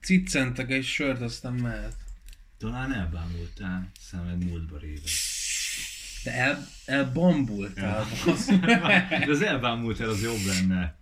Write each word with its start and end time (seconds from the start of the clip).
ciccentek 0.00 0.70
egy 0.70 0.84
sört, 0.84 1.20
aztán 1.20 1.52
mehet. 1.52 1.96
Talán 2.58 2.92
elbámultál, 2.92 3.90
szemed 4.00 4.44
múltba 4.44 4.78
réved. 4.78 5.02
De 6.24 6.32
el, 6.32 6.66
elbambultál. 6.84 8.06
De 9.08 9.26
az 9.28 9.42
elbámultál 9.42 10.08
az 10.08 10.22
jobb 10.22 10.44
lenne. 10.46 10.96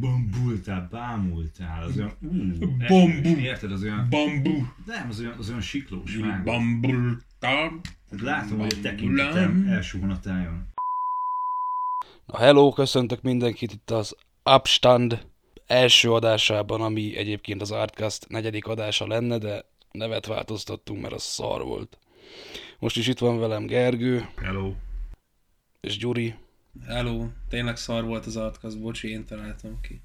Bambultál, 0.00 0.88
bámultál, 0.90 1.82
az 1.82 1.96
olyan... 1.96 2.16
Uh, 2.20 2.86
Bambu. 2.88 3.28
Érted, 3.28 3.72
az 3.72 3.82
olyan... 3.82 4.06
Bambu. 4.10 4.64
Nem, 4.86 5.08
az 5.08 5.20
olyan, 5.20 5.34
az 5.38 5.48
olyan 5.48 5.60
siklós 5.60 6.16
vágó. 6.16 6.42
Bambultál. 6.44 7.80
Látom, 8.10 8.58
hogy 8.58 8.74
a 8.78 8.80
tekintetem 8.80 9.66
elsuhan 9.68 10.10
a 10.10 10.20
tájon. 10.20 10.66
Na 12.26 12.38
hello, 12.38 12.72
köszöntök 12.72 13.22
mindenkit 13.22 13.72
itt 13.72 13.90
az 13.90 14.16
Upstand 14.44 15.26
első 15.68 16.12
adásában, 16.12 16.80
ami 16.80 17.16
egyébként 17.16 17.60
az 17.60 17.70
Artcast 17.70 18.28
negyedik 18.28 18.66
adása 18.66 19.06
lenne, 19.06 19.38
de 19.38 19.64
nevet 19.92 20.26
változtattunk, 20.26 21.00
mert 21.00 21.14
az 21.14 21.22
szar 21.22 21.64
volt. 21.64 21.98
Most 22.78 22.96
is 22.96 23.06
itt 23.06 23.18
van 23.18 23.38
velem 23.38 23.66
Gergő 23.66 24.28
Hello. 24.36 24.72
és 25.80 25.96
Gyuri, 25.98 26.34
Hello, 26.86 27.26
tényleg 27.48 27.76
szar 27.76 28.04
volt 28.04 28.26
az 28.26 28.36
artkasz, 28.36 28.74
bocsi, 28.74 29.10
én 29.10 29.24
találtam 29.24 29.80
ki. 29.80 30.00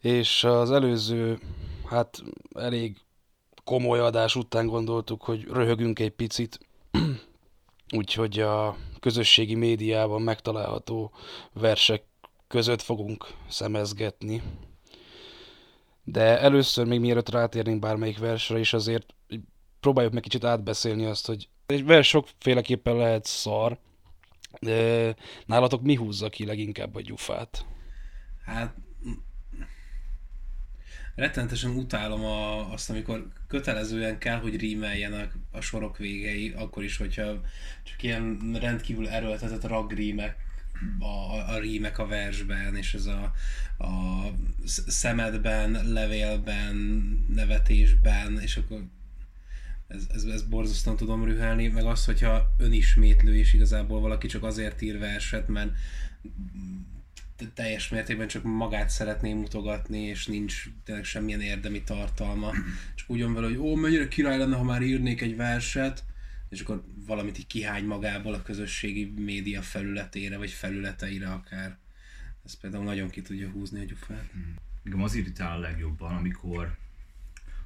és 0.00 0.44
az 0.44 0.70
előző, 0.70 1.38
hát 1.86 2.22
elég 2.54 2.96
komoly 3.64 3.98
adás 3.98 4.36
után 4.36 4.66
gondoltuk, 4.66 5.22
hogy 5.22 5.44
röhögünk 5.44 5.98
egy 5.98 6.10
picit, 6.10 6.58
úgyhogy 7.98 8.40
a 8.40 8.76
közösségi 9.00 9.54
médiában 9.54 10.22
megtalálható 10.22 11.12
versek 11.52 12.02
között 12.48 12.82
fogunk 12.82 13.26
szemezgetni. 13.48 14.42
De 16.10 16.40
először, 16.40 16.86
még 16.86 17.00
mielőtt 17.00 17.28
rátérnénk 17.30 17.80
bármelyik 17.80 18.18
versre 18.18 18.58
is, 18.58 18.72
azért 18.72 19.14
próbáljuk 19.80 20.12
meg 20.12 20.22
kicsit 20.22 20.44
átbeszélni 20.44 21.04
azt, 21.04 21.26
hogy 21.26 21.48
egy 21.66 21.84
vers 21.84 22.08
sokféleképpen 22.08 22.96
lehet 22.96 23.24
szar, 23.24 23.78
de 24.60 25.14
nálatok 25.46 25.82
mi 25.82 25.94
húzza 25.94 26.28
ki 26.28 26.44
leginkább 26.44 26.94
a 26.94 27.00
gyufát? 27.00 27.66
Hát 28.44 28.74
rettenetesen 31.14 31.70
utálom 31.70 32.24
a, 32.24 32.72
azt, 32.72 32.90
amikor 32.90 33.28
kötelezően 33.46 34.18
kell, 34.18 34.38
hogy 34.40 34.56
rímeljenek 34.56 35.32
a 35.50 35.60
sorok 35.60 35.96
végei, 35.96 36.50
akkor 36.50 36.84
is, 36.84 36.96
hogyha 36.96 37.40
csak 37.82 38.02
ilyen 38.02 38.56
rendkívül 38.60 39.08
erőltetett 39.08 39.64
ragrímek 39.64 40.36
a, 40.98 41.52
a, 41.54 41.58
rímek 41.58 41.98
a 41.98 42.06
versben, 42.06 42.76
és 42.76 42.94
ez 42.94 43.06
a, 43.06 43.32
a 43.78 44.22
sz- 44.66 44.90
szemedben, 44.90 45.92
levélben, 45.92 46.76
nevetésben, 47.34 48.40
és 48.40 48.56
akkor 48.56 48.84
ez, 49.88 50.06
ez, 50.14 50.24
ez 50.24 50.42
borzasztóan 50.42 50.96
tudom 50.96 51.24
rühelni, 51.24 51.68
meg 51.68 51.84
az, 51.84 52.04
hogyha 52.04 52.54
önismétlő 52.58 53.36
is 53.36 53.52
igazából 53.52 54.00
valaki 54.00 54.26
csak 54.26 54.42
azért 54.42 54.82
ír 54.82 54.98
verset, 54.98 55.48
mert 55.48 55.70
te- 57.36 57.50
teljes 57.54 57.88
mértékben 57.88 58.28
csak 58.28 58.42
magát 58.42 58.90
szeretné 58.90 59.32
mutogatni, 59.32 60.00
és 60.00 60.26
nincs 60.26 60.64
tényleg 60.84 61.04
semmilyen 61.04 61.40
érdemi 61.40 61.82
tartalma. 61.82 62.52
Csak 62.94 63.10
úgy 63.10 63.32
vele, 63.32 63.46
hogy 63.46 63.56
ó, 63.56 63.74
mennyire 63.74 64.08
király 64.08 64.38
lenne, 64.38 64.56
ha 64.56 64.62
már 64.62 64.82
írnék 64.82 65.20
egy 65.20 65.36
verset, 65.36 66.04
és 66.48 66.60
akkor 66.60 66.84
valamit 67.06 67.38
így 67.38 67.46
kihány 67.46 67.84
magából 67.84 68.34
a 68.34 68.42
közösségi 68.42 69.12
média 69.16 69.62
felületére, 69.62 70.36
vagy 70.36 70.50
felületeire 70.50 71.32
akár. 71.32 71.78
Ez 72.44 72.54
például 72.54 72.84
nagyon 72.84 73.10
ki 73.10 73.22
tudja 73.22 73.50
húzni 73.50 73.80
a 73.80 73.84
gyufát. 73.84 74.30
Engem 74.84 75.02
az 75.02 75.14
irritál 75.14 75.56
a 75.56 75.60
legjobban, 75.60 76.16
amikor, 76.16 76.76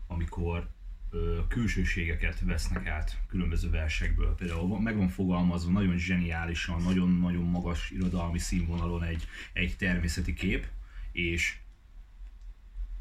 amikor 0.06 0.70
ö, 1.11 1.41
külsőségeket 1.48 2.41
vesznek 2.41 2.86
át 2.86 3.20
különböző 3.28 3.70
versekből. 3.70 4.34
Például 4.34 4.69
van- 4.69 4.83
meg 4.83 4.96
van 4.96 5.08
fogalmazva 5.08 5.70
nagyon 5.70 5.98
zseniálisan, 5.98 6.83
nagyon-nagyon 6.83 7.45
magas 7.45 7.90
irodalmi 7.90 8.39
színvonalon 8.39 9.02
egy, 9.02 9.27
egy 9.52 9.77
természeti 9.77 10.34
kép, 10.34 10.67
és, 11.12 11.57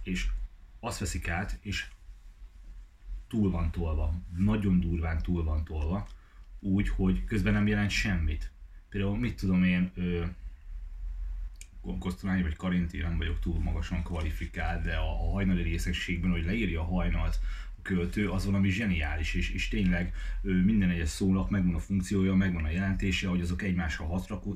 és 0.04 0.28
azt 0.80 1.00
veszik 1.00 1.28
át, 1.28 1.58
és 1.62 1.86
túl 3.32 3.52
van 3.52 3.72
tolva, 3.72 4.14
nagyon 4.38 4.80
durván 4.80 5.22
túl 5.22 5.44
van 5.44 5.64
tolva, 5.64 6.08
úgy, 6.60 6.90
hogy 6.90 7.24
közben 7.24 7.54
nem 7.54 7.68
jelent 7.68 7.90
semmit. 7.90 8.52
Például 8.90 9.18
mit 9.18 9.36
tudom 9.36 9.64
én, 9.64 9.92
ö, 9.96 10.26
Kosztolányi 12.00 12.42
vagy 12.42 12.56
Karinti, 12.56 12.98
nem 12.98 13.18
vagyok 13.18 13.40
túl 13.40 13.60
magasan 13.60 14.04
kvalifikált, 14.04 14.84
de 14.84 14.96
a, 14.96 15.10
a 15.10 15.32
hajnali 15.32 15.62
részegségben, 15.62 16.32
hogy 16.32 16.46
leírja 16.46 16.82
a 16.82 16.86
hajnalt 16.86 17.40
költő, 17.82 18.30
az 18.30 18.46
valami 18.46 18.70
zseniális, 18.70 19.34
és, 19.34 19.50
és 19.50 19.68
tényleg 19.68 20.14
minden 20.42 20.90
egyes 20.90 21.10
szónak 21.10 21.50
megvan 21.50 21.76
a 21.76 21.80
funkciója, 21.80 22.34
megvan 22.34 22.64
a 22.64 22.70
jelentése, 22.70 23.28
hogy 23.28 23.42
azok 23.42 23.62
egymásra 23.62 24.06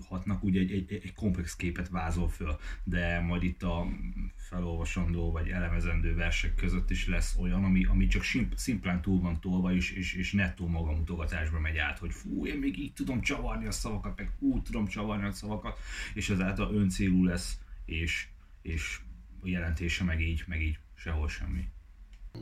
hatnak, 0.08 0.44
úgy 0.44 0.58
egy, 0.58 0.72
egy, 0.72 1.00
egy 1.03 1.13
komplex 1.13 1.56
képet 1.56 1.90
vázol 1.90 2.30
föl, 2.30 2.59
de 2.84 3.19
majd 3.19 3.44
itt 3.44 3.63
a 3.63 3.88
felolvasandó 4.36 5.31
vagy 5.31 5.50
elemezendő 5.50 6.16
versek 6.16 6.56
között 6.56 6.90
is 6.90 7.08
lesz 7.08 7.36
olyan, 7.40 7.63
ami, 7.63 7.86
ami 7.86 8.08
csak 8.08 8.24
szimplán 8.56 9.02
túl 9.02 9.22
van 9.22 9.40
tolva, 9.40 9.74
és, 9.74 9.92
és, 9.92 10.13
és 10.13 10.31
nettó 10.31 10.68
magamutogatásba 10.68 11.59
megy 11.59 11.78
át, 11.78 12.00
hogy 12.00 12.12
fú, 12.12 12.46
én 12.46 12.57
még 12.57 12.80
így 12.80 12.94
tudom 12.94 13.22
csavarni 13.22 13.66
a 13.66 13.72
szavakat, 13.72 14.18
meg 14.18 14.31
úgy 14.40 14.62
tudom 14.62 14.88
csavarni 14.88 15.25
a 15.25 15.31
szavakat, 15.31 15.80
és 16.13 16.30
ezáltal 16.30 16.74
öncélú 16.75 17.24
lesz, 17.24 17.59
és, 17.86 18.28
és 18.62 19.00
a 19.42 19.47
jelentése 19.47 20.03
meg 20.03 20.22
így, 20.22 20.44
meg 20.47 20.62
így 20.62 20.78
sehol 20.96 21.30
semmi. 21.30 21.68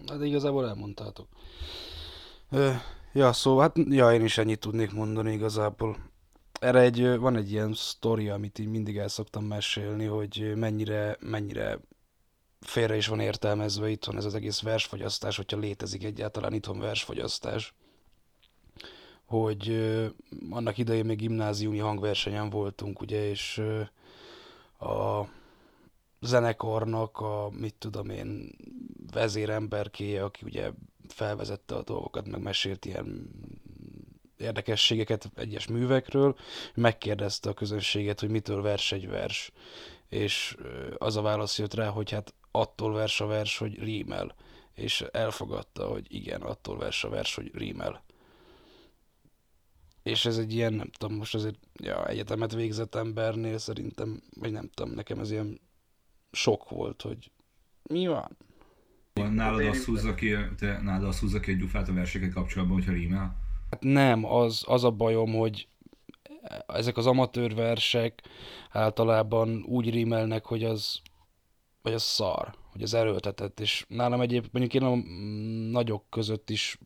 Hát 0.08 0.24
igazából 0.24 0.68
elmondtátok. 0.68 1.28
Ö, 2.50 2.72
ja, 3.14 3.34
szóval, 3.34 3.62
hát 3.62 3.78
ja, 3.90 4.14
én 4.14 4.24
is 4.24 4.38
ennyit 4.38 4.60
tudnék 4.60 4.92
mondani 4.92 5.32
igazából. 5.34 5.98
Erre 6.60 6.80
egy, 6.80 7.18
van 7.18 7.36
egy 7.36 7.52
ilyen 7.52 7.74
sztori, 7.74 8.30
amit 8.30 8.60
így 8.60 8.68
mindig 8.68 8.98
el 8.98 9.08
szoktam 9.08 9.44
mesélni, 9.44 10.06
hogy 10.06 10.54
mennyire, 10.56 11.18
mennyire 11.20 11.80
félre 12.60 12.96
is 12.96 13.08
van 13.08 13.20
értelmezve 13.20 13.90
itthon 13.90 14.18
ez 14.18 14.26
az 14.26 14.36
egész 14.36 14.62
versfogyasztás, 14.62 15.36
hogyha 15.36 15.58
létezik 15.58 16.04
egyáltalán 16.04 16.54
itthon 16.54 16.80
versfogyasztás. 16.80 17.74
Hogy 19.26 19.70
ö, 19.70 20.06
annak 20.50 20.78
idején 20.78 21.06
még 21.06 21.18
gimnáziumi 21.18 21.78
hangversenyen 21.78 22.50
voltunk, 22.50 23.02
ugye, 23.02 23.30
és 23.30 23.58
ö, 23.58 23.82
a 24.88 25.28
zenekarnak 26.22 27.20
a, 27.20 27.50
mit 27.52 27.76
tudom 27.78 28.10
én, 28.10 28.56
vezéremberkéje, 29.14 30.24
aki 30.24 30.46
ugye 30.46 30.72
felvezette 31.08 31.76
a 31.76 31.84
dolgokat, 31.84 32.28
meg 32.28 32.42
mesélt 32.42 32.86
ilyen 32.86 33.32
érdekességeket 34.38 35.32
egyes 35.36 35.68
művekről, 35.68 36.36
megkérdezte 36.76 37.50
a 37.50 37.54
közönséget, 37.54 38.20
hogy 38.20 38.30
mitől 38.30 38.62
vers 38.62 38.92
egy 38.92 39.08
vers. 39.08 39.52
És 40.10 40.58
az 40.98 41.16
a 41.16 41.22
válasz 41.22 41.60
jött 41.60 41.74
rá, 41.74 41.88
hogy 41.88 42.12
hát 42.12 42.34
attól 42.52 42.94
vers 42.94 43.22
a 43.22 43.26
vers, 43.26 43.58
hogy 43.58 43.80
rímel. 43.80 44.36
És 44.74 45.02
elfogadta, 45.02 45.88
hogy 45.88 46.06
igen, 46.14 46.42
attól 46.42 46.78
vers 46.78 47.04
a 47.04 47.10
vers, 47.10 47.36
hogy 47.36 47.52
rímel. 47.54 48.04
És 50.04 50.26
ez 50.26 50.38
egy 50.38 50.54
ilyen, 50.54 50.74
nem 50.74 50.90
tudom, 50.98 51.18
most 51.18 51.36
azért 51.36 51.60
ja, 51.74 52.08
egyetemet 52.08 52.54
végzett 52.54 52.96
embernél 52.96 53.58
szerintem, 53.58 54.22
vagy 54.40 54.52
nem 54.52 54.70
tudom, 54.74 54.94
nekem 54.94 55.20
ez 55.20 55.32
ilyen 55.32 55.60
sok 56.32 56.70
volt, 56.70 57.02
hogy 57.02 57.32
mi 57.84 58.08
van? 58.08 58.38
Nálad 59.14 59.66
azt 59.66 59.86
húzza 59.86 60.14
ki, 60.14 60.36
te, 60.58 60.82
nálad 60.82 61.08
azt 61.08 61.20
húzza 61.20 61.40
ki 61.40 61.52
egy 61.52 61.58
gyufát 61.58 61.90
a 61.90 61.94
versekkel 61.94 62.30
kapcsolatban, 62.30 62.78
hogyha 62.78 62.92
rímel? 62.92 63.36
Hát 63.70 63.84
nem, 63.84 64.26
az, 64.26 64.64
az 64.68 64.84
a 64.84 64.92
bajom, 64.92 65.34
hogy 65.34 65.68
ezek 66.68 66.98
az 66.98 67.06
amatőr 67.06 67.56
versek 67.56 68.22
általában 68.70 69.64
úgy 69.68 69.90
rímelnek, 69.90 70.46
hogy 70.46 70.64
az, 70.64 71.02
hogy 71.82 71.94
az 71.94 72.04
szar, 72.04 72.54
hogy 72.72 72.82
az 72.82 72.94
erőltetett, 72.94 73.60
és 73.60 73.86
nálam 73.88 74.22
egyébként 74.22 74.54
mondjuk 74.54 74.84
én 74.84 74.90
a 74.90 74.96
nagyok 75.72 76.10
között 76.10 76.50
is 76.50 76.80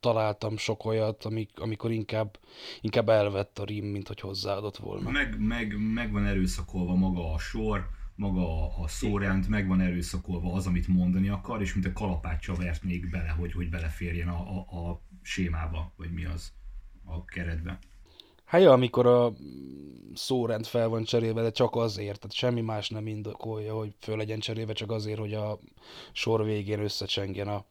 találtam 0.00 0.56
sok 0.56 0.84
olyat, 0.84 1.24
amik, 1.24 1.50
amikor 1.60 1.90
inkább, 1.90 2.38
inkább 2.80 3.08
elvett 3.08 3.58
a 3.58 3.64
rím, 3.64 3.84
mint 3.84 4.08
hogy 4.08 4.20
hozzáadott 4.20 4.76
volna. 4.76 5.10
Meg, 5.10 5.36
meg, 5.38 5.92
meg 5.92 6.12
van 6.12 6.26
erőszakolva 6.26 6.94
maga 6.94 7.32
a 7.32 7.38
sor, 7.38 7.88
maga 8.14 8.76
a, 8.76 8.88
szórend, 8.88 9.48
meg 9.48 9.66
van 9.66 9.80
erőszakolva 9.80 10.52
az, 10.52 10.66
amit 10.66 10.88
mondani 10.88 11.28
akar, 11.28 11.60
és 11.60 11.74
mint 11.74 11.86
a 11.86 11.92
kalapáccsal 11.92 12.56
vert 12.56 12.82
még 12.82 13.10
bele, 13.10 13.28
hogy, 13.28 13.52
hogy 13.52 13.68
beleférjen 13.68 14.28
a, 14.28 14.40
a, 14.50 14.88
a 14.90 15.02
sémába, 15.22 15.92
vagy 15.96 16.12
mi 16.12 16.24
az 16.24 16.52
a 17.04 17.24
keretbe. 17.24 17.78
Hát 18.44 18.64
amikor 18.64 19.06
a 19.06 19.32
szórend 20.14 20.66
fel 20.66 20.88
van 20.88 21.04
cserélve, 21.04 21.42
de 21.42 21.50
csak 21.50 21.76
azért, 21.76 22.18
tehát 22.18 22.36
semmi 22.36 22.60
más 22.60 22.88
nem 22.88 23.06
indokolja, 23.06 23.74
hogy 23.74 23.94
föl 23.98 24.16
legyen 24.16 24.38
cserélve, 24.38 24.72
csak 24.72 24.90
azért, 24.90 25.18
hogy 25.18 25.34
a 25.34 25.58
sor 26.12 26.44
végén 26.44 26.80
összecsengjen 26.80 27.48
a, 27.48 27.64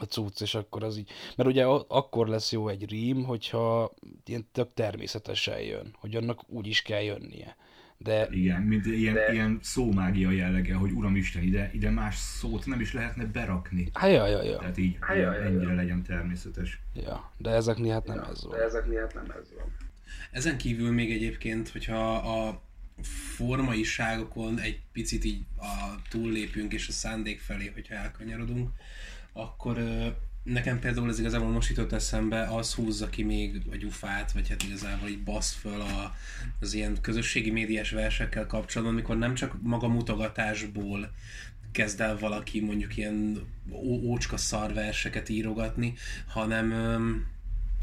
a 0.00 0.04
cucc, 0.04 0.40
és 0.40 0.54
akkor 0.54 0.84
az 0.84 0.96
így... 0.96 1.10
Mert 1.36 1.48
ugye 1.48 1.64
akkor 1.66 2.28
lesz 2.28 2.52
jó 2.52 2.68
egy 2.68 2.88
rím, 2.90 3.24
hogyha 3.24 3.94
ilyen 4.24 4.46
tök 4.52 4.72
természetesen 4.74 5.60
jön, 5.60 5.96
hogy 5.98 6.16
annak 6.16 6.40
úgy 6.48 6.66
is 6.66 6.82
kell 6.82 7.02
jönnie. 7.02 7.56
De 8.02 8.28
Igen, 8.30 8.62
mint 8.62 8.86
ilyen, 8.86 9.14
De... 9.14 9.32
ilyen 9.32 9.58
szómágia 9.62 10.30
jellege, 10.30 10.74
hogy 10.74 10.90
Uramisten, 10.92 11.42
ide, 11.42 11.70
ide 11.72 11.90
más 11.90 12.16
szót 12.16 12.66
nem 12.66 12.80
is 12.80 12.92
lehetne 12.92 13.24
berakni. 13.26 13.88
hát 13.92 14.10
ja, 14.10 14.26
ja, 14.26 14.42
ja. 14.42 14.58
Tehát 14.58 14.76
így 14.78 14.96
Hát, 15.00 15.16
ja, 15.16 15.22
ja, 15.22 15.32
ja. 15.38 15.44
ennyire 15.44 15.74
legyen 15.74 16.02
természetes. 16.02 16.80
ja. 16.94 17.32
De 17.36 17.50
ezeknél 17.50 17.92
hát 17.92 18.06
nem 18.06 18.18
ez 18.30 18.42
De 18.42 18.48
van. 18.48 18.60
ezeknél 18.60 19.00
hát 19.00 19.14
nem 19.14 19.24
ez 19.40 19.48
van. 19.56 19.72
Ezen 20.30 20.56
kívül 20.56 20.92
még 20.92 21.10
egyébként, 21.12 21.68
hogyha 21.68 22.14
a 22.16 22.62
formaiságokon 23.36 24.58
egy 24.58 24.80
picit 24.92 25.24
így 25.24 25.44
a 25.58 25.94
túllépünk 26.10 26.72
és 26.72 26.88
a 26.88 26.92
szándék 26.92 27.40
felé, 27.40 27.70
hogyha 27.74 27.94
elkanyarodunk, 27.94 28.70
akkor 29.32 29.78
ö, 29.78 30.06
nekem 30.42 30.78
például 30.78 31.08
ez 31.08 31.18
igazából 31.18 31.50
most 31.50 31.68
jutott 31.68 31.92
eszembe, 31.92 32.42
az 32.42 32.74
húzza 32.74 33.08
ki 33.08 33.22
még 33.22 33.62
a 33.72 33.76
gyufát, 33.76 34.32
vagy 34.32 34.48
hát 34.48 34.62
igazából 34.62 35.08
így 35.08 35.22
basz 35.22 35.52
föl 35.52 35.80
a, 35.80 36.16
az 36.60 36.74
ilyen 36.74 37.00
közösségi 37.00 37.50
médiás 37.50 37.90
versekkel 37.90 38.46
kapcsolatban, 38.46 38.96
amikor 38.96 39.18
nem 39.18 39.34
csak 39.34 39.62
maga 39.62 39.88
mutogatásból 39.88 41.10
kezd 41.72 42.00
el 42.00 42.18
valaki 42.18 42.60
mondjuk 42.60 42.96
ilyen 42.96 43.46
ó- 43.70 44.02
ócska 44.02 44.36
szar 44.36 44.72
verseket 44.72 45.28
írogatni, 45.28 45.94
hanem 46.26 46.72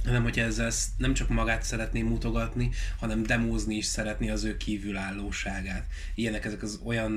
hanem 0.06 0.24
hogyha 0.24 0.42
ezzel 0.42 0.72
nem 0.98 1.14
csak 1.14 1.30
magát 1.30 1.64
szeretné 1.64 2.02
mutogatni, 2.02 2.70
hanem 3.00 3.24
demózni 3.24 3.76
is 3.76 3.86
szeretné 3.86 4.30
az 4.30 4.44
ő 4.44 4.58
kívülállóságát. 4.58 5.86
Ilyenek 6.16 6.46
ezek 6.46 6.64
az 6.64 6.80
olyan 6.84 7.14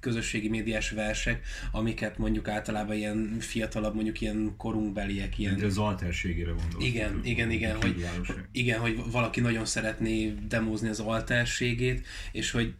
közösségi 0.00 0.48
médiás 0.48 0.90
versek, 0.90 1.46
amiket 1.72 2.18
mondjuk 2.18 2.48
általában 2.48 2.96
ilyen 2.96 3.36
fiatalabb, 3.40 3.94
mondjuk 3.94 4.20
ilyen 4.20 4.54
korunkbeliek, 4.56 5.38
ilyen 5.38 5.56
De 5.56 5.66
az 5.66 5.78
alterségére 5.78 6.50
gondolsz. 6.50 6.84
igen, 6.84 7.20
igen, 7.24 7.50
igen, 7.50 7.76
hogy, 7.76 8.06
igen, 8.52 8.80
hogy 8.80 9.00
valaki 9.10 9.40
nagyon 9.40 9.64
szeretné 9.64 10.34
demózni 10.48 10.88
az 10.88 11.00
alterségét, 11.00 12.06
és 12.32 12.50
hogy 12.50 12.74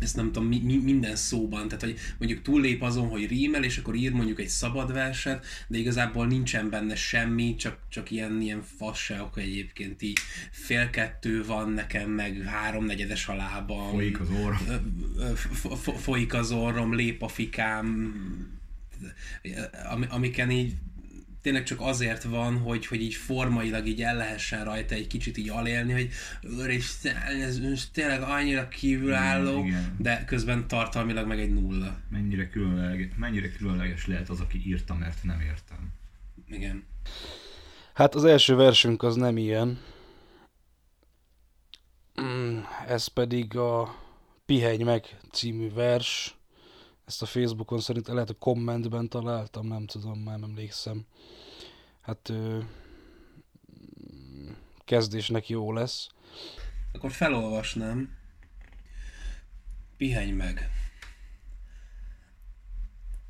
ezt 0.00 0.16
nem 0.16 0.32
tudom, 0.32 0.48
mi, 0.48 0.60
mi, 0.64 0.76
minden 0.76 1.16
szóban, 1.16 1.68
tehát 1.68 1.84
hogy 1.84 1.98
mondjuk 2.18 2.42
túllép 2.42 2.82
azon, 2.82 3.08
hogy 3.08 3.26
rímel, 3.26 3.64
és 3.64 3.78
akkor 3.78 3.94
ír 3.94 4.12
mondjuk 4.12 4.40
egy 4.40 4.48
szabad 4.48 4.92
verset, 4.92 5.46
de 5.68 5.78
igazából 5.78 6.26
nincsen 6.26 6.70
benne 6.70 6.94
semmi, 6.94 7.54
csak, 7.54 7.78
csak 7.88 8.10
ilyen, 8.10 8.40
ilyen 8.40 8.62
fasságok 8.78 9.38
egyébként 9.38 10.02
így 10.02 10.18
fél 10.50 10.90
kettő 10.90 11.44
van 11.44 11.70
nekem, 11.70 12.10
meg 12.10 12.42
háromnegyedes 12.42 13.28
a 13.28 13.34
lábam. 13.34 13.90
Folyik 13.90 14.20
az 14.20 14.28
orr. 14.30 14.54
Ö, 14.68 14.74
ö, 15.18 15.34
fo- 15.34 15.78
fo- 15.78 16.00
folyik 16.00 16.34
az 16.34 16.50
orrom, 16.52 16.94
lép 16.94 17.22
a 17.22 17.28
fikám, 17.28 18.14
ami- 19.90 20.06
amiken 20.08 20.50
így 20.50 20.74
tényleg 21.46 21.64
csak 21.64 21.80
azért 21.80 22.22
van, 22.22 22.58
hogy, 22.58 22.86
hogy 22.86 23.02
így 23.02 23.14
formailag 23.14 23.86
így 23.86 24.02
el 24.02 24.16
lehessen 24.16 24.64
rajta 24.64 24.94
egy 24.94 25.06
kicsit 25.06 25.36
így 25.36 25.48
alélni, 25.48 25.92
hogy 25.92 26.10
úristen, 26.58 27.16
ez 27.16 27.58
most 27.58 27.92
tényleg 27.92 28.22
annyira 28.22 28.68
kívülálló, 28.68 29.64
igen. 29.64 29.96
de 29.98 30.24
közben 30.24 30.68
tartalmilag 30.68 31.26
meg 31.26 31.40
egy 31.40 31.52
nulla. 31.52 31.98
Mennyire 32.10 32.48
különleges, 32.48 33.08
mennyire 33.16 33.50
különleges 33.50 34.06
lehet 34.06 34.28
az, 34.28 34.40
aki 34.40 34.62
írta, 34.66 34.94
mert 34.94 35.22
nem 35.22 35.40
értem. 35.40 35.92
Igen. 36.48 36.84
Hát 37.92 38.14
az 38.14 38.24
első 38.24 38.54
versünk 38.54 39.02
az 39.02 39.16
nem 39.16 39.36
ilyen. 39.36 39.80
Mm, 42.22 42.58
Ez 42.86 43.06
pedig 43.06 43.56
a 43.56 43.94
Pihenj 44.46 44.82
meg 44.82 45.16
című 45.32 45.72
vers. 45.72 46.34
Ezt 47.06 47.22
a 47.22 47.26
Facebookon 47.26 47.80
szerint 47.80 48.06
lehet 48.06 48.30
a 48.30 48.34
kommentben 48.34 49.08
találtam, 49.08 49.66
nem 49.66 49.86
tudom, 49.86 50.18
már 50.18 50.38
nem 50.38 50.48
emlékszem. 50.48 51.06
Hát 52.00 52.28
ö, 52.28 52.60
kezdésnek 54.84 55.48
jó 55.48 55.72
lesz. 55.72 56.08
Akkor 56.92 57.12
felolvasnám. 57.12 58.16
Pihenj 59.96 60.30
meg. 60.30 60.70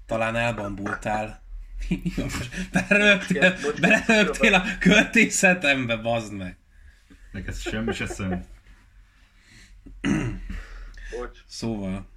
Talán 0.06 0.36
elbambultál. 0.36 1.42
Berögtél, 2.72 3.56
berögtél 3.80 4.54
a 4.54 4.62
költészetembe, 4.78 5.96
bazd 5.96 6.32
meg. 6.32 6.58
Neked 7.32 7.54
semmi 7.54 7.92
se. 7.92 8.46
Bocs. 11.10 11.38
Szóval, 11.46 12.08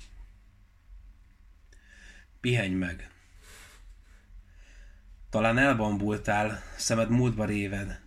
pihenj 2.41 2.74
meg. 2.74 3.09
Talán 5.30 5.57
elbambultál, 5.57 6.63
szemed 6.77 7.09
múltba 7.09 7.45
réved. 7.45 8.00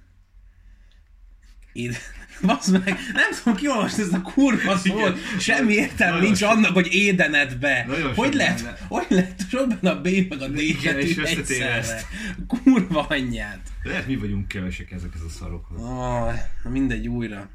Id... 1.73 1.97
Bazd 2.47 2.73
meg, 2.85 2.99
nem 3.13 3.31
tudom 3.39 3.55
kiolvasni 3.59 4.03
ezt 4.03 4.13
a 4.13 4.21
kurva 4.23 4.77
szót, 4.77 5.19
semmi 5.41 5.73
értelme 5.73 6.21
nincs 6.21 6.39
sok- 6.39 6.51
annak, 6.51 6.73
hogy 6.73 6.89
édened 6.95 7.57
be. 7.57 7.85
Nagyon 7.87 8.15
Hogy 8.15 8.35
lehet, 8.35 8.63
benne. 8.63 8.77
hogy 8.89 9.07
lehet 9.09 9.49
sok 9.49 9.69
benne 9.69 9.91
a 9.91 10.01
B 10.01 10.09
meg 10.29 10.41
a 10.43 10.49
D 10.49 10.53
betű 10.83 11.23
egyszerre. 11.23 12.01
Kurva 12.47 13.07
anyját. 13.07 13.61
Lehet 13.83 14.07
mi 14.07 14.17
vagyunk 14.17 14.49
kevesek 14.49 14.91
ezekhez 14.91 15.23
a 15.23 15.29
szarokhoz. 15.29 15.81
Oh, 15.81 16.35
mindegy, 16.65 17.09
újra. 17.09 17.51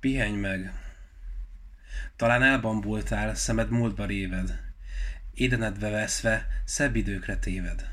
Pihenj 0.00 0.36
meg. 0.36 0.72
Talán 2.20 2.42
elbambultál, 2.42 3.34
szemed 3.34 3.70
múltba 3.70 4.04
réved. 4.04 4.60
Édenedbe 5.34 5.88
veszve, 5.88 6.46
szebb 6.64 6.96
időkre 6.96 7.36
téved. 7.36 7.88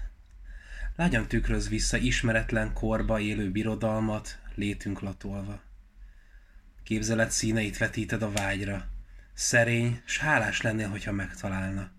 Lágyan 0.95 1.27
tükröz 1.27 1.69
vissza 1.69 1.97
ismeretlen 1.97 2.73
korba 2.73 3.19
élő 3.19 3.51
birodalmat, 3.51 4.39
létünk 4.55 4.99
latolva. 4.99 5.61
Képzelet 6.83 7.31
színeit 7.31 7.77
vetíted 7.77 8.21
a 8.21 8.31
vágyra. 8.31 8.89
Szerény, 9.33 10.01
s 10.05 10.17
hálás 10.17 10.61
lennél, 10.61 10.89
hogyha 10.89 11.11
megtalálna. 11.11 11.91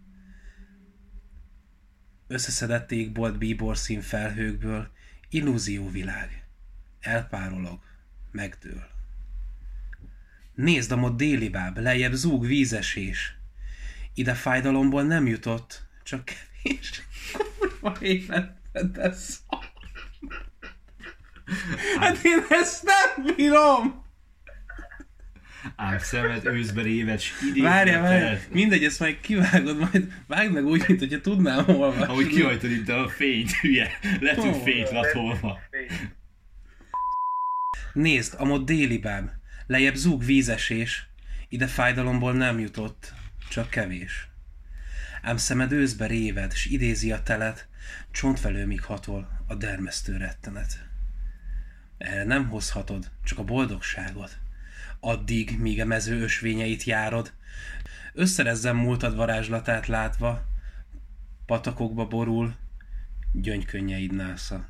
Összeszedett 2.26 2.92
égbolt 2.92 3.38
bíborszín 3.38 4.00
felhőkből, 4.00 4.90
illúzió 5.28 5.90
világ. 5.90 6.46
Elpárolog, 7.00 7.80
megdől. 8.30 8.97
Nézd, 10.58 10.92
amott 10.92 11.16
déli 11.16 11.48
báb, 11.48 11.78
lejjebb 11.78 12.12
zúg 12.12 12.46
vízesés. 12.46 13.34
Ide 14.14 14.34
fájdalomból 14.34 15.02
nem 15.02 15.26
jutott, 15.26 15.82
csak 16.02 16.24
kevés. 16.24 17.02
Kurva 17.58 17.96
életed, 18.00 19.14
szar. 19.14 19.70
Hát 22.00 22.18
én 22.24 22.44
ezt 22.48 22.82
nem 22.84 23.34
bírom! 23.36 24.04
Ám 25.76 25.98
szemed 25.98 26.46
őszbe 26.46 26.82
réved, 26.82 27.20
s 27.20 27.32
idézve 27.48 27.68
Várjál, 27.68 28.02
várjál, 28.02 28.28
telt. 28.28 28.52
mindegy, 28.52 28.84
ezt 28.84 29.00
majd 29.00 29.20
kivágod, 29.20 29.78
majd 29.78 30.12
vágd 30.26 30.52
meg 30.52 30.64
úgy, 30.64 30.84
mint 30.86 30.98
hogyha 31.00 31.20
tudnám 31.20 31.64
olvasni. 31.68 32.02
Ahogy 32.12 32.26
kihajtod 32.26 32.70
itt 32.70 32.88
a 32.88 33.08
fényt, 33.08 33.52
hülye. 33.52 33.90
Letűnt 34.20 34.56
Ó. 34.56 34.62
fényt 34.62 34.90
latolva. 34.90 35.58
Nézd, 37.92 38.34
amott 38.38 38.66
déli 38.66 38.98
báb, 38.98 39.30
lejjebb 39.68 39.94
zúg 39.94 40.24
vízesés, 40.24 41.08
ide 41.48 41.66
fájdalomból 41.66 42.32
nem 42.32 42.58
jutott, 42.58 43.12
csak 43.50 43.70
kevés. 43.70 44.28
Ám 45.22 45.36
szemed 45.36 45.72
őszbe 45.72 46.06
réved, 46.06 46.54
s 46.54 46.66
idézi 46.66 47.12
a 47.12 47.22
telet, 47.22 47.68
csontvelőmig 48.10 48.82
hatol 48.82 49.44
a 49.46 49.54
dermesztő 49.54 50.16
rettenet. 50.16 50.86
Erre 51.98 52.24
nem 52.24 52.48
hozhatod, 52.48 53.10
csak 53.24 53.38
a 53.38 53.44
boldogságot. 53.44 54.38
Addig, 55.00 55.58
míg 55.58 55.80
a 55.80 55.84
mező 55.84 56.22
ösvényeit 56.22 56.84
járod, 56.84 57.32
összerezzem 58.12 58.76
múltad 58.76 59.16
varázslatát 59.16 59.86
látva, 59.86 60.46
patakokba 61.46 62.06
borul, 62.06 62.56
gyöngykönyeid 63.32 64.12
násza. 64.12 64.68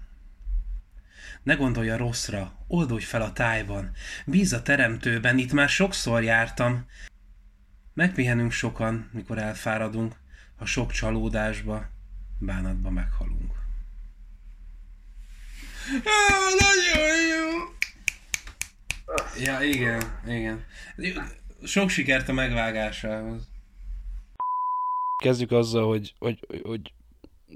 Ne 1.43 1.55
gondolj 1.55 1.91
a 1.91 1.97
rosszra, 1.97 2.53
oldódj 2.67 3.05
fel 3.05 3.23
a 3.23 3.33
tájban, 3.33 3.91
bíz 4.27 4.53
a 4.53 4.63
teremtőben, 4.63 5.39
itt 5.39 5.53
már 5.53 5.69
sokszor 5.69 6.23
jártam. 6.23 6.87
Megpihenünk 7.95 8.53
sokan, 8.53 9.11
mikor 9.13 9.39
elfáradunk, 9.39 10.17
ha 10.57 10.67
sok 10.67 10.93
csalódásba, 10.93 11.89
bánatba 12.39 12.91
meghalunk. 12.91 13.53
Nagyon 16.59 17.27
jó! 17.29 17.77
Ja, 19.45 19.63
igen, 19.63 20.03
igen. 20.27 20.65
Sok 21.65 21.89
sikert 21.89 22.29
a 22.29 22.33
megvágásához. 22.33 23.49
Kezdjük 25.23 25.51
azzal, 25.51 25.87
hogy, 25.87 26.15
hogy, 26.19 26.47
hogy 26.63 26.93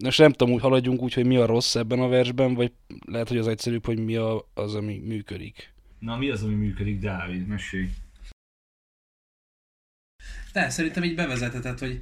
most 0.01 0.19
nem 0.19 0.33
tudom, 0.33 0.55
úgy 0.55 0.61
haladjunk 0.61 1.01
úgy, 1.01 1.13
hogy 1.15 1.27
mi 1.27 1.37
a 1.37 1.47
rossz 1.47 1.75
ebben 1.75 2.01
a 2.01 2.09
versben, 2.09 2.55
vagy 2.55 2.73
lehet, 3.07 3.29
hogy 3.29 3.39
az 3.39 3.49
egyszerűbb, 3.49 3.87
hogy 3.87 4.05
mi 4.05 4.17
a, 4.17 4.49
az, 4.55 4.75
ami 4.75 4.99
működik. 4.99 5.73
Na 5.99 6.17
mi 6.17 6.31
az, 6.31 6.43
ami 6.43 6.55
működik, 6.55 6.99
Dávid? 7.01 7.47
Mesélj. 7.47 7.89
De 10.53 10.71
szerintem 10.71 11.05
így 11.05 11.15
bevezetetett, 11.15 11.79
hogy 11.79 11.99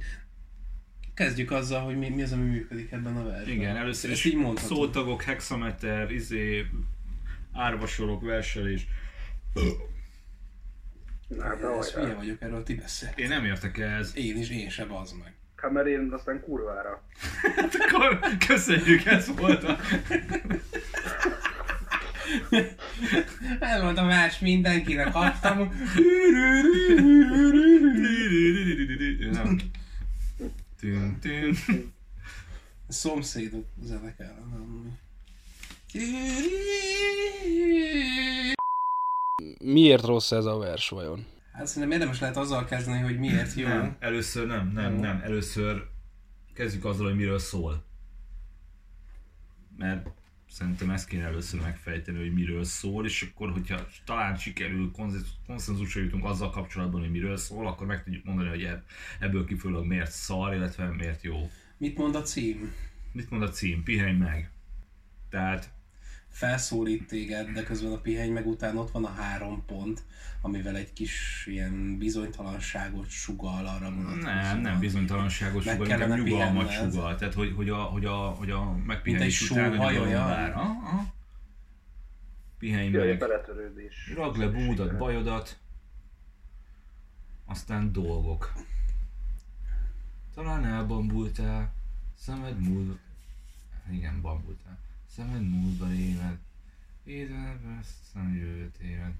kezdjük 1.13 1.51
azzal, 1.51 1.81
hogy 1.83 1.97
mi, 1.97 2.09
mi 2.09 2.21
az, 2.21 2.31
ami 2.31 2.49
működik 2.49 2.91
ebben 2.91 3.17
a 3.17 3.23
versben. 3.23 3.53
Igen, 3.53 3.75
először 3.75 4.11
Ezt 4.11 4.25
is 4.25 4.31
így 4.31 4.37
mondhatod. 4.37 4.77
szótagok, 4.77 5.21
hexameter, 5.21 6.11
izé, 6.11 6.65
árvasorok, 7.51 8.21
verselés. 8.21 8.87
Na, 11.27 11.77
Ez 11.77 11.91
hülye 11.93 12.05
ahogy 12.05 12.15
vagyok, 12.15 12.41
erről 12.41 12.63
ti 12.63 12.73
beszél. 12.73 13.09
Én 13.15 13.27
nem 13.27 13.45
értek 13.45 13.77
ehhez. 13.77 14.15
Én 14.17 14.37
is, 14.37 14.49
én 14.49 14.69
se, 14.69 14.85
bazd 14.85 15.17
meg. 15.17 15.35
Hát 15.61 15.71
mert 15.71 15.87
én 15.87 16.11
aztán 16.13 16.41
kurvára. 16.41 17.03
Hát 17.55 17.75
akkor 17.75 18.19
köszönjük, 18.47 19.05
ez 19.05 19.35
volt 19.35 19.63
a... 19.63 19.77
A 23.95 24.03
más 24.03 24.39
mindenkinek 24.39 25.15
adtam. 25.15 25.73
Nem. 29.31 29.59
Tün, 30.79 31.19
tün. 31.19 31.55
Szomszédok 32.87 33.65
zene 33.83 34.15
kellene 34.15 34.55
amúgy. 34.55 34.91
Miért 39.59 40.05
rossz 40.05 40.31
ez 40.31 40.45
a 40.45 40.57
vers 40.57 40.89
vajon? 40.89 41.25
Hát 41.61 41.69
szerintem 41.69 41.91
érdemes 41.99 42.19
lehet 42.19 42.37
azzal 42.37 42.65
kezdeni, 42.65 42.99
hogy 42.99 43.19
miért 43.19 43.53
jó. 43.53 43.67
Nem, 43.67 43.95
először 43.99 44.47
nem, 44.47 44.71
nem, 44.73 44.93
nem. 44.93 45.21
Először 45.23 45.87
kezdjük 46.53 46.85
azzal, 46.85 47.05
hogy 47.05 47.15
miről 47.15 47.39
szól. 47.39 47.83
Mert 49.77 50.07
szerintem 50.49 50.89
ezt 50.89 51.07
kéne 51.07 51.23
először 51.23 51.61
megfejteni, 51.61 52.17
hogy 52.19 52.33
miről 52.33 52.63
szól, 52.63 53.05
és 53.05 53.21
akkor, 53.31 53.51
hogyha 53.51 53.87
talán 54.05 54.35
sikerül 54.35 54.91
konszenzusra 55.45 56.01
jutunk 56.01 56.25
azzal 56.25 56.49
kapcsolatban, 56.49 57.01
hogy 57.01 57.11
miről 57.11 57.37
szól, 57.37 57.67
akkor 57.67 57.87
meg 57.87 58.03
tudjuk 58.03 58.23
mondani, 58.25 58.49
hogy 58.49 58.63
ebb- 58.63 58.85
ebből 59.19 59.45
kifolyólag 59.45 59.85
miért 59.85 60.11
szar, 60.11 60.53
illetve 60.53 60.85
miért 60.85 61.23
jó. 61.23 61.49
Mit 61.77 61.97
mond 61.97 62.15
a 62.15 62.21
cím? 62.21 62.73
Mit 63.11 63.29
mond 63.29 63.43
a 63.43 63.49
cím? 63.49 63.83
Pihenj 63.83 64.17
meg. 64.17 64.51
Tehát 65.29 65.71
Felszólít 66.31 67.07
téged, 67.07 67.49
de 67.49 67.63
közben 67.63 67.91
a 67.91 67.97
piheny 67.97 68.31
meg 68.31 68.47
után 68.47 68.77
ott 68.77 68.91
van 68.91 69.05
a 69.05 69.09
három 69.09 69.65
pont, 69.65 70.03
amivel 70.41 70.75
egy 70.75 70.93
kis 70.93 71.45
ilyen 71.49 71.97
bizonytalanságot 71.97 73.09
sugal 73.09 73.65
arra 73.65 73.91
vonatkozóan. 73.91 74.35
nem, 74.35 74.59
nem 74.59 74.79
bizonytalanságos 74.79 75.65
Meg 75.65 75.75
sugal, 75.75 75.89
inkább 75.89 76.23
nyugalmat 76.23 76.67
pihenned. 76.67 76.91
sugal. 76.91 77.15
Tehát, 77.15 77.33
hogy, 77.33 77.53
hogy, 77.55 77.69
a, 77.69 77.77
hogy, 77.77 78.05
a, 78.05 78.15
hogy 78.15 78.49
a 78.51 78.75
megpihenés 78.85 79.51
után 79.51 79.71
a 79.71 79.73
nyugalom 79.73 80.01
olyan? 80.01 80.27
vár. 80.27 80.51
Aha. 80.51 81.13
Pihenj 82.57 82.89
meg. 82.89 83.17
beletörődés. 83.17 84.11
Ragd 84.15 84.37
le 84.37 84.47
búdat, 84.47 84.97
bajodat, 84.97 85.59
aztán 87.45 87.91
dolgok. 87.91 88.53
Talán 90.33 90.65
elbambultál, 90.65 91.73
szemed 92.17 92.59
múl... 92.59 92.99
Igen, 93.91 94.21
bambultál. 94.21 94.79
Szemed 95.15 95.49
múltba 95.49 95.93
éved, 95.93 96.37
édesbe 97.03 97.79
aztán 97.79 98.33
jövőt 98.33 98.77
éved. 98.77 99.13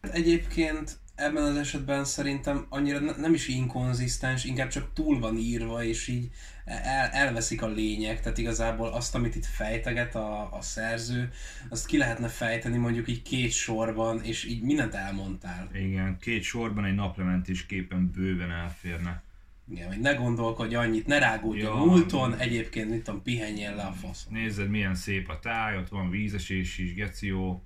Egyébként 0.00 0.98
ebben 1.14 1.42
az 1.42 1.56
esetben 1.56 2.04
szerintem 2.04 2.66
annyira 2.68 2.98
ne- 2.98 3.16
nem 3.16 3.34
is 3.34 3.48
inkonzisztens, 3.48 4.44
inkább 4.44 4.68
csak 4.68 4.92
túl 4.92 5.18
van 5.18 5.36
írva, 5.36 5.84
és 5.84 6.08
így 6.08 6.30
el, 6.64 7.08
elveszik 7.08 7.62
a 7.62 7.68
lényeg, 7.68 8.20
tehát 8.20 8.38
igazából 8.38 8.88
azt, 8.88 9.14
amit 9.14 9.34
itt 9.34 9.46
fejteget 9.46 10.14
a, 10.14 10.56
a 10.56 10.60
szerző, 10.60 11.32
azt 11.68 11.86
ki 11.86 11.96
lehetne 11.96 12.28
fejteni 12.28 12.76
mondjuk 12.76 13.08
így 13.08 13.22
két 13.22 13.52
sorban, 13.52 14.22
és 14.22 14.44
így 14.44 14.62
mindent 14.62 14.94
elmondtál. 14.94 15.68
Igen, 15.74 16.18
két 16.18 16.42
sorban 16.42 16.84
egy 16.84 16.94
naplementés 16.94 17.66
képen 17.66 18.10
bőven 18.10 18.50
elférne. 18.50 19.24
Igen, 19.68 19.86
hogy 19.88 20.00
ne 20.00 20.14
gondolkodj 20.14 20.74
annyit, 20.74 21.06
ne 21.06 21.18
rágódj 21.18 21.60
Ja. 21.60 21.72
a 21.72 21.84
múlton, 21.84 22.38
egyébként 22.38 22.90
mit 22.90 23.02
tudom, 23.02 23.22
pihenjél 23.22 23.74
le 23.74 23.82
a 23.82 23.92
faszon. 23.92 24.32
Nézed, 24.32 24.68
milyen 24.68 24.94
szép 24.94 25.28
a 25.28 25.38
táj, 25.38 25.76
ott 25.78 25.88
van 25.88 26.10
vízesés 26.10 26.78
is, 26.78 26.94
geció. 26.94 27.64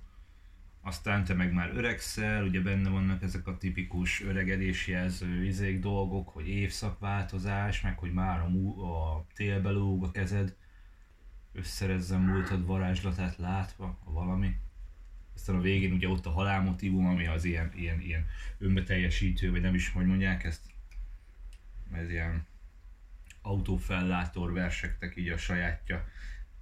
Aztán 0.83 1.23
te 1.23 1.33
meg 1.33 1.53
már 1.53 1.71
öregszel, 1.75 2.43
ugye 2.43 2.61
benne 2.61 2.89
vannak 2.89 3.23
ezek 3.23 3.47
a 3.47 3.57
tipikus 3.57 4.23
öregedési 4.23 4.91
jelző 4.91 5.45
izék 5.45 5.79
dolgok, 5.79 6.29
hogy 6.29 6.47
évszakváltozás, 6.47 7.81
meg 7.81 7.97
hogy 7.97 8.13
már 8.13 8.39
a, 8.39 8.47
mú- 8.49 8.77
a 8.81 9.25
télbe 9.35 9.69
lóg 9.69 10.03
a 10.03 10.11
kezed, 10.11 10.55
összerezzen 11.53 12.21
múltad 12.21 12.65
varázslatát 12.65 13.37
látva, 13.37 13.99
a 14.05 14.11
valami. 14.11 14.55
Aztán 15.35 15.55
a 15.55 15.61
végén 15.61 15.93
ugye 15.93 16.07
ott 16.07 16.25
a 16.25 16.29
halálmotívum, 16.31 17.05
ami 17.07 17.27
az 17.27 17.43
ilyen, 17.43 17.71
ilyen, 17.75 18.01
ilyen 18.01 18.25
önbeteljesítő, 18.57 19.51
vagy 19.51 19.61
nem 19.61 19.75
is, 19.75 19.89
hogy 19.89 20.05
mondják 20.05 20.43
ezt, 20.43 20.70
ez 21.93 22.09
ilyen 22.09 22.45
autófellátor 23.41 24.53
versektek 24.53 25.15
így 25.15 25.29
a 25.29 25.37
sajátja. 25.37 26.05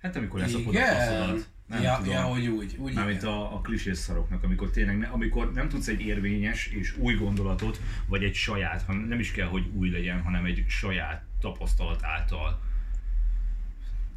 Hát 0.02 0.16
amikor 0.16 0.40
leszapod 0.40 0.76
a 0.76 0.80
faszodat. 0.80 1.50
Nem 1.68 1.82
ja, 1.82 1.98
tudom. 1.98 2.14
ja, 2.14 2.22
hogy 2.22 2.48
úgy. 2.48 2.76
úgy 2.78 2.94
Mármint 2.94 3.24
a, 3.24 3.56
a 3.56 3.62
klisés 3.62 3.98
szaroknak, 3.98 4.44
amikor 4.44 4.70
tényleg, 4.70 4.98
ne, 4.98 5.08
amikor 5.08 5.54
nem 5.54 5.70
tudsz 5.70 5.88
egy 5.88 6.02
érvényes 6.02 6.68
és 6.68 6.98
új 6.98 7.14
gondolatot, 7.14 7.82
vagy 8.08 8.24
egy 8.24 8.36
saját, 8.36 8.82
hanem 8.82 9.02
nem 9.02 9.20
is 9.20 9.32
kell, 9.32 9.48
hogy 9.48 9.68
új 9.74 9.90
legyen, 9.90 10.22
hanem 10.22 10.46
egy 10.46 10.66
saját 10.68 11.24
tapasztalat 11.40 12.04
által, 12.04 12.62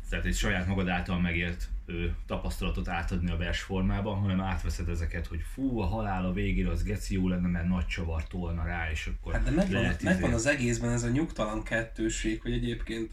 tehát 0.08 0.24
egy 0.24 0.36
saját 0.36 0.66
magad 0.66 0.88
által 0.88 1.20
megélt 1.20 1.68
ö, 1.92 2.06
tapasztalatot 2.26 2.88
átadni 2.88 3.30
a 3.30 3.36
versformában, 3.36 4.18
hanem 4.18 4.40
átveszed 4.40 4.88
ezeket, 4.88 5.26
hogy 5.26 5.40
fú, 5.54 5.80
a 5.80 5.86
halál 5.86 6.24
a 6.24 6.32
végére 6.32 6.70
az 6.70 6.82
geci 6.82 7.14
jó 7.14 7.28
lenne, 7.28 7.48
mert 7.48 7.68
nagy 7.68 7.86
csavar 7.86 8.26
tolna 8.26 8.64
rá, 8.64 8.90
és 8.90 9.06
akkor 9.06 9.32
Hát 9.32 9.42
de 9.42 9.50
megvan, 9.50 9.82
lehet 9.82 10.02
megvan 10.02 10.22
izé- 10.22 10.34
az 10.34 10.46
egészben 10.46 10.90
ez 10.90 11.02
a 11.02 11.08
nyugtalan 11.08 11.62
kettőség, 11.62 12.40
hogy 12.40 12.52
egyébként 12.52 13.10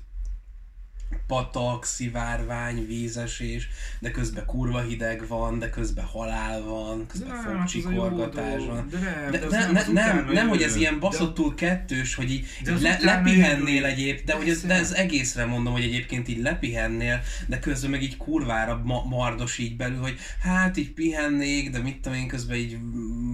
patak, 1.28 1.86
szivárvány, 1.86 2.86
vízesés, 2.88 3.70
de 4.00 4.12
közben 4.12 4.46
kurva 4.46 4.82
hideg 4.82 5.28
van, 5.28 5.60
de 5.60 5.70
közben 5.70 6.06
halál 6.06 6.62
van, 6.62 7.06
közben 7.08 7.30
De 7.30 7.36
hát 7.36 7.58
fogcsikorgatás 7.58 8.66
van. 8.66 8.88
De 8.90 9.00
nem, 9.00 9.32
De, 9.32 9.38
de 9.38 9.46
az 9.46 9.52
ne, 9.52 9.72
nem, 9.72 9.94
nem, 9.94 10.30
nem, 10.32 10.48
hogy 10.48 10.62
ez 10.62 10.76
ilyen 10.76 10.94
De- 10.94 11.00
baszottul 11.00 11.56
kettős, 11.56 12.16
hogy 12.16 12.32
így 12.32 12.48
De 12.64 12.74
az 12.74 12.82
le, 12.82 12.98
lepihennél 13.02 13.86
egyéb, 13.86 14.20
de 14.26 14.34
hogy 14.34 14.50
ez, 14.50 14.62
de 14.62 14.74
ez 14.74 14.92
egészre 14.92 15.46
mondom, 15.46 15.74
hogy 15.74 15.84
egyébként 15.84 16.28
így 16.28 16.42
lepihennél, 16.42 17.22
de 17.48 17.60
közben 17.60 17.90
meg 17.90 18.02
így 18.02 18.18
kurvára 18.18 18.82
ma, 18.84 19.04
mardos 19.10 19.58
így 19.58 19.76
belül, 19.76 20.02
hogy 20.02 20.18
hát 20.42 20.78
így 20.78 20.92
pihennék, 20.92 21.70
de 21.70 21.80
mit 21.80 22.02
tudom 22.02 22.18
én 22.18 22.28
közben 22.28 22.58
így 22.58 22.78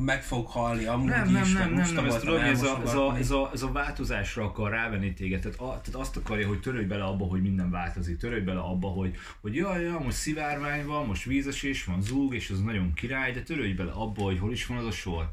meg 0.06 0.24
fog 0.24 0.48
halni 0.48 0.86
amúgy 0.86 1.10
Nem, 1.10 1.26
is, 1.26 1.54
nem, 1.54 1.74
nem, 1.74 1.74
nem, 1.74 1.94
nem, 1.94 2.06
ezt 2.06 2.20
tudod, 2.20 2.42
ez 2.42 2.62
a, 2.62 2.82
ez, 2.86 2.94
a, 2.94 3.16
ez, 3.18 3.32
a, 3.32 3.50
ez 3.54 3.62
a 3.62 3.72
változásra 3.72 4.44
akar 4.44 4.72
rávenni 4.72 5.14
téged, 5.14 5.42
tehát, 5.42 5.58
a, 5.58 5.82
tehát 5.84 6.00
azt 6.00 6.18
akarja, 6.18 6.48
hogy 6.48 6.60
törődj 6.60 6.88
bele 6.88 7.04
abba, 7.04 7.26
hogy 7.26 7.42
minden 7.42 7.65
változik, 7.70 8.18
törődj 8.18 8.46
bele 8.46 8.60
abba, 8.60 8.88
hogy, 8.88 9.16
hogy 9.42 9.56
jaj, 9.56 9.84
jaj, 9.84 10.04
most 10.04 10.18
szivárvány 10.18 10.86
van, 10.86 11.06
most 11.06 11.24
vízesés 11.24 11.84
van, 11.84 12.02
zúg, 12.02 12.34
és 12.36 12.50
az 12.50 12.62
nagyon 12.62 12.94
király, 12.94 13.32
de 13.32 13.44
törődj 13.44 13.74
bele 13.74 13.92
abba, 13.92 14.22
hogy 14.22 14.40
hol 14.40 14.52
is 14.52 14.66
van 14.66 14.78
az 14.78 14.86
a 14.86 14.92
sor. 14.92 15.30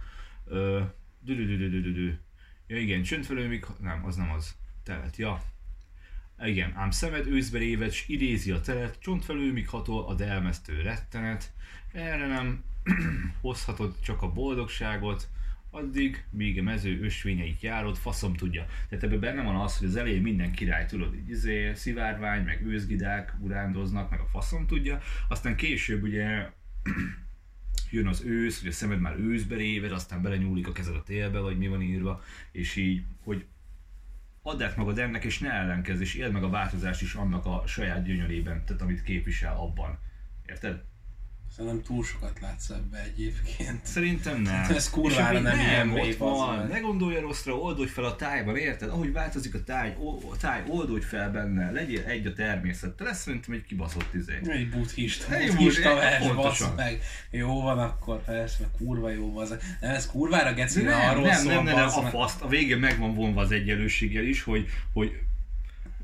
Ö. 0.47 0.81
Ja 2.67 2.79
igen, 2.79 3.03
csöndfelő, 3.03 3.49
még, 3.49 3.67
nem, 3.81 4.05
az 4.05 4.17
nem 4.17 4.31
az. 4.31 4.55
Telet, 4.83 5.17
ja. 5.17 5.43
Igen, 6.45 6.73
ám 6.77 6.91
szemed 6.91 7.27
őszbe 7.27 7.59
réved, 7.59 7.95
idézi 8.07 8.51
a 8.51 8.61
telet, 8.61 8.99
csontfelő, 9.01 9.53
míg 9.53 9.69
hatol 9.69 10.07
a 10.07 10.15
delmesztő 10.15 10.81
rettenet. 10.81 11.53
Erre 11.93 12.27
nem 12.27 12.65
hozhatod 13.41 13.95
csak 14.01 14.23
a 14.23 14.33
boldogságot, 14.33 15.29
addig, 15.75 16.25
míg 16.31 16.59
a 16.59 16.63
mező 16.63 17.01
ösvényeit 17.01 17.61
járod, 17.61 17.97
faszom 17.97 18.35
tudja. 18.35 18.67
Tehát 18.89 19.05
ebben 19.05 19.21
benne 19.21 19.43
van 19.43 19.57
az, 19.57 19.79
hogy 19.79 19.89
az 19.89 19.97
elején 19.97 20.23
minden 20.23 20.53
király, 20.53 20.87
tudod, 20.87 21.15
így 21.15 21.29
izé, 21.29 21.75
szivárvány, 21.75 22.45
meg 22.45 22.67
őzgidák 22.67 23.35
urándoznak, 23.41 24.11
meg 24.11 24.21
a 24.21 24.27
faszom 24.27 24.67
tudja, 24.67 25.01
aztán 25.29 25.57
később 25.57 26.03
ugye 26.03 26.49
jön 27.91 28.07
az 28.07 28.23
ősz, 28.25 28.61
hogy 28.61 28.69
a 28.69 28.73
szemed 28.73 29.01
már 29.01 29.19
őszbe 29.19 29.57
réved, 29.57 29.93
aztán 29.93 30.23
belenyúlik 30.23 30.69
a 30.69 30.73
kezed 30.73 30.95
a 30.95 31.03
télbe, 31.03 31.39
vagy 31.39 31.59
mi 31.59 31.69
van 31.69 31.83
írva, 31.83 32.23
és 32.53 32.77
így, 32.77 33.05
hogy 33.25 33.47
add 34.43 34.63
át 34.63 34.77
magad 34.77 34.99
ennek, 34.99 35.25
és 35.25 35.39
ne 35.39 35.53
ellenkezz, 35.53 36.01
és 36.01 36.15
éld 36.15 36.33
meg 36.33 36.43
a 36.43 36.51
változást 36.51 37.03
is 37.03 37.15
annak 37.15 37.47
a 37.47 37.63
saját 37.67 38.05
gyönyörében, 38.05 38.65
tehát 38.65 38.83
amit 38.83 39.03
képvisel 39.03 39.57
abban. 39.57 39.99
Érted? 40.47 40.85
Szerintem 41.57 41.83
túl 41.83 42.05
sokat 42.05 42.41
látsz 42.41 42.69
ebbe 42.71 43.03
egyébként. 43.03 43.87
Szerintem 43.87 44.41
nem. 44.41 44.67
Ez 44.77 44.91
kurvára 44.91 45.41
nem 45.41 45.57
nem, 45.57 45.67
ilyen 45.67 45.91
ott 45.91 46.17
van. 46.17 46.57
meg. 46.59 46.69
Ne 46.69 46.79
gondolj 46.79 47.21
rosszra, 47.21 47.55
oldódj 47.59 47.91
fel 47.91 48.05
a 48.05 48.17
tájban, 48.17 48.57
érted? 48.57 48.89
Ahogy 48.89 49.13
változik 49.13 49.55
a 49.55 49.65
táj, 49.65 49.97
ó, 50.01 50.31
a 50.31 50.37
táj, 50.37 50.63
oldódj 50.69 51.05
fel 51.05 51.31
benne, 51.31 51.71
legyél 51.71 52.05
egy 52.05 52.27
a 52.27 52.33
természettel. 52.33 53.09
Ez 53.09 53.19
szerintem 53.19 53.55
egy 53.55 53.65
kibaszott 53.65 54.15
izé. 54.15 54.41
Egy 54.45 54.69
buddhista, 54.69 55.35
Egy 55.35 55.47
buddhista 55.51 55.89
buddhi- 55.89 56.09
vers, 56.09 56.33
bassz 56.35 56.75
meg. 56.77 57.01
Jó 57.31 57.61
van 57.63 57.79
akkor, 57.79 58.25
persze, 58.25 58.65
kurva 58.79 59.11
jó 59.11 59.33
van. 59.33 59.49
Nem, 59.81 59.95
ez 59.95 60.07
kurvára 60.07 60.53
gecire 60.55 60.97
arról 60.97 61.27
nem, 61.27 61.37
szól, 61.41 61.53
nem, 61.53 61.65
nem, 61.65 61.75
nem, 61.75 61.87
a 61.87 61.91
faszt, 62.09 62.41
a 62.41 62.49
végén 62.49 62.79
megvan 62.79 63.15
vonva 63.15 63.41
az 63.41 63.51
egyenlőséggel 63.51 64.25
is, 64.25 64.43
hogy, 64.43 64.69
hogy 64.93 65.21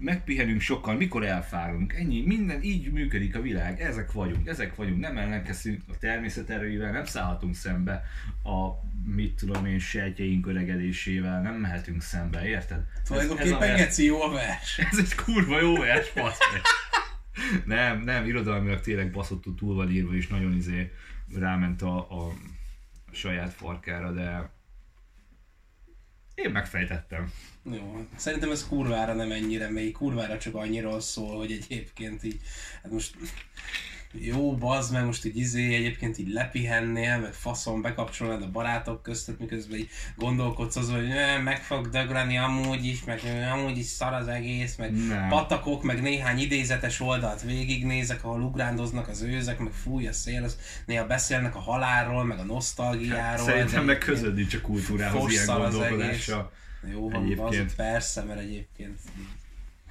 megpihenünk 0.00 0.61
sokkal, 0.61 0.97
mikor 0.97 1.25
elfáradunk. 1.25 1.93
Ennyi, 1.93 2.23
minden 2.26 2.62
így 2.62 2.93
működik 2.93 3.37
a 3.37 3.40
világ. 3.40 3.81
Ezek 3.81 4.12
vagyunk, 4.12 4.49
ezek 4.49 4.75
vagyunk. 4.75 5.00
Nem 5.00 5.17
ellenkezünk 5.17 5.83
a 5.88 5.99
természet 5.99 6.50
erőivel, 6.50 6.93
nem 6.93 7.05
szállhatunk 7.05 7.55
szembe 7.55 8.05
a 8.45 8.87
mit 9.14 9.35
tudom 9.35 9.67
én, 9.67 9.78
sejtjeink 9.78 10.47
öregedésével, 10.47 11.43
nem 11.43 11.55
mehetünk 11.55 12.02
szembe, 12.02 12.47
érted? 12.47 12.85
Tulajdonképpen 13.05 13.76
geci 13.76 14.05
jó 14.05 14.23
a 14.23 14.31
vers. 14.31 14.78
ez 14.90 14.99
egy 14.99 15.14
kurva 15.14 15.61
jó 15.61 15.76
vers, 15.76 16.12
meg. 16.14 16.25
nem, 17.64 18.02
nem, 18.02 18.26
irodalmilag 18.26 18.81
tényleg 18.81 19.11
baszottul 19.11 19.55
túl 19.55 19.75
van 19.75 19.90
írva, 19.90 20.14
és 20.14 20.26
nagyon 20.26 20.57
izé 20.57 20.93
ráment 21.35 21.83
a, 21.83 21.97
a 21.99 22.33
saját 23.12 23.52
farkára, 23.52 24.12
de 24.12 24.50
én 26.38 26.50
megfejtettem. 26.50 27.33
Jó, 27.62 28.07
szerintem 28.16 28.50
ez 28.50 28.68
kurvára 28.68 29.14
nem 29.14 29.33
ennyire 29.33 29.71
mély, 29.71 29.90
kurvára 29.90 30.38
csak 30.38 30.54
annyiról 30.54 31.00
szól, 31.00 31.37
hogy 31.37 31.52
egyébként 31.52 32.25
így, 32.25 32.40
hát 32.83 32.92
most 32.92 33.16
jó, 34.12 34.56
bazd 34.56 34.92
meg, 34.92 35.04
most 35.04 35.24
így 35.24 35.36
izé, 35.36 35.74
egyébként 35.74 36.18
így 36.18 36.32
lepihennél, 36.32 37.18
meg 37.18 37.32
faszom 37.32 37.82
bekapcsolnád 37.82 38.42
a 38.42 38.50
barátok 38.50 39.02
köztet, 39.02 39.38
miközben 39.38 39.78
így 39.78 39.88
gondolkodsz 40.16 40.76
azon, 40.76 40.94
hogy 40.96 41.10
"Ö, 41.10 41.42
meg 41.42 41.62
fog 41.62 41.88
dögleni 41.88 42.38
amúgy 42.38 42.84
is, 42.86 43.04
meg 43.04 43.20
amúgy 43.52 43.78
is 43.78 43.86
szar 43.86 44.12
az 44.12 44.28
egész, 44.28 44.76
meg 44.76 44.92
Nem. 45.06 45.28
patakok, 45.28 45.82
meg 45.82 46.02
néhány 46.02 46.38
idézetes 46.38 47.00
oldalt 47.00 47.42
végignézek, 47.42 48.24
ahol 48.24 48.40
ugrándoznak 48.42 49.08
az 49.08 49.22
őzek, 49.22 49.58
meg 49.58 49.72
fúj 49.72 50.06
a 50.06 50.12
szél, 50.12 50.42
az 50.44 50.58
néha 50.86 51.06
beszélnek 51.06 51.54
a 51.56 51.60
halálról, 51.60 52.24
meg 52.24 52.38
a 52.38 52.44
nosztalgiáról. 52.44 53.44
Szerintem 53.44 53.84
meg 53.84 53.96
egyébként 53.96 54.18
közöd 54.18 54.34
nincs 54.34 54.54
a 54.54 54.60
kultúrához 54.60 55.30
ilyen 55.32 55.46
gondolkodással. 55.46 56.52
Jó 56.92 57.10
van, 57.10 57.24
Egyébként. 57.24 57.66
az, 57.70 57.74
persze, 57.74 58.22
mert 58.22 58.40
egyébként 58.40 58.98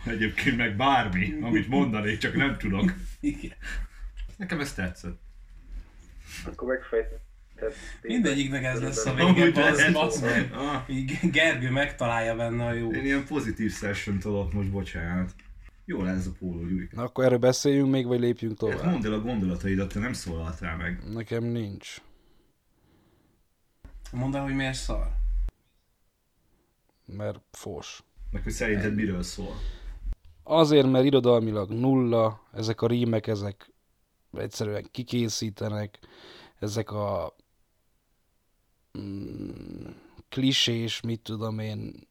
Egyébként 0.05 0.57
meg 0.57 0.75
bármi, 0.75 1.33
amit 1.41 1.67
mondanék, 1.67 2.17
csak 2.17 2.35
nem 2.35 2.57
tudok. 2.57 2.93
igen. 3.19 3.53
Nekem 4.37 4.59
ez 4.59 4.73
tetszett. 4.73 5.19
Akkor 6.45 6.67
megfejtetted. 6.67 7.73
Mindegyiknek 8.01 8.63
ez 8.63 8.81
lesz 8.81 9.05
a 9.05 9.13
vége, 9.13 9.63
az, 9.63 9.79
az 9.93 10.21
meg. 10.21 10.53
Ah, 10.53 10.89
Így 10.89 11.19
Gergő 11.31 11.69
megtalálja 11.71 12.35
benne 12.35 12.65
a 12.65 12.73
jó. 12.73 12.91
Én 12.91 13.05
ilyen 13.05 13.25
pozitív 13.25 13.71
session 13.73 14.19
tolok 14.19 14.53
most, 14.53 14.71
bocsánat. 14.71 15.33
Jó 15.85 16.01
lesz 16.03 16.17
ez 16.17 16.27
a 16.27 16.31
póló, 16.39 16.67
Gyuri. 16.67 16.87
Na 16.91 17.03
akkor 17.03 17.23
erről 17.25 17.37
beszéljünk 17.37 17.91
még, 17.91 18.05
vagy 18.07 18.19
lépjünk 18.19 18.61
Hát 18.61 18.71
tovább? 18.71 18.91
mondd 18.91 19.05
el 19.05 19.13
a 19.13 19.21
gondolataidat, 19.21 19.93
te 19.93 19.99
nem 19.99 20.13
szólaltál 20.13 20.77
meg. 20.77 21.03
Nekem 21.13 21.43
nincs. 21.43 21.95
Mondd 24.11 24.35
el, 24.35 24.43
hogy 24.43 24.55
miért 24.55 24.73
szar. 24.77 25.07
Mert 27.05 27.39
fos. 27.51 28.03
Meg 28.31 28.43
hogy 28.43 28.51
szerinted 28.51 28.95
miről 28.95 29.23
szól? 29.23 29.55
Azért, 30.43 30.91
mert 30.91 31.05
irodalmilag 31.05 31.69
nulla, 31.71 32.47
ezek 32.53 32.81
a 32.81 32.87
rímek, 32.87 33.27
ezek 33.27 33.69
egyszerűen 34.31 34.87
kikészítenek, 34.91 35.99
ezek 36.59 36.91
a 36.91 37.35
mm, 38.97 39.89
klisés, 40.29 41.01
mit 41.01 41.21
tudom 41.21 41.59
én, 41.59 42.07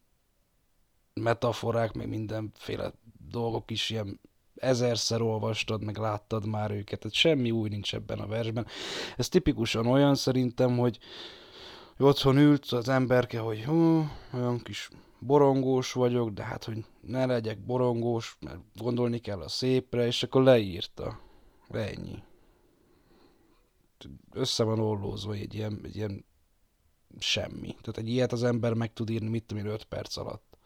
metaforák, 1.15 1.93
meg 1.93 2.09
mindenféle 2.09 2.93
dolgok 3.31 3.71
is 3.71 3.91
ilyen 3.91 4.21
ezerszer 4.57 5.21
olvastad, 5.21 5.85
meg 5.85 5.97
láttad 5.97 6.47
már 6.47 6.71
őket, 6.71 6.99
tehát 6.99 7.17
semmi 7.17 7.51
új 7.51 7.69
nincs 7.69 7.95
ebben 7.95 8.19
a 8.19 8.27
versben. 8.27 8.67
Ez 9.17 9.29
tipikusan 9.29 9.87
olyan 9.87 10.15
szerintem, 10.15 10.79
hogy 10.79 10.99
otthon 11.99 12.37
ült 12.37 12.65
az 12.65 12.89
emberke, 12.89 13.39
hogy 13.39 13.65
hú, 13.65 14.09
olyan 14.33 14.59
kis 14.63 14.89
borongós 15.19 15.93
vagyok, 15.93 16.31
de 16.31 16.43
hát, 16.43 16.65
hogy 16.65 16.85
ne 17.01 17.27
legyek 17.27 17.65
borongós, 17.65 18.37
mert 18.41 18.61
gondolni 18.75 19.19
kell 19.19 19.41
a 19.41 19.49
szépre, 19.49 20.07
és 20.07 20.23
akkor 20.23 20.43
leírta. 20.43 21.21
Ennyi. 21.71 22.23
Össze 24.33 24.65
van 24.65 24.79
ollózva 24.79 25.33
egy 25.33 25.55
ilyen, 25.55 25.81
egy 25.85 25.97
ilyen 25.97 26.25
semmi. 27.19 27.67
Tehát 27.67 27.97
egy 27.97 28.09
ilyet 28.09 28.33
az 28.33 28.43
ember 28.43 28.73
meg 28.73 28.93
tud 28.93 29.11
írni, 29.11 29.29
mit 29.29 29.45
tudom 29.45 29.67
én, 29.67 29.73
5 29.73 29.85
perc 29.85 30.17
alatt. 30.17 30.59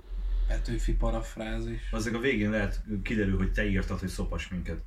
Petőfi 0.47 0.95
parafrázis. 0.95 1.91
Azzal 1.91 2.15
a 2.15 2.19
végén 2.19 2.51
lehet 2.51 2.83
kiderül, 3.03 3.37
hogy 3.37 3.53
te 3.53 3.69
írtad, 3.69 3.99
hogy 3.99 4.09
szopas 4.09 4.49
minket. 4.49 4.83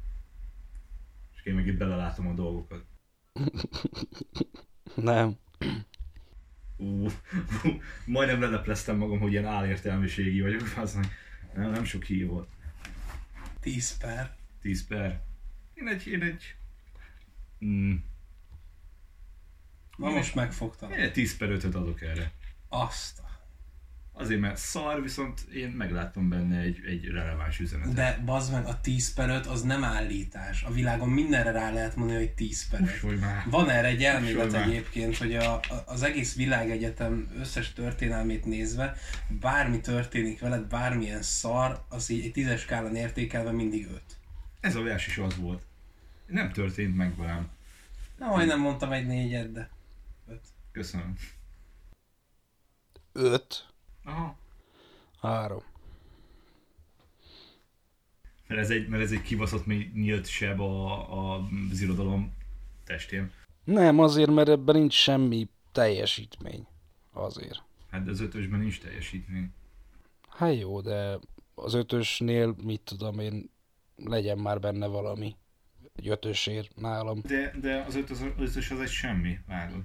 És 1.36 1.44
én 1.44 1.54
meg 1.54 1.68
itt 1.68 1.78
belelátom 1.78 2.28
a 2.28 2.34
dolgokat. 2.34 2.86
Nem. 4.96 5.38
Ú, 6.78 7.08
majdnem 8.06 8.42
lelepleztem 8.42 8.98
magam, 8.98 9.20
hogy 9.20 9.32
ilyen 9.32 9.46
álértelmiségi 9.46 10.42
vagyok, 10.42 10.62
az 10.78 10.94
nem, 11.54 11.72
nem 11.72 11.84
sok 11.84 12.04
hív 12.04 12.28
volt. 12.28 12.50
10 13.60 13.98
per. 13.98 14.36
10 14.62 14.88
per. 14.88 15.24
Én 15.74 15.88
egy, 15.88 16.08
én 16.08 16.22
egy... 16.22 16.56
Mm, 17.66 17.96
Na 19.98 20.10
most 20.10 20.36
megfogtam. 20.36 20.92
én 20.92 21.00
egy 21.00 21.12
10 21.12 21.38
per 21.38 21.50
5 21.50 21.64
adok 21.64 22.02
erre. 22.02 22.32
Azt. 22.70 23.22
Azért, 24.16 24.40
mert 24.40 24.58
szar, 24.58 25.02
viszont 25.02 25.40
én 25.54 25.70
megláttam 25.70 26.30
benne 26.30 26.60
egy, 26.60 26.80
egy 26.88 27.06
releváns 27.06 27.60
üzenetet. 27.60 27.94
De 27.94 28.22
bazd 28.26 28.52
meg, 28.52 28.66
a 28.66 28.80
10 28.82 29.14
per 29.14 29.30
5 29.30 29.46
az 29.46 29.62
nem 29.62 29.84
állítás. 29.84 30.64
A 30.64 30.72
világon 30.72 31.10
mindenre 31.10 31.52
rá 31.52 31.72
lehet 31.72 31.96
mondani, 31.96 32.18
hogy 32.18 32.32
10 32.34 32.70
per 32.70 32.82
5. 32.82 32.98
Hogy 33.00 33.20
már. 33.20 33.44
Van 33.50 33.70
erre 33.70 33.88
egy 33.88 34.04
elmélet 34.04 34.54
egyébként, 34.54 35.18
hogy 35.18 35.36
a, 35.36 35.54
a, 35.54 35.84
az 35.86 36.04
egész 36.04 36.36
világegyetem 36.36 37.32
összes 37.38 37.74
történelmét 37.74 38.46
nézve, 38.46 38.96
bármi 39.40 39.80
történik 39.82 40.40
veled, 40.40 40.68
bármilyen 40.68 41.22
szar, 41.22 41.86
az 41.90 42.10
így 42.10 42.26
egy 42.26 42.32
tízes 42.32 42.62
skálán 42.62 42.96
értékelve 42.96 43.52
mindig 43.52 43.88
5. 43.88 44.02
Ez 44.64 44.76
a 44.76 44.82
vers 44.82 45.08
is 45.08 45.18
az 45.18 45.38
volt. 45.38 45.66
Nem 46.26 46.52
történt 46.52 46.96
meg 46.96 47.16
velem. 47.18 47.50
Na, 48.18 48.28
majdnem 48.28 48.60
mondtam 48.60 48.92
egy 48.92 49.06
négyet, 49.06 49.52
de 49.52 49.70
5. 50.28 50.40
Köszönöm. 50.72 51.18
5, 53.12 53.68
Aha. 54.04 54.38
3. 55.20 55.64
Mert 58.48 58.62
ez 58.62 58.70
egy, 58.70 58.88
mert 58.88 59.04
ez 59.04 59.12
egy 59.12 59.22
kibaszott 59.22 59.66
mély 59.66 59.92
nyílt 59.94 60.28
seb 60.28 60.60
a, 60.60 61.12
a, 61.14 61.48
az 61.72 61.82
irodalom 61.82 62.34
testén. 62.84 63.32
Nem, 63.64 64.00
azért, 64.00 64.32
mert 64.32 64.50
ebben 64.50 64.76
nincs 64.76 64.94
semmi 64.94 65.50
teljesítmény. 65.72 66.68
Azért. 67.12 67.64
Hát 67.90 68.08
az 68.08 68.20
ötösben 68.20 68.60
nincs 68.60 68.80
teljesítmény. 68.82 69.54
Hát 70.30 70.60
jó, 70.60 70.82
de 70.82 71.20
az 71.56 71.74
ötösnél, 71.74 72.56
mit 72.64 72.82
tudom 72.82 73.20
én, 73.20 73.52
legyen 73.96 74.38
már 74.38 74.60
benne 74.60 74.88
valami. 74.88 75.36
Egy 75.96 76.08
ötösért 76.10 76.76
nálam. 76.76 77.20
De, 77.28 77.54
de 77.62 77.84
az 77.88 77.96
ötös, 77.96 78.18
az 78.20 78.32
ötös 78.38 78.72
az 78.72 78.80
egy 78.80 78.90
semmi, 78.90 79.40
vágod. 79.48 79.82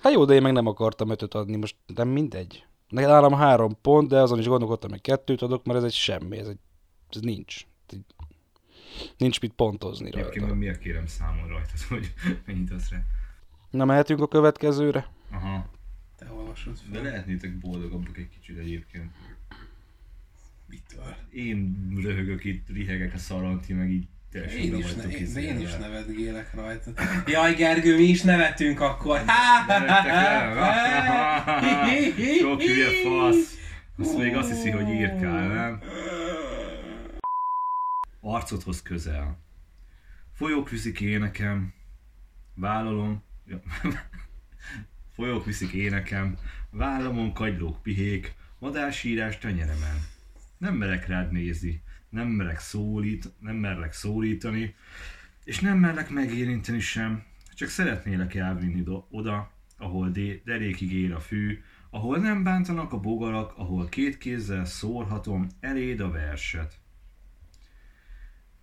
Hát 0.00 0.12
jó, 0.12 0.24
de 0.24 0.34
én 0.34 0.42
meg 0.42 0.52
nem 0.52 0.66
akartam 0.66 1.10
ötöt 1.10 1.34
adni, 1.34 1.56
most 1.56 1.76
nem 1.94 2.08
mindegy. 2.08 2.64
Nálam 2.88 3.32
három 3.32 3.80
pont, 3.80 4.08
de 4.08 4.20
azon 4.20 4.38
is 4.38 4.46
gondolkodtam, 4.46 4.90
hogy 4.90 5.00
kettőt 5.00 5.42
adok, 5.42 5.64
mert 5.64 5.78
ez 5.78 5.84
egy 5.84 5.92
semmi, 5.92 6.38
ez, 6.38 6.48
egy, 6.48 6.58
ez 7.10 7.20
nincs. 7.20 7.66
Nincs 9.16 9.40
mit 9.40 9.52
pontozni 9.52 10.06
Egyébként 10.06 10.34
rajta. 10.34 10.46
meg 10.46 10.56
miért 10.58 10.78
kérem 10.78 11.06
számon 11.06 11.48
rajta, 11.48 11.72
hogy 11.88 12.12
mennyit 12.46 12.70
az 12.70 12.88
rá. 12.88 12.98
Na 13.70 13.84
mehetünk 13.84 14.20
a 14.20 14.28
következőre? 14.28 15.10
Aha. 15.30 15.70
Te 16.16 16.32
olvasod 16.32 16.72
De 16.90 16.94
fel. 16.94 17.02
lehetnétek 17.02 17.58
boldogabbak 17.58 18.18
egy 18.18 18.28
kicsit 18.28 18.58
egyébként. 18.58 19.10
Mitől? 20.68 21.16
Én 21.30 21.76
röhögök 22.02 22.44
itt, 22.44 22.68
rihegek 22.68 23.14
a 23.14 23.18
szaranti, 23.18 23.72
meg 23.72 23.90
így 23.90 24.06
Én 24.56 24.76
is, 24.76 24.94
ne, 24.94 25.02
én, 25.02 25.36
én 25.36 25.60
is 25.60 25.76
nevetgélek 25.76 26.54
rajta. 26.54 26.90
Jaj, 27.32 27.54
Gergő, 27.54 27.96
mi 27.96 28.02
is 28.02 28.22
nevettünk 28.22 28.80
akkor. 28.80 29.18
Sok 32.40 32.62
hülye 32.62 32.88
fasz. 33.04 33.58
Azt 33.98 34.18
még 34.18 34.36
azt 34.36 34.48
hiszi, 34.48 34.70
hogy 34.70 34.88
írkál, 34.88 35.48
nem? 35.48 35.80
Arcodhoz 38.20 38.82
közel. 38.82 39.38
Folyók 40.32 40.70
viszik 40.70 41.00
énekem, 41.00 41.72
vállalom, 42.54 43.22
ja. 43.46 43.62
folyók 45.16 45.44
viszik 45.44 45.72
énekem, 45.72 46.36
vállamon 46.70 47.32
kagylók 47.32 47.82
pihék, 47.82 48.34
madásírás 48.58 49.38
tenyeremen. 49.38 50.13
Nem 50.64 50.74
merek 50.74 51.06
rád 51.06 51.32
nézni, 51.32 51.82
nem 52.08 52.28
merek 52.28 52.58
szólít, 52.58 53.32
nem 53.38 53.56
merlek 53.56 53.92
szólítani, 53.92 54.74
és 55.44 55.60
nem 55.60 55.78
merlek 55.78 56.10
megérinteni 56.10 56.80
sem, 56.80 57.24
csak 57.54 57.68
szeretnélek 57.68 58.34
elvinni 58.34 58.82
do- 58.82 59.06
oda, 59.10 59.50
ahol 59.78 60.10
dé- 60.10 60.44
derékig 60.44 60.92
ér 60.92 61.12
a 61.12 61.20
fű, 61.20 61.62
ahol 61.90 62.18
nem 62.18 62.42
bántanak 62.42 62.92
a 62.92 63.00
bogarak, 63.00 63.52
ahol 63.56 63.88
két 63.88 64.18
kézzel 64.18 64.64
szórhatom 64.64 65.48
eléd 65.60 66.00
a 66.00 66.10
verset. 66.10 66.78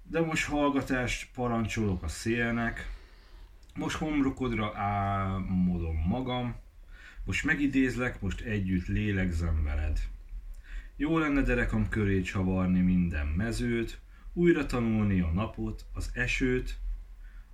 De 0.04 0.22
most 0.22 0.46
hallgatást 0.46 1.30
parancsolok 1.34 2.04
a 2.04 2.08
szélnek, 2.08 2.90
most 3.76 3.98
homlokodra 3.98 4.78
álmodom 4.78 5.98
magam, 6.08 6.56
most 7.26 7.46
megidézlek, 7.46 8.22
most 8.22 8.42
együtt 8.42 8.86
lélegzem 8.86 9.64
veled. 9.64 10.00
Jó 11.02 11.18
lenne 11.18 11.42
derekam 11.42 11.90
köré 11.90 12.22
csavarni 12.22 12.80
minden 12.80 13.28
mezőt, 13.28 14.02
újra 14.34 14.66
tanulni 14.66 15.20
a 15.20 15.32
napot, 15.32 15.86
az 15.94 16.12
esőt, 16.14 16.78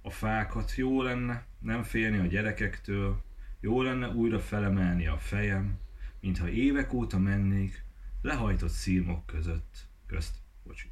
a 0.01 0.09
fákat, 0.09 0.75
jó 0.75 1.01
lenne 1.01 1.45
nem 1.59 1.83
félni 1.83 2.17
a 2.17 2.25
gyerekektől, 2.25 3.23
jó 3.59 3.81
lenne 3.81 4.07
újra 4.07 4.39
felemelni 4.39 5.07
a 5.07 5.17
fejem, 5.17 5.79
mintha 6.19 6.49
évek 6.49 6.93
óta 6.93 7.19
mennék, 7.19 7.83
lehajtott 8.21 8.69
szírmok 8.69 9.25
között, 9.25 9.87
közt, 10.07 10.35
bocsi. 10.63 10.89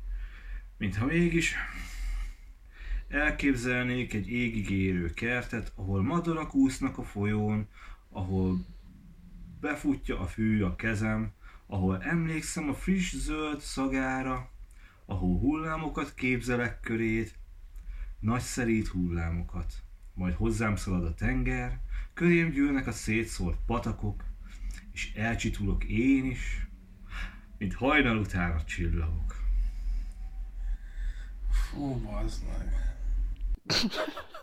Mintha 0.78 1.06
mégis 1.06 1.56
elképzelnék 3.08 4.14
egy 4.14 4.30
égig 4.30 4.70
érő 4.70 5.14
kertet, 5.14 5.72
ahol 5.76 6.04
madarak 6.04 6.56
úsznak 6.56 6.98
a 6.98 7.04
folyón, 7.04 7.68
ahol 8.10 8.66
befutja 9.60 10.20
a 10.20 10.26
fű 10.26 10.62
a 10.62 10.76
kezem, 10.76 11.34
ahol 11.68 12.04
emlékszem 12.04 12.70
a 12.70 12.74
friss 12.74 13.16
zöld 13.16 13.60
szagára, 13.60 14.50
ahol 15.06 15.40
hullámokat 15.40 16.14
képzelek 16.14 16.80
körét, 16.80 17.36
nagy 18.20 18.42
szerít 18.42 18.88
hullámokat. 18.88 19.74
Majd 20.14 20.34
hozzám 20.34 20.76
szalad 20.76 21.06
a 21.06 21.14
tenger, 21.14 21.80
körém 22.14 22.50
gyűlnek 22.50 22.88
a 22.88 22.92
szétszórt 22.92 23.60
patakok, 23.66 24.24
és 24.92 25.14
elcsitulok 25.14 25.84
én 25.84 26.26
is, 26.26 26.68
mint 27.58 27.74
hajnal 27.74 28.18
után 28.18 28.52
a 28.52 28.64
csillagok. 28.64 29.36
Fú, 31.50 31.96
bazd 31.96 32.44
meg. 32.48 32.96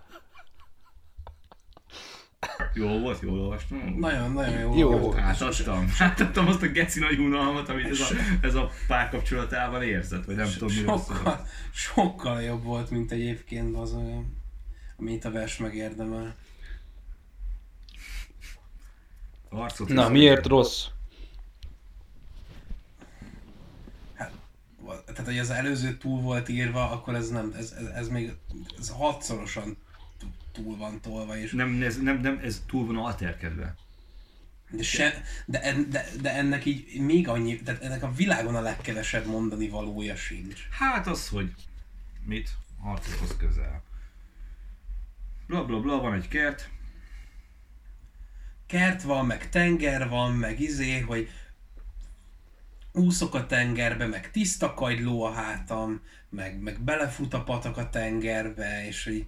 Jó 2.74 2.98
volt, 2.98 3.20
jól 3.20 3.40
olvastam? 3.40 3.94
Nagyon, 3.98 4.32
nagyon 4.32 4.58
jó. 4.58 4.76
Jó. 4.78 4.98
volt. 4.98 5.18
Átadtam. 5.18 5.92
Átadtam 5.98 6.46
azt 6.46 6.62
a 6.62 6.66
geci 6.66 7.00
nagy 7.00 7.18
unalmat, 7.18 7.68
amit 7.68 7.86
ez 7.86 8.00
a, 8.00 8.06
ez 8.40 8.54
a 8.54 8.70
párkapcsolatában 8.86 9.82
érzett, 9.82 10.24
vagy 10.24 10.36
nem 10.36 10.50
tudom, 10.58 10.74
miről 10.74 10.98
szól. 10.98 11.16
Sokkal, 11.16 11.46
sokkal 11.72 12.42
jobb 12.42 12.62
volt, 12.62 12.90
mint 12.90 13.12
egyébként 13.12 13.76
az 13.76 13.92
olyan, 13.92 14.36
amit 14.96 15.24
a 15.24 15.30
vers 15.30 15.56
megérdemel. 15.56 16.34
Arcot 19.48 19.88
Na, 19.88 20.08
miért 20.08 20.46
rossz? 20.46 20.86
Tehát, 25.04 25.26
hogy 25.26 25.38
az 25.38 25.50
előző 25.50 25.96
túl 25.96 26.20
volt 26.20 26.48
írva, 26.48 26.90
akkor 26.90 27.14
ez 27.14 27.28
nem, 27.28 27.54
ez, 27.56 27.74
ez, 27.78 27.86
ez 27.86 28.08
még 28.08 28.32
ez 28.78 28.88
hatszorosan 28.88 29.76
túl 30.52 30.76
van 30.76 31.00
tolva, 31.00 31.36
és 31.36 31.52
Nem, 31.52 31.82
ez, 31.82 31.98
nem, 31.98 32.20
nem, 32.20 32.40
ez 32.42 32.62
túl 32.66 32.86
van 32.86 32.96
alterkedve. 32.96 33.74
de, 34.70 34.82
se, 34.82 35.22
de, 35.46 35.62
en, 35.62 35.90
de, 35.90 36.06
de, 36.20 36.34
ennek 36.34 36.64
így 36.64 37.00
még 37.00 37.28
annyi, 37.28 37.56
tehát 37.60 37.82
ennek 37.82 38.02
a 38.02 38.12
világon 38.12 38.54
a 38.54 38.60
legkevesebb 38.60 39.26
mondani 39.26 39.68
valója 39.68 40.16
sincs. 40.16 40.68
Hát 40.70 41.06
az, 41.06 41.28
hogy 41.28 41.54
mit? 42.24 42.50
Harcokhoz 42.80 43.36
közel. 43.38 43.82
Bla 45.46 45.64
bla 45.64 45.80
bla, 45.80 46.00
van 46.00 46.14
egy 46.14 46.28
kert, 46.28 46.70
Kert 48.66 49.02
van, 49.02 49.26
meg 49.26 49.48
tenger 49.48 50.08
van, 50.08 50.32
meg 50.32 50.60
izé, 50.60 50.98
hogy 51.00 51.30
úszok 52.92 53.34
a 53.34 53.46
tengerbe, 53.46 54.06
meg 54.06 54.30
tiszta 54.30 54.74
kagyló 54.74 55.22
a 55.22 55.32
hátam, 55.32 56.00
meg, 56.28 56.60
meg 56.60 56.80
belefut 56.80 57.34
a 57.34 57.42
patak 57.42 57.76
a 57.76 57.88
tengerbe, 57.88 58.86
és 58.86 59.04
hogy 59.04 59.26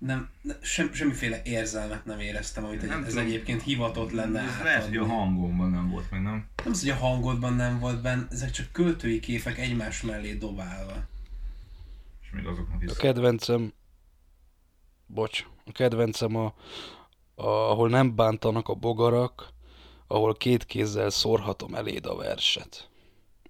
nem, 0.00 0.28
ne- 0.42 0.56
sem, 0.62 0.92
semmiféle 0.92 1.40
érzelmet 1.44 2.04
nem 2.04 2.20
éreztem, 2.20 2.64
amit 2.64 2.86
Nem 2.86 3.02
ez 3.02 3.08
tudom. 3.08 3.24
egyébként 3.24 3.62
hivatott 3.62 4.10
lenne 4.10 4.40
ez 4.40 4.62
lehet, 4.62 4.84
hogy 4.84 4.96
a 4.96 5.04
hangomban 5.04 5.70
nem 5.70 5.90
volt 5.90 6.10
meg, 6.10 6.22
nem? 6.22 6.48
Nem 6.64 6.72
az, 6.72 6.80
hogy 6.80 6.90
a 6.90 6.94
hangodban 6.94 7.54
nem 7.54 7.78
volt 7.78 8.02
benne, 8.02 8.26
ezek 8.30 8.50
csak 8.50 8.72
költői 8.72 9.20
képek 9.20 9.58
egymás 9.58 10.02
mellé 10.02 10.34
dobálva. 10.34 10.92
És 12.22 12.30
még 12.30 12.46
azoknak 12.46 12.82
is. 12.82 12.90
A 12.90 12.94
kedvencem... 12.94 13.72
Bocs. 15.06 15.46
A 15.64 15.72
kedvencem 15.72 16.36
a, 16.36 16.54
a... 17.34 17.46
Ahol 17.46 17.88
nem 17.88 18.14
bántanak 18.14 18.68
a 18.68 18.74
bogarak, 18.74 19.48
ahol 20.06 20.34
két 20.34 20.64
kézzel 20.64 21.10
szórhatom 21.10 21.74
eléd 21.74 22.06
a 22.06 22.16
verset. 22.16 22.88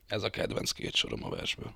Ez 0.06 0.22
a 0.22 0.30
kedvenc 0.30 0.70
két 0.70 0.94
sorom 0.94 1.24
a 1.24 1.28
versből. 1.28 1.74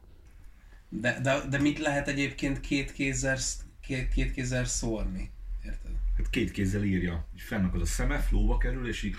De, 0.89 1.21
de, 1.21 1.41
de 1.49 1.59
mit 1.59 1.79
lehet 1.79 2.09
egyébként 2.09 2.61
két 2.61 2.93
kézzel, 2.93 3.39
két, 3.87 4.09
két 4.09 4.33
kézzel 4.33 4.65
szórni? 4.65 5.31
Érted? 5.65 5.91
Hát 6.17 6.31
két 6.31 6.51
kézzel 6.51 6.85
írja, 6.85 7.27
és 7.37 7.43
fennakad 7.43 7.81
a 7.81 7.87
szeme, 7.87 8.19
flóba 8.19 8.59
kerül, 8.59 8.89
és 8.89 9.03
így... 9.03 9.17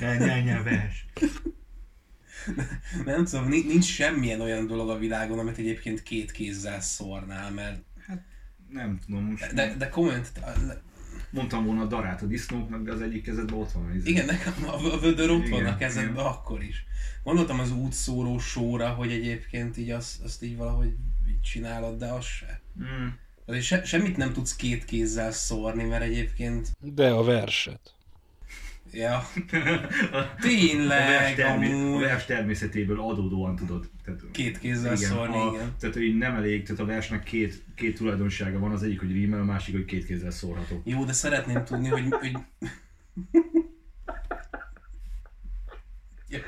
Vers. 0.64 1.06
Nem 3.04 3.24
tudom, 3.24 3.48
ni- 3.48 3.66
nincs 3.66 3.84
semmilyen 3.84 4.40
olyan 4.40 4.66
dolog 4.66 4.90
a 4.90 4.98
világon, 4.98 5.38
amit 5.38 5.58
egyébként 5.58 6.02
két 6.02 6.32
kézzel 6.32 6.80
szórnál, 6.80 7.50
mert 7.50 7.82
Nem 8.70 8.98
tudom, 9.06 9.24
most 9.24 9.54
de, 9.54 9.74
de 9.74 9.88
komolyan, 9.88 10.24
mondtam 11.30 11.64
volna 11.64 11.82
a 11.82 11.86
darát 11.86 12.22
a 12.22 12.26
disznóknak, 12.26 12.82
de 12.82 12.92
az 12.92 13.00
egyik 13.00 13.22
kezedben 13.22 13.58
ott 13.58 13.72
van. 13.72 13.94
izé. 13.94 14.10
igen, 14.10 14.26
nekem 14.26 14.54
a, 14.64 14.94
a 14.94 14.98
vödör 14.98 15.30
ott 15.30 15.48
van 15.48 15.60
Igen, 15.60 15.72
a 15.72 15.76
kezedben 15.76 16.12
igen. 16.12 16.24
akkor 16.24 16.62
is. 16.62 16.84
Gondoltam 17.22 17.60
az 17.60 17.72
útszóró 17.72 18.38
sóra, 18.38 18.88
hogy 18.88 19.12
egyébként 19.12 19.76
így 19.76 19.90
azt, 19.90 20.22
azt 20.22 20.42
így 20.42 20.56
valahogy 20.56 20.96
csinálod, 21.42 21.98
de 21.98 22.06
az 22.06 22.24
se. 22.24 22.60
Mm. 22.82 23.06
Azért 23.46 23.64
se, 23.64 23.84
semmit 23.84 24.16
nem 24.16 24.32
tudsz 24.32 24.56
két 24.56 24.84
kézzel 24.84 25.32
szórni, 25.32 25.84
mert 25.84 26.02
egyébként, 26.02 26.68
De 26.80 27.10
a 27.10 27.22
verset. 27.24 27.94
ja, 28.92 29.16
a, 29.16 29.26
vers 30.12 30.34
tényleg, 30.40 31.34
termé- 31.34 31.72
a 31.72 31.76
amúgy 31.76 32.00
vers 32.00 32.24
természetéből 32.24 33.00
adódóan 33.00 33.56
tudod. 33.56 33.90
Tehát, 34.04 34.20
két 34.32 34.58
kézzel 34.58 34.96
szórni, 34.96 35.36
a, 35.36 35.52
igen. 35.54 35.74
Tehát, 35.80 35.94
hogy 35.94 36.16
nem 36.16 36.34
elég, 36.34 36.62
tehát 36.62 36.82
a 36.82 36.84
versnek 36.86 37.22
két, 37.22 37.62
két 37.74 37.96
tulajdonsága 37.96 38.58
van, 38.58 38.72
az 38.72 38.82
egyik, 38.82 39.00
hogy 39.00 39.12
rímel, 39.12 39.40
a 39.40 39.44
másik, 39.44 39.74
hogy 39.74 39.84
két 39.84 40.06
kézzel 40.06 40.30
szórható. 40.30 40.82
Jó, 40.84 41.04
de 41.04 41.12
szeretném 41.12 41.64
tudni, 41.64 41.88
hogy... 41.88 42.08
hogy... 42.10 42.32
Ja, 46.30 46.38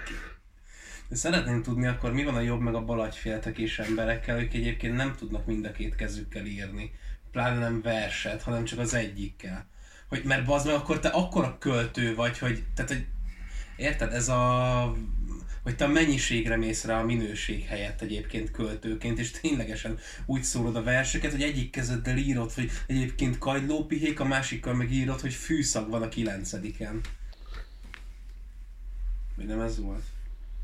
de 1.11 1.17
szeretném 1.17 1.63
tudni 1.63 1.87
akkor 1.87 2.13
mi 2.13 2.25
van 2.25 2.35
a 2.35 2.41
jobb 2.41 2.61
meg 2.61 2.75
a 2.75 2.85
bal 2.85 3.01
agyféltekés 3.01 3.79
emberekkel, 3.79 4.41
ők 4.41 4.55
egyébként 4.55 4.97
nem 4.97 5.15
tudnak 5.19 5.47
mind 5.47 5.65
a 5.65 5.73
két 5.73 5.95
kezükkel 5.95 6.47
írni. 6.47 6.93
Pláne 7.33 7.59
nem 7.59 7.83
verset, 7.83 8.43
hanem 8.43 8.65
csak 8.65 8.79
az 8.79 8.95
egyikkel. 8.95 9.67
Hogy, 10.09 10.25
mert 10.25 10.45
bazd 10.45 10.67
meg, 10.67 10.75
akkor 10.75 11.01
te 11.01 11.09
akkora 11.09 11.59
költő 11.59 12.15
vagy, 12.15 12.39
hogy, 12.39 12.65
tehát, 12.75 12.91
hogy 12.91 13.07
érted, 13.77 14.13
ez 14.13 14.29
a 14.29 14.95
hogy 15.63 15.77
te 15.77 15.85
a 15.85 15.89
mennyiségre 15.89 16.57
mész 16.57 16.85
rá 16.85 17.01
a 17.01 17.05
minőség 17.05 17.65
helyett 17.65 18.01
egyébként 18.01 18.51
költőként, 18.51 19.19
és 19.19 19.31
ténylegesen 19.31 19.99
úgy 20.27 20.43
szórod 20.43 20.77
a 20.77 20.83
verseket, 20.83 21.31
hogy 21.31 21.43
egyik 21.43 21.71
kezeddel 21.71 22.17
írod, 22.17 22.53
hogy 22.53 22.71
egyébként 22.87 23.39
kagylópihék, 23.39 24.21
a 24.21 24.25
másikkal 24.25 24.75
meg 24.75 24.93
írod, 24.93 25.21
hogy 25.21 25.35
fűszag 25.35 25.91
van 25.91 26.03
a 26.03 26.09
kilencediken. 26.09 27.01
Mi 29.37 29.45
nem 29.45 29.61
ez 29.61 29.81
volt? 29.81 30.03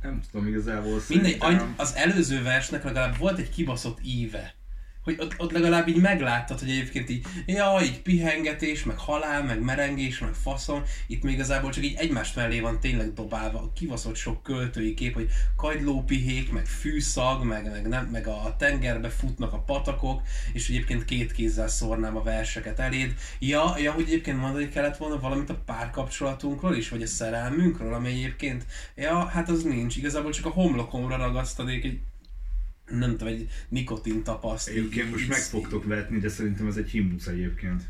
Nem 0.02 0.20
tudom, 0.30 0.46
igazából 0.46 1.00
Mindegy, 1.08 1.38
az 1.76 1.94
előző 1.94 2.42
versnek 2.42 2.84
legalább 2.84 3.18
volt 3.18 3.38
egy 3.38 3.50
kibaszott 3.50 3.98
íve. 4.02 4.55
Hogy 5.06 5.16
ott, 5.18 5.34
ott 5.36 5.52
legalább 5.52 5.88
így 5.88 6.00
megláttad, 6.00 6.58
hogy 6.58 6.70
egyébként 6.70 7.10
így, 7.10 7.26
ja, 7.46 7.78
így 7.82 8.02
pihengetés, 8.02 8.84
meg 8.84 8.98
halál, 8.98 9.44
meg 9.44 9.60
merengés, 9.62 10.18
meg 10.18 10.34
faszon. 10.34 10.82
Itt 11.06 11.22
még 11.22 11.34
igazából 11.34 11.70
csak 11.70 11.84
így 11.84 11.94
egymást 11.96 12.36
mellé 12.36 12.60
van 12.60 12.80
tényleg 12.80 13.12
dobálva, 13.12 13.72
kibaszott 13.74 14.14
sok 14.16 14.42
költői 14.42 14.94
kép, 14.94 15.14
hogy 15.14 15.28
kagylópihék, 15.56 16.52
meg 16.52 16.66
fűszag, 16.66 17.44
meg, 17.44 17.70
meg, 17.70 17.88
nem, 17.88 18.04
meg 18.06 18.26
a 18.26 18.54
tengerbe 18.58 19.08
futnak 19.08 19.52
a 19.52 19.58
patakok, 19.58 20.22
és 20.52 20.68
egyébként 20.68 21.04
két 21.04 21.32
kézzel 21.32 21.68
szórnám 21.68 22.16
a 22.16 22.22
verseket 22.22 22.78
eléd. 22.78 23.14
Ja, 23.38 23.74
ja, 23.78 23.92
hogy 23.92 24.04
egyébként 24.04 24.40
mondani 24.40 24.68
kellett 24.68 24.96
volna 24.96 25.20
valamit 25.20 25.50
a 25.50 25.62
párkapcsolatunkról 25.66 26.74
is, 26.74 26.88
vagy 26.88 27.02
a 27.02 27.06
szerelmünkről, 27.06 27.94
ami 27.94 28.08
egyébként, 28.08 28.66
ja, 28.94 29.24
hát 29.24 29.48
az 29.48 29.62
nincs. 29.62 29.96
Igazából 29.96 30.32
csak 30.32 30.46
a 30.46 30.50
homlokomra 30.50 31.16
ragasztanék 31.16 31.84
egy 31.84 31.98
nem 32.90 33.10
tudom, 33.10 33.28
egy 33.28 33.48
nikotin 33.68 34.22
tapaszt. 34.22 34.68
Egyébként 34.68 35.10
most 35.10 35.28
meg 35.28 35.38
fogtok 35.38 35.84
vetni, 35.84 36.18
de 36.18 36.28
szerintem 36.28 36.66
ez 36.66 36.76
egy 36.76 36.90
himnusz 36.90 37.26
egyébként. 37.26 37.82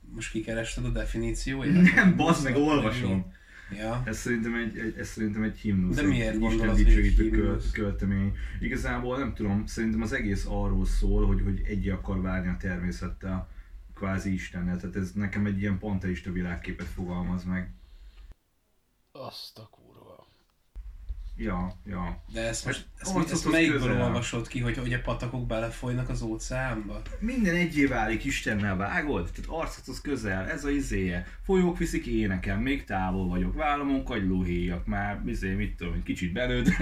Most 0.00 0.30
kikerested 0.30 0.84
a 0.84 0.88
definícióját? 0.88 1.94
Nem, 1.94 2.16
bazd 2.16 2.44
meg, 2.44 2.56
olvasom. 2.56 3.32
Ja. 3.78 4.02
Ez 4.04 4.18
szerintem 4.18 4.54
egy, 4.54 4.78
egy, 4.78 4.98
ez 4.98 5.08
szerintem 5.08 5.42
egy 5.42 5.58
himnusz. 5.58 5.96
De 5.96 6.02
egy 6.02 6.08
miért 6.08 6.38
gondolod, 6.38 6.76
hogy 6.76 6.86
egy 6.86 7.14
köl, 7.16 7.30
himnusz? 7.30 7.70
költemény. 7.70 8.36
Igazából 8.60 9.18
nem 9.18 9.34
tudom, 9.34 9.66
szerintem 9.66 10.02
az 10.02 10.12
egész 10.12 10.44
arról 10.48 10.86
szól, 10.86 11.26
hogy, 11.26 11.42
hogy 11.42 11.62
egyé 11.64 11.90
akar 11.90 12.20
válni 12.20 12.48
a 12.48 12.56
természettel, 12.56 13.48
kvázi 13.94 14.32
Istennel. 14.32 14.76
Tehát 14.76 14.96
ez 14.96 15.12
nekem 15.12 15.46
egy 15.46 15.60
ilyen 15.60 15.78
panteista 15.78 16.32
világképet 16.32 16.86
fogalmaz 16.86 17.44
meg. 17.44 17.70
Azt 19.12 19.58
a. 19.58 19.70
Ja, 21.36 21.72
ja. 21.86 22.22
De 22.32 22.40
ezt 22.40 22.64
most 22.64 22.86
ezt, 22.98 23.16
arcot 23.16 23.30
ezt 23.30 23.50
melyikből 23.50 24.00
olvasod 24.00 24.48
ki, 24.48 24.60
hogy, 24.60 24.76
hogy 24.76 24.92
a 24.92 25.00
patakok 25.00 25.46
belefolynak 25.46 26.08
az 26.08 26.22
óceánba? 26.22 27.02
Minden 27.18 27.54
egyé 27.54 27.84
válik 27.84 28.24
Istennel, 28.24 28.76
vágod? 28.76 29.30
Tehát 29.30 29.50
arcothoz 29.60 30.00
közel, 30.00 30.48
ez 30.48 30.64
a 30.64 30.70
izéje. 30.70 31.26
Folyók 31.42 31.78
viszik 31.78 32.06
énekem, 32.06 32.60
még 32.60 32.84
távol 32.84 33.28
vagyok, 33.28 33.54
vállamon 33.54 34.04
kagylóhéjak, 34.04 34.86
már 34.86 35.22
izé, 35.26 35.54
mit 35.54 35.76
tudom, 35.76 35.92
egy 35.92 36.02
kicsit 36.02 36.32
belőd. 36.32 36.68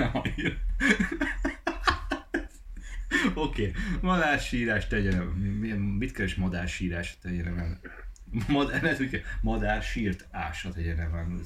Oké, 3.35 3.69
okay. 3.69 3.73
madársírás 4.01 4.87
tegyen, 4.87 5.23
milyen, 5.61 5.79
mit 5.79 6.13
keres 6.13 6.35
madársírás 6.35 7.19
tegyen 7.23 7.59
el? 7.59 7.81
Madár, 8.49 8.97
madár 9.41 9.83
sírt 9.83 10.27
ásat 10.31 10.77
egy 10.77 10.97
nem 10.97 11.41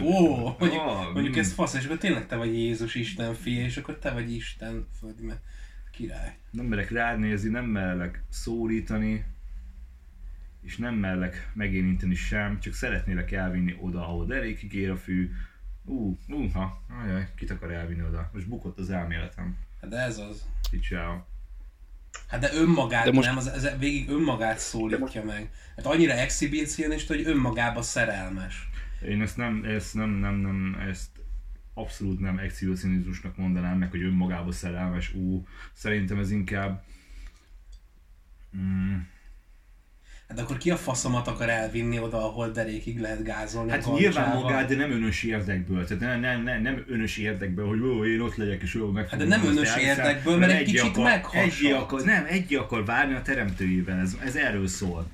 Ó, 0.00 0.56
mondjuk, 0.58 0.82
Ah, 0.82 1.12
mondjuk 1.12 1.36
mm. 1.36 1.38
ez 1.38 1.52
fasz, 1.52 1.74
és 1.74 1.84
akkor 1.84 1.98
tényleg 1.98 2.26
te 2.26 2.36
vagy 2.36 2.54
Jézus 2.54 2.94
Isten 2.94 3.34
fia, 3.34 3.64
és 3.64 3.76
akkor 3.76 3.98
te 3.98 4.10
vagy 4.10 4.32
Isten 4.32 4.86
földi, 4.98 5.24
mert 5.24 5.40
király. 5.90 6.36
Nem 6.50 6.66
merek 6.66 6.90
rád 6.90 7.18
nézni, 7.18 7.48
nem 7.48 7.64
merlek 7.64 8.22
szólítani, 8.28 9.24
és 10.62 10.76
nem 10.76 10.94
merlek 10.94 11.50
megérinteni 11.54 12.14
sem, 12.14 12.60
csak 12.60 12.72
szeretnélek 12.72 13.32
elvinni 13.32 13.76
oda, 13.80 14.00
ahol 14.00 14.26
derékig 14.26 14.72
ér 14.72 14.90
a 14.90 14.96
fű. 14.96 15.30
Ú, 15.84 16.18
uh, 16.28 16.52
ha, 16.52 16.82
ajaj, 17.04 17.28
kit 17.36 17.50
akar 17.50 17.72
elvinni 17.72 18.02
oda? 18.02 18.30
Most 18.32 18.48
bukott 18.48 18.78
az 18.78 18.90
elméletem. 18.90 19.56
Hát 19.80 19.90
de 19.90 19.96
ez 19.96 20.18
az. 20.18 20.48
Picsába. 20.70 21.26
Hát 22.26 22.40
de 22.40 22.50
önmagát 22.52 23.04
De 23.04 23.12
most- 23.12 23.32
most... 23.34 23.46
nem, 23.46 23.54
az, 23.56 23.64
ez 23.64 23.78
végig 23.78 24.08
önmagát 24.08 24.58
szólítja 24.58 25.24
meg. 25.24 25.50
Hát 25.76 25.86
annyira 25.86 26.12
exhibicionista, 26.12 27.14
hogy 27.14 27.26
önmagába 27.26 27.82
szerelmes. 27.82 28.68
Én 29.08 29.22
ezt 29.22 29.36
nem, 29.36 29.64
ezt 29.64 29.94
nem, 29.94 30.10
nem, 30.10 30.34
nem, 30.34 30.84
ezt 30.88 31.10
abszolút 31.74 32.20
nem 32.20 32.38
exhibicionizmusnak 32.38 33.36
mondanám 33.36 33.78
meg, 33.78 33.90
hogy 33.90 34.02
önmagába 34.02 34.52
szerelmes. 34.52 35.14
Ú, 35.14 35.46
szerintem 35.72 36.18
ez 36.18 36.30
inkább... 36.30 36.84
Mm, 38.56 38.96
Hát 40.28 40.38
akkor 40.38 40.56
ki 40.56 40.70
a 40.70 40.76
faszomat 40.76 41.28
akar 41.28 41.48
elvinni 41.48 41.98
oda, 41.98 42.24
ahol 42.24 42.50
derékig 42.50 43.00
lehet 43.00 43.22
gázolni 43.22 43.70
Hát 43.70 43.92
nyilván 43.92 44.36
magát, 44.36 44.68
de 44.68 44.76
nem 44.76 44.90
önös 44.90 45.22
érdekből. 45.22 45.86
Tehát 45.86 46.02
nem, 46.02 46.20
nem, 46.20 46.42
nem, 46.42 46.62
nem 46.62 46.84
önös 46.88 47.16
érdekből, 47.16 47.66
hogy 47.66 47.80
ó, 47.80 48.04
én 48.04 48.20
ott 48.20 48.36
legyek 48.36 48.62
és 48.62 48.74
jó 48.74 48.90
meg. 48.90 49.08
Hát 49.08 49.18
de 49.18 49.24
nem 49.24 49.44
önös 49.44 49.76
érdekből, 49.76 50.36
mert 50.36 50.52
egy 50.52 50.64
kicsit 50.64 50.80
akar, 50.80 51.04
meghasad. 51.04 51.42
Egy 51.42 51.72
akar, 51.72 52.02
nem, 52.02 52.24
egy 52.28 52.54
akar 52.54 52.84
várni 52.84 53.14
a 53.14 53.22
teremtőjével, 53.22 54.00
ez, 54.00 54.16
ez 54.24 54.36
erről 54.36 54.66
szól. 54.66 55.06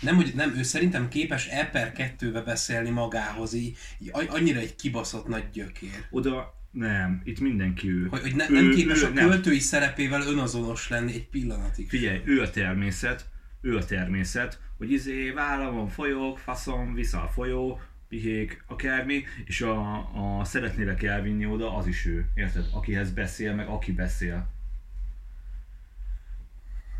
Nem, 0.00 0.16
hogy 0.16 0.32
nem, 0.34 0.54
ő 0.56 0.62
szerintem 0.62 1.08
képes 1.08 1.48
E 1.50 1.64
per 1.72 1.92
kettőbe 1.92 2.40
beszélni 2.40 2.90
magához, 2.90 3.54
így, 3.54 3.76
annyira 4.12 4.58
egy 4.58 4.76
kibaszott 4.76 5.26
nagy 5.26 5.44
gyökér. 5.52 6.06
Oda 6.10 6.62
nem, 6.70 7.20
itt 7.24 7.40
mindenki 7.40 7.88
ő. 7.90 8.06
Hogy, 8.06 8.20
hogy 8.20 8.34
ne, 8.34 8.50
ő, 8.50 8.54
nem 8.54 8.70
képes 8.70 9.02
ő, 9.02 9.06
a 9.06 9.12
költői 9.12 9.58
szerepével 9.58 10.22
önazonos 10.22 10.88
lenni 10.88 11.12
egy 11.12 11.28
pillanatig. 11.28 11.88
Figyelj, 11.88 12.20
ő 12.24 12.40
a 12.40 12.50
természet, 12.50 13.26
ő 13.64 13.76
a 13.76 13.84
természet, 13.84 14.60
hogy 14.76 14.90
izé 14.90 15.30
vállamon 15.30 15.88
folyok, 15.88 16.38
faszom, 16.38 16.94
vissza 16.94 17.22
a 17.22 17.28
folyó, 17.28 17.80
pihék, 18.08 18.64
akármi, 18.66 19.24
és 19.44 19.60
a, 19.60 20.40
a 20.40 20.44
szeretnélek 20.44 21.02
elvinni 21.02 21.46
oda, 21.46 21.76
az 21.76 21.86
is 21.86 22.06
ő, 22.06 22.30
érted? 22.34 22.68
Akihez 22.72 23.10
beszél, 23.10 23.54
meg 23.54 23.68
aki 23.68 23.92
beszél. 23.92 24.48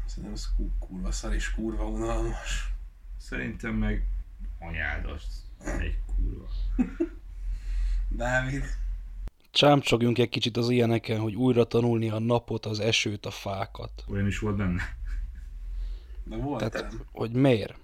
Szerintem 0.06 0.32
ez 0.32 0.54
ku- 0.56 0.78
kurva 0.78 1.10
szar 1.10 1.34
és 1.34 1.54
kurva 1.54 1.88
unalmas. 1.88 2.72
Szerintem 3.16 3.74
meg 3.74 4.06
anyádas, 4.58 5.22
egy 5.78 5.98
kurva. 6.06 6.48
Dávid, 8.08 8.64
Csámcsogjunk 9.50 10.18
egy 10.18 10.28
kicsit 10.28 10.56
az 10.56 10.70
ilyeneken, 10.70 11.20
hogy 11.20 11.34
újra 11.34 11.64
tanulni 11.64 12.10
a 12.10 12.18
napot, 12.18 12.66
az 12.66 12.80
esőt, 12.80 13.26
a 13.26 13.30
fákat. 13.30 14.04
Olyan 14.08 14.26
is 14.26 14.38
volt 14.38 14.56
benne. 14.56 14.82
De 16.24 16.36
voltam. 16.36 16.68
Tehát, 16.68 16.94
hogy 17.12 17.32
miért? 17.32 17.74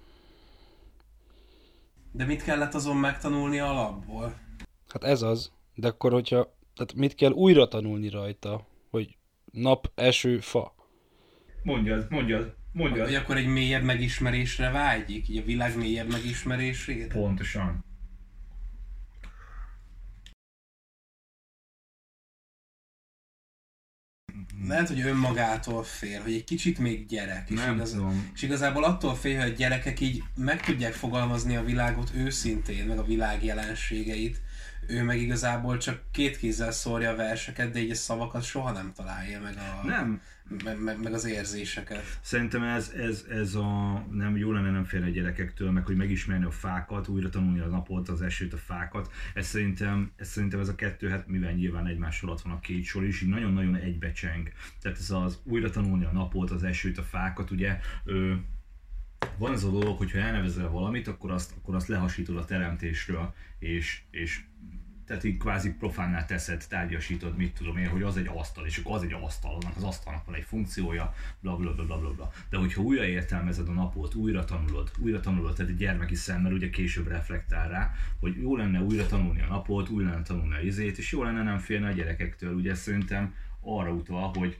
De 2.11 2.25
mit 2.25 2.43
kellett 2.43 2.73
azon 2.73 2.97
megtanulni 2.97 3.59
alapból? 3.59 4.39
Hát 4.87 5.03
ez 5.03 5.21
az. 5.21 5.51
De 5.75 5.87
akkor, 5.87 6.11
hogyha... 6.11 6.59
Tehát 6.75 6.93
mit 6.93 7.15
kell 7.15 7.31
újra 7.31 7.67
tanulni 7.67 8.09
rajta? 8.09 8.67
Hogy 8.89 9.17
nap, 9.51 9.91
eső, 9.95 10.39
fa. 10.39 10.75
Mondjad, 11.63 12.05
mondjad, 12.09 12.55
mondjad. 12.71 13.05
Hogy 13.05 13.15
akkor 13.15 13.37
egy 13.37 13.47
mélyebb 13.47 13.83
megismerésre 13.83 14.71
vágyik? 14.71 15.29
Így 15.29 15.37
a 15.37 15.43
világ 15.43 15.77
mélyebb 15.77 16.11
megismerésére? 16.11 17.13
Pontosan. 17.13 17.85
Lehet, 24.67 24.87
hogy 24.87 25.01
önmagától 25.01 25.83
fél, 25.83 26.21
hogy 26.21 26.33
egy 26.33 26.43
kicsit 26.43 26.79
még 26.79 27.05
gyerek. 27.05 27.49
És, 27.49 27.59
Nem 27.59 27.75
igaz, 27.75 27.91
tudom. 27.91 28.31
és 28.33 28.41
igazából 28.41 28.83
attól 28.83 29.15
fél, 29.15 29.39
hogy 29.41 29.51
a 29.51 29.55
gyerekek 29.55 29.99
így 29.99 30.23
meg 30.35 30.61
tudják 30.61 30.93
fogalmazni 30.93 31.55
a 31.55 31.63
világot 31.63 32.11
őszintén, 32.15 32.85
meg 32.85 32.97
a 32.97 33.03
világ 33.03 33.43
jelenségeit. 33.43 34.41
Ő 34.87 35.03
meg 35.03 35.21
igazából 35.21 35.77
csak 35.77 36.01
két 36.11 36.37
kézzel 36.37 36.71
szórja 36.71 37.09
a 37.09 37.15
verseket, 37.15 37.71
de 37.71 37.79
így 37.79 37.91
a 37.91 37.95
szavakat 37.95 38.43
soha 38.43 38.71
nem 38.71 38.91
találja 38.95 39.39
meg, 39.39 39.57
a, 39.57 39.85
Nem, 39.85 40.21
meg, 40.63 40.81
meg, 40.81 41.01
meg 41.01 41.13
az 41.13 41.25
érzéseket. 41.25 42.19
Szerintem 42.21 42.63
ez, 42.63 42.89
ez, 42.89 43.25
ez 43.29 43.55
a, 43.55 44.05
nem 44.11 44.37
jó 44.37 44.51
lenne 44.51 44.71
nem 44.71 44.83
félni 44.83 45.09
a 45.09 45.11
gyerekektől, 45.11 45.71
meg 45.71 45.85
hogy 45.85 45.95
megismerni 45.95 46.45
a 46.45 46.51
fákat, 46.51 47.07
újra 47.07 47.29
tanulni 47.29 47.59
a 47.59 47.67
napot, 47.67 48.09
az 48.09 48.21
esőt, 48.21 48.53
a 48.53 48.57
fákat. 48.57 49.11
Ez 49.33 49.47
szerintem, 49.47 50.11
ez 50.15 50.27
szerintem 50.27 50.59
ez 50.59 50.67
a 50.67 50.75
kettő, 50.75 51.09
hát 51.09 51.27
mivel 51.27 51.51
nyilván 51.51 51.87
egymás 51.87 52.21
alatt 52.23 52.41
van 52.41 52.53
a 52.53 52.59
két 52.59 52.83
sor, 52.83 53.03
és 53.03 53.21
így 53.21 53.29
nagyon-nagyon 53.29 53.75
egybecseng. 53.75 54.51
Tehát 54.81 54.97
ez 54.97 55.11
az 55.11 55.39
újra 55.43 55.69
tanulni 55.69 56.05
a 56.05 56.11
napot, 56.11 56.51
az 56.51 56.63
esőt, 56.63 56.97
a 56.97 57.03
fákat, 57.03 57.51
ugye, 57.51 57.79
ö, 58.03 58.33
van 59.37 59.53
ez 59.53 59.63
a 59.63 59.71
dolog, 59.71 59.97
hogyha 59.97 60.19
elnevezel 60.19 60.69
valamit, 60.69 61.07
akkor 61.07 61.31
azt, 61.31 61.53
akkor 61.57 61.75
azt 61.75 61.87
lehasítod 61.87 62.37
a 62.37 62.45
teremtésről, 62.45 63.33
és, 63.59 64.01
és 64.11 64.43
tehát 65.05 65.23
így 65.23 65.37
kvázi 65.37 65.73
profánná 65.73 66.25
teszed, 66.25 66.65
tárgyasítod, 66.69 67.37
mit 67.37 67.53
tudom 67.53 67.77
én, 67.77 67.89
hogy 67.89 68.03
az 68.03 68.17
egy 68.17 68.29
asztal, 68.33 68.65
és 68.65 68.77
akkor 68.77 68.95
az 68.95 69.03
egy 69.03 69.13
asztal, 69.13 69.57
annak 69.61 69.75
az 69.75 69.83
asztalnak 69.83 70.25
van 70.25 70.35
egy 70.35 70.43
funkciója, 70.43 71.13
bla 71.39 71.55
bla 71.55 71.73
bla 71.73 71.85
bla 71.85 72.13
bla. 72.13 72.31
De 72.49 72.57
hogyha 72.57 72.81
újra 72.81 73.05
értelmezed 73.05 73.67
a 73.67 73.71
napot, 73.71 74.13
újra 74.13 74.45
tanulod, 74.45 74.91
újra 74.99 75.19
tanulod, 75.19 75.55
tehát 75.55 75.71
egy 75.71 75.77
gyermeki 75.77 76.15
szemmel 76.15 76.53
ugye 76.53 76.69
később 76.69 77.07
reflektál 77.07 77.69
rá, 77.69 77.93
hogy 78.19 78.37
jó 78.41 78.55
lenne 78.55 78.81
újra 78.81 79.05
tanulni 79.05 79.41
a 79.41 79.47
napot, 79.47 79.89
újra 79.89 80.09
lenne 80.09 80.23
tanulni 80.23 80.55
a 80.55 80.59
izét, 80.59 80.97
és 80.97 81.11
jó 81.11 81.23
lenne 81.23 81.43
nem 81.43 81.57
félni 81.57 81.85
a 81.85 81.91
gyerekektől, 81.91 82.53
ugye 82.53 82.75
szerintem 82.75 83.33
arra 83.59 83.91
utal, 83.91 84.31
hogy 84.33 84.59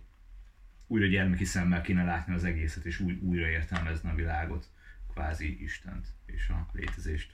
újra 0.87 1.05
gyermeki 1.05 1.45
szemmel 1.45 1.81
kéne 1.81 2.03
látni 2.03 2.33
az 2.33 2.43
egészet, 2.43 2.85
és 2.85 2.99
új, 2.99 3.19
újra 3.21 3.47
értelmezni 3.47 4.09
a 4.09 4.15
világot, 4.15 4.69
kvázi 5.13 5.63
Istent 5.63 6.07
és 6.25 6.49
a 6.49 6.67
létezést. 6.73 7.31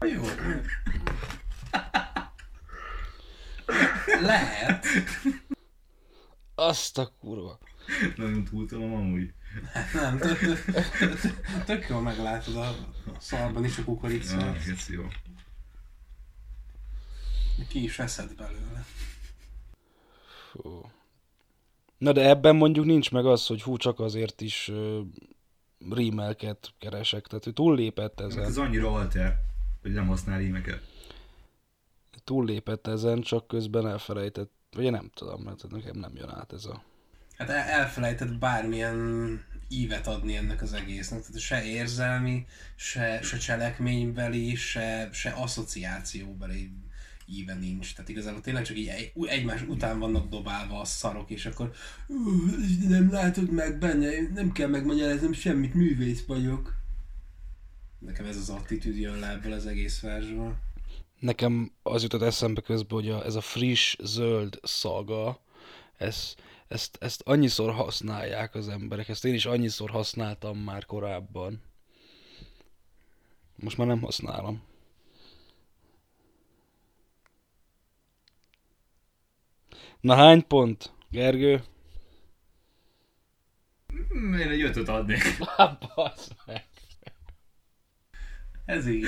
Jó. 0.00 0.22
Lehet. 4.20 4.86
Azt 6.54 6.98
a 6.98 7.12
kurva. 7.20 7.58
Nagyon 8.16 8.44
túltolom 8.44 8.94
amúgy. 8.94 9.32
Nem, 9.94 10.18
tök, 11.66 11.88
jól 11.88 12.00
meglátod 12.00 12.56
a 12.56 12.74
szarban 13.18 13.64
is 13.64 13.76
a 13.76 13.78
Ja, 13.80 13.84
kukoricát. 13.84 14.56
ez 14.56 14.88
jó. 14.88 15.06
Ki 17.68 17.82
is 17.82 17.96
veszed 17.96 18.34
belőle. 18.36 18.84
Fú. 20.50 20.90
Na 21.98 22.12
de 22.12 22.28
ebben 22.28 22.56
mondjuk 22.56 22.84
nincs 22.84 23.10
meg 23.10 23.26
az, 23.26 23.46
hogy 23.46 23.62
hú, 23.62 23.76
csak 23.76 24.00
azért 24.00 24.40
is 24.40 24.68
uh, 24.68 25.00
rímelket 25.90 26.72
keresek. 26.78 27.26
Tehát 27.26 27.46
ő 27.46 27.50
túllépett 27.52 28.20
Hát 28.20 28.28
ezen. 28.28 28.44
ez 28.44 28.56
annyira 28.56 28.92
alter, 28.92 29.40
hogy 29.82 29.92
nem 29.92 30.06
használ 30.06 30.38
rímeket. 30.38 30.82
Túllépett 32.28 32.86
ezen, 32.86 33.20
csak 33.20 33.46
közben 33.46 33.86
elfelejtett. 33.86 34.52
Vagy 34.70 34.84
én 34.84 34.90
nem 34.90 35.10
tudom, 35.14 35.42
mert 35.42 35.68
nekem 35.70 35.98
nem 35.98 36.12
jön 36.14 36.28
át 36.28 36.52
ez 36.52 36.64
a... 36.64 36.82
Hát 37.36 37.48
el- 37.50 37.68
elfelejtett 37.68 38.38
bármilyen 38.38 39.40
ívet 39.68 40.06
adni 40.06 40.36
ennek 40.36 40.62
az 40.62 40.72
egésznek. 40.72 41.20
Tehát 41.20 41.40
se 41.40 41.64
érzelmi, 41.64 42.46
se, 42.76 43.20
se 43.22 43.38
cselekménybeli, 43.38 44.54
se, 44.54 45.08
se 45.12 45.30
asszociációbeli 45.30 46.72
íve 47.26 47.54
nincs. 47.54 47.94
Tehát 47.94 48.10
igazából 48.10 48.40
tényleg 48.40 48.62
csak 48.64 48.76
így 48.76 48.88
egy, 48.88 49.12
egymás 49.26 49.62
után 49.62 49.98
vannak 49.98 50.28
dobálva 50.28 50.80
a 50.80 50.84
szarok, 50.84 51.30
és 51.30 51.46
akkor 51.46 51.72
"Ú, 52.06 52.14
nem 52.88 53.10
látod 53.12 53.50
meg 53.50 53.78
benne, 53.78 54.10
nem 54.34 54.52
kell 54.52 54.68
megmagyaráznom 54.68 55.32
semmit, 55.32 55.74
művész 55.74 56.26
vagyok. 56.26 56.74
Nekem 57.98 58.26
ez 58.26 58.36
az 58.36 58.48
attitűd 58.48 58.96
jön 58.96 59.18
le 59.18 59.30
ebből 59.30 59.52
az 59.52 59.66
egész 59.66 60.00
versből. 60.00 60.56
Nekem 61.18 61.72
az 61.82 62.02
jutott 62.02 62.22
eszembe 62.22 62.60
közben, 62.60 62.98
hogy 62.98 63.08
a, 63.08 63.24
ez 63.24 63.34
a 63.34 63.40
friss, 63.40 63.96
zöld 64.00 64.58
szaga, 64.62 65.40
ez, 65.96 66.34
ezt, 66.68 66.96
ezt 67.00 67.22
annyiszor 67.24 67.72
használják 67.72 68.54
az 68.54 68.68
emberek, 68.68 69.08
ezt 69.08 69.24
én 69.24 69.34
is 69.34 69.46
annyiszor 69.46 69.90
használtam 69.90 70.58
már 70.58 70.86
korábban. 70.86 71.62
Most 73.56 73.76
már 73.76 73.86
nem 73.86 74.00
használom. 74.00 74.62
Na 80.00 80.14
hány 80.14 80.46
pont, 80.46 80.92
Gergő? 81.10 81.62
Én 84.14 84.48
egy 84.50 84.62
ötöt 84.62 84.88
adnék. 84.88 85.22
Basz 85.94 86.30
meg. 86.46 86.67
Ez 88.68 88.88
így. 88.88 89.06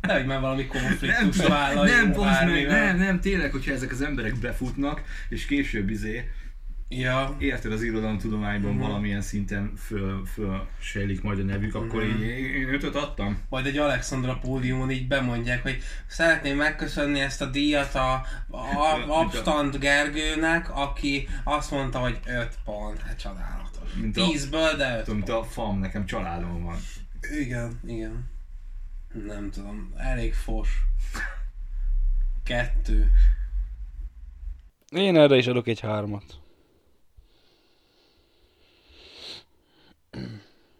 Nehogy 0.00 0.26
már 0.26 0.40
valami 0.40 0.66
konfliktus 0.66 1.36
nem, 1.36 1.48
vállaljon 1.48 1.96
nem, 1.96 2.12
bazd 2.12 2.44
meg, 2.46 2.66
nem, 2.66 2.96
nem, 2.96 3.20
tényleg, 3.20 3.50
hogyha 3.52 3.72
ezek 3.72 3.90
az 3.92 4.02
emberek 4.02 4.38
befutnak, 4.38 5.02
és 5.28 5.46
később 5.46 5.90
izé, 5.90 6.30
Ja, 6.88 7.36
érted 7.38 7.72
az 7.72 7.82
irodalomtudományban 7.82 8.70
Mhm. 8.72 8.80
valamilyen 8.80 9.20
szinten 9.20 9.72
föl, 9.76 10.24
föl 10.32 10.66
sejlik 10.80 11.22
majd 11.22 11.38
a 11.38 11.42
nevük, 11.42 11.74
akkor 11.74 12.02
Mhm. 12.04 12.10
így 12.22 12.28
én, 12.28 12.68
ötöt 12.74 12.94
adtam. 12.94 13.38
majd 13.48 13.66
egy 13.66 13.78
Alexandra 13.78 14.38
pódiumon 14.38 14.90
így 14.90 15.06
bemondják, 15.08 15.62
hogy 15.62 15.78
szeretném 16.06 16.56
megköszönni 16.56 17.20
ezt 17.20 17.42
a 17.42 17.46
díjat 17.46 17.94
a, 17.94 18.12
a 18.50 19.04
Abstand 19.20 19.76
Gergőnek, 19.78 20.76
aki 20.76 21.28
azt 21.44 21.70
mondta, 21.70 21.98
hogy 21.98 22.18
5 22.26 22.48
pont, 22.64 23.02
hát 23.02 23.18
csodálatos. 23.18 23.92
Mint 24.00 24.16
a- 24.16 24.24
10-ből, 24.26 24.74
de 24.76 24.96
5 24.96 25.04
Tudom, 25.04 25.16
mint 25.18 25.30
pont. 25.30 25.44
a 25.46 25.48
fam, 25.50 25.78
nekem 25.78 26.06
családom 26.06 26.64
van. 26.64 26.76
Igen, 27.40 27.80
igen. 27.86 28.32
Nem 29.22 29.50
tudom, 29.50 29.92
elég 29.96 30.34
fos. 30.34 30.68
Kettő. 32.44 33.10
Én 34.88 35.16
erre 35.16 35.36
is 35.36 35.46
adok 35.46 35.66
egy 35.66 35.80
hármat. 35.80 36.24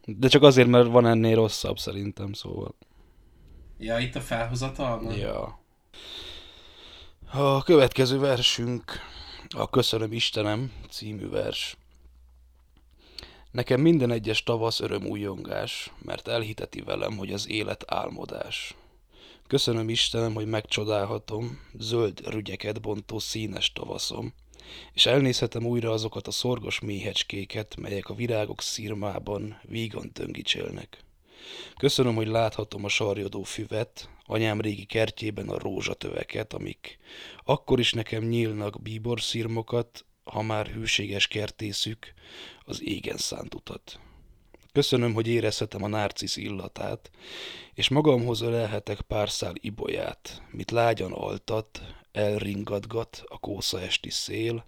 De 0.04 0.28
csak 0.28 0.42
azért, 0.42 0.68
mert 0.68 0.86
van 0.86 1.06
ennél 1.06 1.34
rosszabb 1.34 1.78
szerintem, 1.78 2.32
szóval. 2.32 2.74
Ja, 3.78 3.98
itt 3.98 4.14
a 4.14 4.20
felhozatalban? 4.20 5.14
Ja. 5.14 5.58
A 7.30 7.62
következő 7.62 8.18
versünk 8.18 8.92
a 9.48 9.70
Köszönöm 9.70 10.12
Istenem 10.12 10.72
című 10.90 11.28
vers. 11.28 11.76
Nekem 13.54 13.80
minden 13.80 14.10
egyes 14.10 14.42
tavasz 14.42 14.80
örömújongás, 14.80 15.92
mert 16.02 16.28
elhiteti 16.28 16.80
velem, 16.80 17.16
hogy 17.16 17.32
az 17.32 17.48
élet 17.48 17.84
álmodás. 17.86 18.74
Köszönöm 19.46 19.88
Istenem, 19.88 20.34
hogy 20.34 20.46
megcsodálhatom 20.46 21.60
zöld 21.78 22.28
rügyeket 22.28 22.80
bontó 22.80 23.18
színes 23.18 23.72
tavaszom, 23.72 24.34
és 24.92 25.06
elnézhetem 25.06 25.66
újra 25.66 25.90
azokat 25.90 26.26
a 26.26 26.30
szorgos 26.30 26.80
méhecskéket, 26.80 27.76
melyek 27.76 28.08
a 28.08 28.14
virágok 28.14 28.62
szirmában 28.62 29.60
vígan 29.62 30.12
töngicselnek. 30.12 31.04
Köszönöm, 31.76 32.14
hogy 32.14 32.28
láthatom 32.28 32.84
a 32.84 32.88
sarjadó 32.88 33.42
füvet, 33.42 34.08
anyám 34.24 34.60
régi 34.60 34.84
kertjében 34.84 35.48
a 35.48 35.58
rózsatöveket, 35.58 36.52
amik 36.52 36.98
akkor 37.44 37.78
is 37.78 37.92
nekem 37.92 38.24
nyílnak 38.24 38.82
bíborszirmokat, 38.82 40.04
ha 40.24 40.42
már 40.42 40.66
hűséges 40.66 41.26
kertészük 41.28 42.14
az 42.64 42.82
égen 42.82 43.16
szánt 43.16 43.54
utat. 43.54 43.98
Köszönöm, 44.72 45.12
hogy 45.12 45.26
érezhetem 45.26 45.82
a 45.82 45.88
nárcisz 45.88 46.36
illatát, 46.36 47.10
és 47.74 47.88
magamhoz 47.88 48.40
ölelhetek 48.40 49.00
pár 49.00 49.30
szál 49.30 49.52
ibolyát, 49.54 50.42
mit 50.50 50.70
lágyan 50.70 51.12
altat, 51.12 51.82
elringadgat 52.12 53.24
a 53.26 53.38
kósza 53.38 53.80
esti 53.80 54.10
szél, 54.10 54.66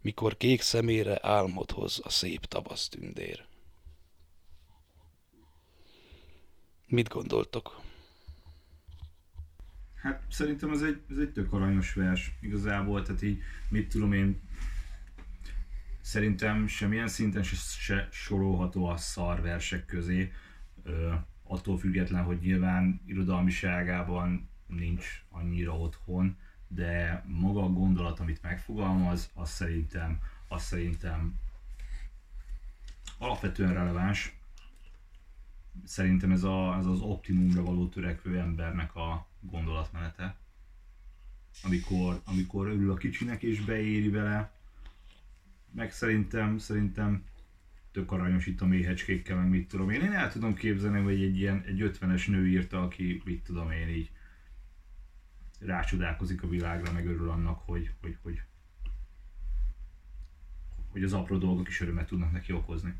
mikor 0.00 0.36
kék 0.36 0.60
szemére 0.60 1.18
álmot 1.22 1.70
hoz 1.70 2.00
a 2.02 2.08
szép 2.08 2.44
tavasztündér. 2.44 3.44
Mit 6.86 7.08
gondoltok? 7.08 7.80
Hát 9.94 10.22
szerintem 10.30 10.70
ez 10.70 10.82
egy, 10.82 11.00
ez 11.10 11.16
egy 11.16 11.32
tök 11.32 11.52
aranyos 11.52 11.94
vers 11.94 12.32
igazából, 12.40 13.02
tehát 13.02 13.22
így 13.22 13.42
mit 13.68 13.88
tudom 13.88 14.12
én, 14.12 14.40
szerintem 16.10 16.66
semmilyen 16.66 17.08
szinten 17.08 17.42
se, 17.42 17.56
se 17.56 18.08
sorolható 18.10 18.86
a 18.86 18.96
szar 18.96 19.40
versek 19.40 19.86
közé, 19.86 20.32
ö, 20.82 21.14
attól 21.42 21.78
független, 21.78 22.24
hogy 22.24 22.38
nyilván 22.40 23.00
irodalmiságában 23.06 24.48
nincs 24.66 25.24
annyira 25.28 25.78
otthon, 25.78 26.36
de 26.68 27.24
maga 27.26 27.62
a 27.62 27.68
gondolat, 27.68 28.20
amit 28.20 28.42
megfogalmaz, 28.42 29.30
az 29.34 29.50
szerintem, 29.50 30.20
az 30.48 30.62
szerintem 30.62 31.34
alapvetően 33.18 33.74
releváns. 33.74 34.38
Szerintem 35.84 36.30
ez, 36.30 36.42
a, 36.42 36.76
ez 36.78 36.86
az 36.86 37.00
optimumra 37.00 37.62
való 37.62 37.88
törekvő 37.88 38.38
embernek 38.38 38.96
a 38.96 39.26
gondolatmenete. 39.40 40.36
Amikor, 41.62 42.20
amikor 42.24 42.66
örül 42.66 42.90
a 42.90 42.96
kicsinek 42.96 43.42
és 43.42 43.60
beéri 43.60 44.08
vele, 44.08 44.59
meg 45.74 45.92
szerintem, 45.92 46.58
szerintem 46.58 47.24
tök 47.92 48.12
aranyos 48.12 48.46
itt 48.46 48.60
a 48.60 48.66
méhecskékkel, 48.66 49.36
meg 49.36 49.48
mit 49.48 49.68
tudom 49.68 49.90
én. 49.90 50.00
Én 50.00 50.12
el 50.12 50.32
tudom 50.32 50.54
képzelni, 50.54 51.00
hogy 51.00 51.22
egy 51.22 51.36
ilyen 51.36 51.62
egy 51.66 51.80
50-es 51.82 52.28
nő 52.28 52.48
írta, 52.48 52.82
aki 52.82 53.22
mit 53.24 53.42
tudom 53.42 53.70
én 53.70 53.88
így 53.88 54.10
rácsodálkozik 55.60 56.42
a 56.42 56.48
világra, 56.48 56.92
meg 56.92 57.06
örül 57.06 57.30
annak, 57.30 57.58
hogy, 57.58 57.90
hogy, 58.00 58.16
hogy, 58.22 58.42
hogy 60.88 61.02
az 61.02 61.12
apró 61.12 61.38
dolgok 61.38 61.68
is 61.68 61.80
örömet 61.80 62.06
tudnak 62.06 62.32
neki 62.32 62.52
okozni. 62.52 62.94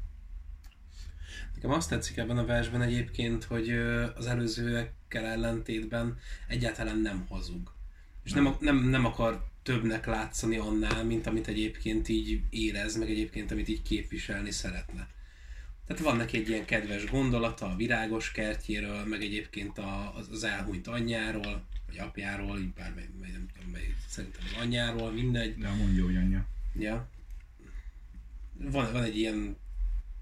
Nekem 1.55 1.71
azt 1.71 1.89
tetszik 1.89 2.17
ebben 2.17 2.39
a 2.39 2.45
versben 2.45 2.83
egyébként, 2.83 3.45
hogy 3.45 3.71
az 4.17 4.27
előzőekkel 4.27 5.25
ellentétben 5.25 6.19
egyáltalán 6.47 6.99
nem 6.99 7.27
hazug. 7.29 7.73
És 8.23 8.33
nem, 8.33 8.57
nem, 8.61 8.77
nem 8.77 9.05
akar 9.05 9.50
többnek 9.63 10.07
látszani 10.07 10.57
annál, 10.57 11.05
mint 11.05 11.27
amit 11.27 11.47
egyébként 11.47 12.09
így 12.09 12.41
érez, 12.51 12.97
meg 12.97 13.11
egyébként 13.11 13.51
amit 13.51 13.69
így 13.69 13.83
képviselni 13.83 14.51
szeretne. 14.51 15.09
Tehát 15.87 16.03
van 16.03 16.17
neki 16.17 16.37
egy 16.37 16.49
ilyen 16.49 16.65
kedves 16.65 17.07
gondolata 17.07 17.67
a 17.67 17.77
virágos 17.77 18.33
kertjéről, 18.33 19.05
meg 19.05 19.23
egyébként 19.23 19.79
a, 19.79 20.17
az, 20.17 20.29
az 20.31 20.45
elhunyt 20.45 20.87
anyjáról, 20.87 21.67
vagy 21.87 21.99
apjáról, 21.99 22.59
így 22.59 22.73
bármely, 22.73 23.09
mely, 23.21 23.31
nem 23.31 23.49
tudom, 23.55 23.71
mely, 23.71 23.95
szerintem 24.09 24.43
az 24.45 24.63
anyjáról, 24.63 25.11
mindegy. 25.11 25.59
De 25.59 25.69
mondja, 25.69 26.05
hogy 26.05 26.17
anyja. 26.17 26.47
Ja. 26.79 27.09
Van, 28.53 28.93
van 28.93 29.03
egy 29.03 29.19
ilyen 29.19 29.57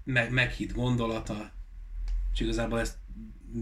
meg, 0.03 0.31
meghitt 0.31 0.73
gondolata, 0.73 1.51
és 2.33 2.39
igazából 2.39 2.79
ezt 2.79 2.97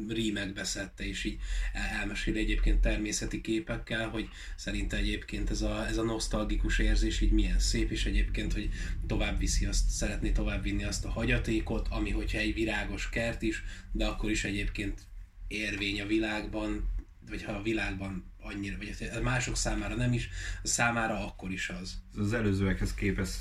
rímekbe 0.09 0.63
szedte, 0.63 1.07
és 1.07 1.23
így 1.23 1.39
el- 1.73 1.99
elmeséli 1.99 2.39
egyébként 2.39 2.81
természeti 2.81 3.41
képekkel, 3.41 4.09
hogy 4.09 4.29
szerinte 4.55 4.97
egyébként 4.97 5.49
ez 5.49 5.61
a, 5.61 5.87
ez 5.87 5.97
a 5.97 6.03
nosztalgikus 6.03 6.79
érzés 6.79 7.21
így 7.21 7.31
milyen 7.31 7.59
szép, 7.59 7.91
és 7.91 8.05
egyébként, 8.05 8.53
hogy 8.53 8.69
tovább 9.07 9.39
viszi 9.39 9.65
azt, 9.65 9.89
szeretné 9.89 10.31
tovább 10.31 10.63
vinni 10.63 10.83
azt 10.83 11.05
a 11.05 11.09
hagyatékot, 11.09 11.87
ami 11.89 12.11
hogyha 12.11 12.37
egy 12.37 12.53
virágos 12.53 13.09
kert 13.09 13.41
is, 13.41 13.63
de 13.91 14.05
akkor 14.05 14.29
is 14.29 14.43
egyébként 14.43 15.01
érvény 15.47 16.01
a 16.01 16.05
világban, 16.05 16.89
vagy 17.29 17.43
ha 17.43 17.51
a 17.51 17.61
világban 17.61 18.31
annyira, 18.39 18.77
vagy 18.77 19.09
a 19.17 19.21
mások 19.21 19.57
számára 19.57 19.95
nem 19.95 20.13
is, 20.13 20.29
a 20.63 20.67
számára 20.67 21.25
akkor 21.25 21.51
is 21.51 21.69
az. 21.69 22.01
Az 22.17 22.33
előzőekhez 22.33 22.93
képest 22.93 23.37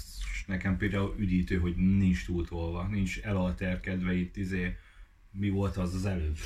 nekem 0.47 0.77
például 0.77 1.15
üdítő, 1.19 1.59
hogy 1.59 1.77
nincs 1.77 2.25
túltolva, 2.25 2.89
nincs 2.89 3.19
elalterkedve 3.19 4.15
itt 4.15 4.37
izé, 4.37 4.77
mi 5.39 5.49
volt 5.49 5.77
az 5.77 5.95
az 5.95 6.07
előbb? 6.07 6.37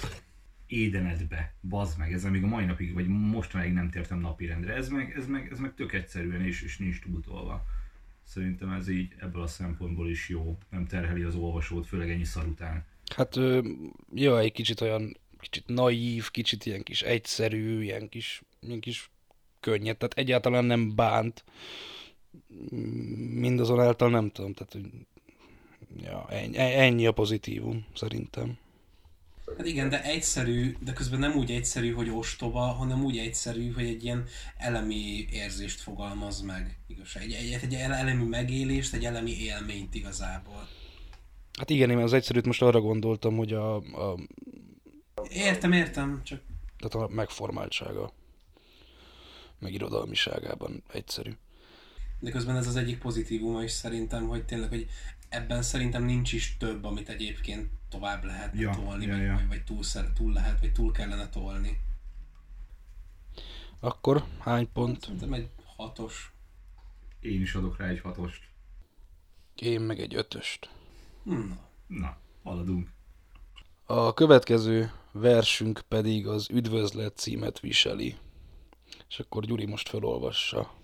Édenedbe, 0.66 1.54
bazd 1.60 1.98
meg, 1.98 2.12
ezzel 2.12 2.30
még 2.30 2.42
a 2.42 2.46
mai 2.46 2.64
napig, 2.64 2.94
vagy 2.94 3.06
mostanáig 3.06 3.72
nem 3.72 3.90
tértem 3.90 4.20
napirendre. 4.20 4.74
Ez 4.74 4.88
meg, 4.88 5.14
ez 5.16 5.26
meg, 5.26 5.48
ez 5.52 5.58
meg 5.58 5.74
tök 5.74 5.92
egyszerűen 5.92 6.42
és, 6.42 6.62
és 6.62 6.78
nincs 6.78 7.00
túltolva. 7.00 7.64
Szerintem 8.22 8.70
ez 8.70 8.88
így 8.88 9.14
ebből 9.18 9.42
a 9.42 9.46
szempontból 9.46 10.10
is 10.10 10.28
jó, 10.28 10.58
nem 10.70 10.86
terheli 10.86 11.22
az 11.22 11.34
olvasót, 11.34 11.86
főleg 11.86 12.10
ennyi 12.10 12.24
szar 12.24 12.46
után. 12.46 12.84
Hát, 13.16 13.38
jó, 14.14 14.36
egy 14.36 14.52
kicsit 14.52 14.80
olyan, 14.80 15.16
kicsit 15.38 15.66
naív, 15.66 16.30
kicsit 16.30 16.66
ilyen 16.66 16.82
kis 16.82 17.02
egyszerű, 17.02 17.82
ilyen 17.82 18.08
kis, 18.08 18.42
ilyen 18.60 18.80
kis 18.80 19.10
könnyed, 19.60 19.96
tehát 19.96 20.18
egyáltalán 20.18 20.64
nem 20.64 20.94
bánt. 20.94 21.44
Mindazonáltal 23.34 24.10
nem 24.10 24.30
tudom, 24.30 24.52
tehát 24.52 24.88
ja, 25.96 26.26
ennyi, 26.28 26.56
ennyi 26.56 27.06
a 27.06 27.12
pozitívum, 27.12 27.86
szerintem. 27.94 28.58
Hát 29.56 29.66
igen, 29.66 29.88
de 29.88 30.02
egyszerű, 30.02 30.76
de 30.84 30.92
közben 30.92 31.18
nem 31.18 31.36
úgy 31.36 31.50
egyszerű, 31.50 31.92
hogy 31.92 32.10
ostoba, 32.10 32.60
hanem 32.60 33.04
úgy 33.04 33.18
egyszerű, 33.18 33.72
hogy 33.72 33.84
egy 33.84 34.04
ilyen 34.04 34.24
elemi 34.56 35.26
érzést 35.30 35.80
fogalmaz 35.80 36.40
meg. 36.40 36.78
Igazság. 36.86 37.22
Egy, 37.22 37.32
egy, 37.32 37.58
egy 37.62 37.74
elemi 37.74 38.24
megélést, 38.24 38.94
egy 38.94 39.04
elemi 39.04 39.40
élményt 39.40 39.94
igazából. 39.94 40.68
Hát 41.58 41.70
igen, 41.70 41.90
én 41.90 41.96
az 41.96 42.12
egyszerűt 42.12 42.46
most 42.46 42.62
arra 42.62 42.80
gondoltam, 42.80 43.36
hogy 43.36 43.52
a, 43.52 43.76
a, 43.76 44.18
Értem, 45.28 45.72
értem, 45.72 46.20
csak 46.24 46.40
tehát 46.78 47.10
a 47.10 47.14
megformáltsága, 47.14 48.12
meg 49.58 49.72
irodalmiságában 49.72 50.82
egyszerű. 50.92 51.30
de 52.20 52.30
közben 52.30 52.56
ez 52.56 52.66
az 52.66 52.76
egyik 52.76 52.98
pozitívuma 52.98 53.62
is 53.62 53.70
szerintem, 53.70 54.26
hogy 54.26 54.44
tényleg, 54.44 54.68
hogy 54.68 54.86
ebben 55.30 55.62
szerintem 55.62 56.04
nincs 56.04 56.32
is 56.32 56.56
több, 56.56 56.84
amit 56.84 57.08
egyébként 57.08 57.70
tovább 57.88 58.24
lehetne 58.24 58.60
Ja, 58.60 58.70
tolni, 58.70 59.06
ja, 59.06 59.12
vagy, 59.16 59.22
ja. 59.22 59.34
vagy, 59.34 59.48
vagy 59.48 59.64
túl, 59.64 59.82
szer- 59.82 60.12
túl 60.12 60.32
lehet, 60.32 60.60
vagy 60.60 60.72
túl 60.72 60.92
kellene 60.92 61.28
tolni. 61.28 61.78
Akkor 63.80 64.24
hány 64.38 64.72
pont? 64.72 65.00
Szerintem 65.00 65.32
egy 65.32 65.48
hatos. 65.76 66.32
Én 67.20 67.40
is 67.40 67.54
adok 67.54 67.76
rá 67.78 67.86
egy 67.86 68.00
hatost. 68.00 68.48
Én 69.54 69.80
meg 69.80 70.00
egy 70.00 70.14
ötöst. 70.14 70.70
Hmm. 71.24 71.58
Na, 71.86 72.16
haladunk. 72.42 72.88
A 73.84 74.14
következő 74.14 74.92
versünk 75.12 75.80
pedig 75.88 76.26
az 76.26 76.50
Üdvözlet 76.50 77.16
címet 77.16 77.60
viseli. 77.60 78.16
És 79.08 79.18
akkor 79.18 79.44
Gyuri 79.44 79.66
most 79.66 79.88
felolvassa. 79.88 80.74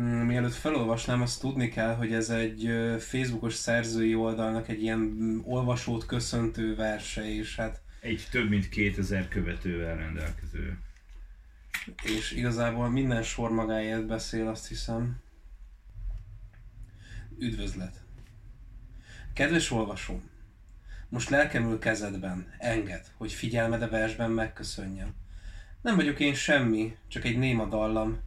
Mm, 0.00 0.02
Mielőtt 0.26 0.52
felolvasnám, 0.54 1.22
azt 1.22 1.40
tudni 1.40 1.68
kell, 1.68 1.94
hogy 1.94 2.12
ez 2.12 2.30
egy 2.30 2.70
Facebookos 2.98 3.54
szerzői 3.54 4.14
oldalnak 4.14 4.68
egy 4.68 4.82
ilyen 4.82 4.98
mm, 4.98 5.38
olvasót 5.44 6.06
köszöntő 6.06 6.74
verse, 6.76 7.34
és 7.34 7.56
hát 7.56 7.80
Egy 8.00 8.26
több 8.30 8.48
mint 8.48 8.68
2000 8.68 9.28
követővel 9.28 9.96
rendelkező. 9.96 10.78
és 12.02 12.32
igazából 12.32 12.88
minden 12.88 13.22
sor 13.22 13.50
magáért 13.50 14.06
beszél, 14.06 14.48
azt 14.48 14.68
hiszem. 14.68 15.20
Üdvözlet! 17.38 17.96
Kedves 19.32 19.70
olvasóm! 19.70 20.30
Most 21.08 21.28
lelkem 21.28 21.70
ül 21.70 21.78
kezedben, 21.78 22.54
enged, 22.58 23.06
hogy 23.16 23.32
figyelmed 23.32 23.82
a 23.82 23.88
versben 23.88 24.30
megköszönjem. 24.30 25.14
Nem 25.82 25.96
vagyok 25.96 26.20
én 26.20 26.34
semmi, 26.34 26.96
csak 27.08 27.24
egy 27.24 27.38
néma 27.38 27.66
dallam, 27.66 28.18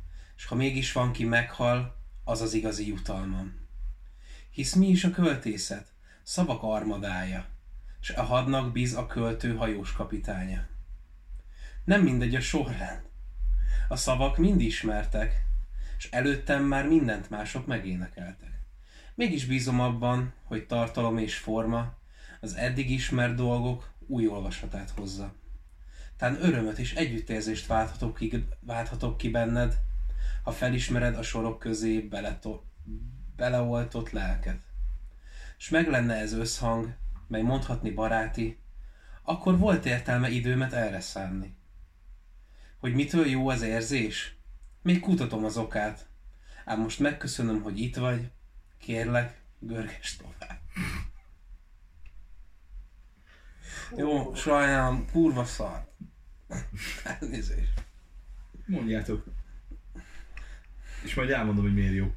és 0.41 0.47
ha 0.47 0.55
mégis 0.55 0.91
van, 0.91 1.11
ki 1.11 1.25
meghal, 1.25 1.95
az 2.23 2.41
az 2.41 2.53
igazi 2.53 2.87
jutalmam. 2.87 3.67
Hisz 4.49 4.73
mi 4.73 4.87
is 4.87 5.03
a 5.03 5.11
költészet? 5.11 5.93
Szavak 6.23 6.63
armadája, 6.63 7.45
s 7.99 8.09
a 8.09 8.23
hadnak 8.23 8.71
bíz 8.71 8.95
a 8.95 9.05
költő 9.05 9.55
hajós 9.55 9.93
kapitánya. 9.93 10.67
Nem 11.83 12.01
mindegy 12.01 12.35
a 12.35 12.39
sorrend. 12.39 13.01
A 13.87 13.95
szavak 13.95 14.37
mind 14.37 14.61
ismertek, 14.61 15.45
és 15.97 16.09
előttem 16.11 16.63
már 16.63 16.87
mindent 16.87 17.29
mások 17.29 17.67
megénekeltek. 17.67 18.59
Mégis 19.15 19.45
bízom 19.45 19.79
abban, 19.79 20.33
hogy 20.43 20.65
tartalom 20.65 21.17
és 21.17 21.37
forma 21.37 21.93
az 22.39 22.55
eddig 22.55 22.89
ismert 22.89 23.35
dolgok 23.35 23.91
új 24.07 24.27
olvasatát 24.27 24.89
hozza. 24.89 25.33
Tán 26.17 26.43
örömöt 26.43 26.77
és 26.77 26.93
együttérzést 26.93 27.67
válthatok 27.67 28.15
ki, 28.15 28.45
válthatok 28.59 29.17
ki 29.17 29.29
benned, 29.29 29.89
ha 30.43 30.51
felismered 30.51 31.15
a 31.15 31.24
sorok 31.24 31.59
közé 31.59 31.99
beleto- 31.99 32.63
beleoltott 33.36 34.09
lelket. 34.09 34.61
S 35.57 35.69
meg 35.69 35.89
lenne 35.89 36.15
ez 36.15 36.34
összhang, 36.34 36.95
mely 37.28 37.41
mondhatni 37.41 37.91
baráti, 37.91 38.59
akkor 39.24 39.57
volt 39.57 39.86
értelme 39.86 40.30
időmet 40.30 40.74
erre 40.74 40.99
szánni. 40.99 41.55
Hogy 42.80 42.93
mitől 42.93 43.26
jó 43.26 43.49
az 43.49 43.61
érzés? 43.61 44.36
Még 44.82 44.99
kutatom 44.99 45.45
az 45.45 45.57
okát. 45.57 46.07
Ám 46.65 46.80
most 46.80 46.99
megköszönöm, 46.99 47.61
hogy 47.61 47.80
itt 47.80 47.95
vagy. 47.95 48.32
Kérlek, 48.78 49.41
görges 49.59 50.15
tovább. 50.15 50.59
Jó, 53.97 54.36
sajnálom, 54.36 55.05
kurva 55.11 55.45
szar. 55.45 55.88
Elnézést. 57.19 57.84
Mondjátok. 58.65 59.26
És 61.03 61.13
majd 61.13 61.29
elmondom, 61.29 61.63
hogy 61.63 61.73
miért 61.73 61.93
jó. 61.93 62.13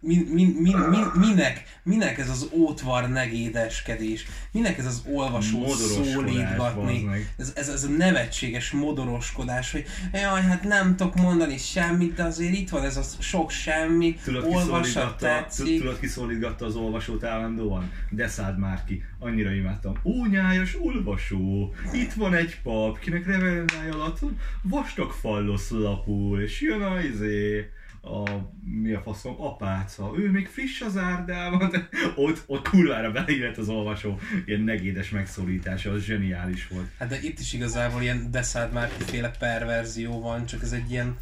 Min, 0.00 0.26
min, 0.32 0.56
min, 0.60 0.78
min, 0.78 1.04
minek, 1.14 1.62
minek 1.82 2.18
ez 2.18 2.30
az 2.30 2.48
ótvar 2.52 3.08
negédeskedés? 3.08 4.26
Minek 4.52 4.78
ez 4.78 4.86
az 4.86 5.02
olvasó 5.12 5.66
szólítgatni? 5.68 7.08
Ez, 7.36 7.52
ez, 7.56 7.68
ez 7.68 7.84
a 7.84 7.88
nevetséges 7.88 8.70
modoroskodás, 8.70 9.72
hogy 9.72 9.84
jaj, 10.12 10.42
hát 10.42 10.62
nem 10.62 10.96
tudok 10.96 11.14
mondani 11.14 11.56
semmit, 11.58 12.14
de 12.14 12.22
azért 12.22 12.52
itt 12.54 12.68
van 12.68 12.84
ez 12.84 12.96
a 12.96 13.02
sok 13.18 13.50
semmi, 13.50 14.16
Tudod, 14.24 14.44
olvasat 14.44 15.18
tetszik. 15.18 15.78
tudod, 15.78 15.98
ki 16.00 16.06
szólítgatta 16.06 16.64
az 16.66 16.74
olvasót 16.76 17.24
állandóan? 17.24 17.90
Deszád 18.10 18.58
már 18.58 18.84
ki. 18.84 19.02
Annyira 19.18 19.52
imádtam. 19.52 19.94
Ó, 20.04 20.26
nyájas 20.26 20.76
olvasó! 20.80 21.74
Itt 21.92 22.12
van 22.12 22.34
egy 22.34 22.60
pap, 22.62 22.98
kinek 22.98 23.26
revelendája 23.26 23.94
alatt 23.94 24.18
vastag 24.62 25.10
fallosz 25.10 25.70
lapul, 25.70 26.40
és 26.40 26.60
jön 26.60 26.82
a 26.82 27.00
izé, 27.00 27.70
a, 28.02 28.50
mi 28.64 28.92
a 28.92 29.00
faszom, 29.00 29.42
apáca, 29.42 30.12
ő 30.16 30.30
még 30.30 30.46
friss 30.46 30.80
az 30.80 30.96
árdában, 30.96 31.70
de 31.70 31.88
ott, 32.14 32.42
ott 32.46 32.68
kurvára 32.68 33.10
beleillett 33.10 33.56
az 33.56 33.68
olvasó, 33.68 34.18
ilyen 34.44 34.60
negédes 34.60 35.10
megszólítása, 35.10 35.90
az 35.90 36.02
zseniális 36.02 36.68
volt. 36.68 36.86
Hát 36.98 37.08
de 37.08 37.18
itt 37.22 37.38
is 37.38 37.52
igazából 37.52 38.02
ilyen 38.02 38.30
Deszád 38.30 38.72
Márki 38.72 39.02
féle 39.02 39.30
perverzió 39.38 40.20
van, 40.20 40.46
csak 40.46 40.62
ez 40.62 40.72
egy 40.72 40.90
ilyen 40.90 41.16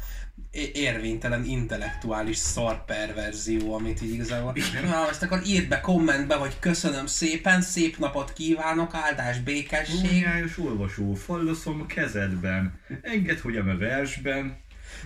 érvénytelen, 0.73 1.45
intellektuális 1.45 2.37
szar 2.37 2.85
perverzió, 2.85 3.73
amit 3.73 4.01
így 4.01 4.13
igazából... 4.13 4.55
Na, 4.83 5.07
azt 5.07 5.23
akkor 5.23 5.41
írd 5.45 5.67
be 5.67 5.79
kommentbe, 5.79 6.35
hogy 6.35 6.59
köszönöm 6.59 7.05
szépen, 7.05 7.61
szép 7.61 7.97
napot 7.97 8.33
kívánok, 8.33 8.93
áldás, 8.93 9.39
békesség. 9.39 10.11
Ónyájas 10.11 10.57
olvasó, 10.57 11.13
falloszom 11.13 11.81
a 11.81 11.85
kezedben, 11.85 12.79
engedd, 13.01 13.39
hogy 13.41 13.55
a 13.55 13.77
versben, 13.77 14.57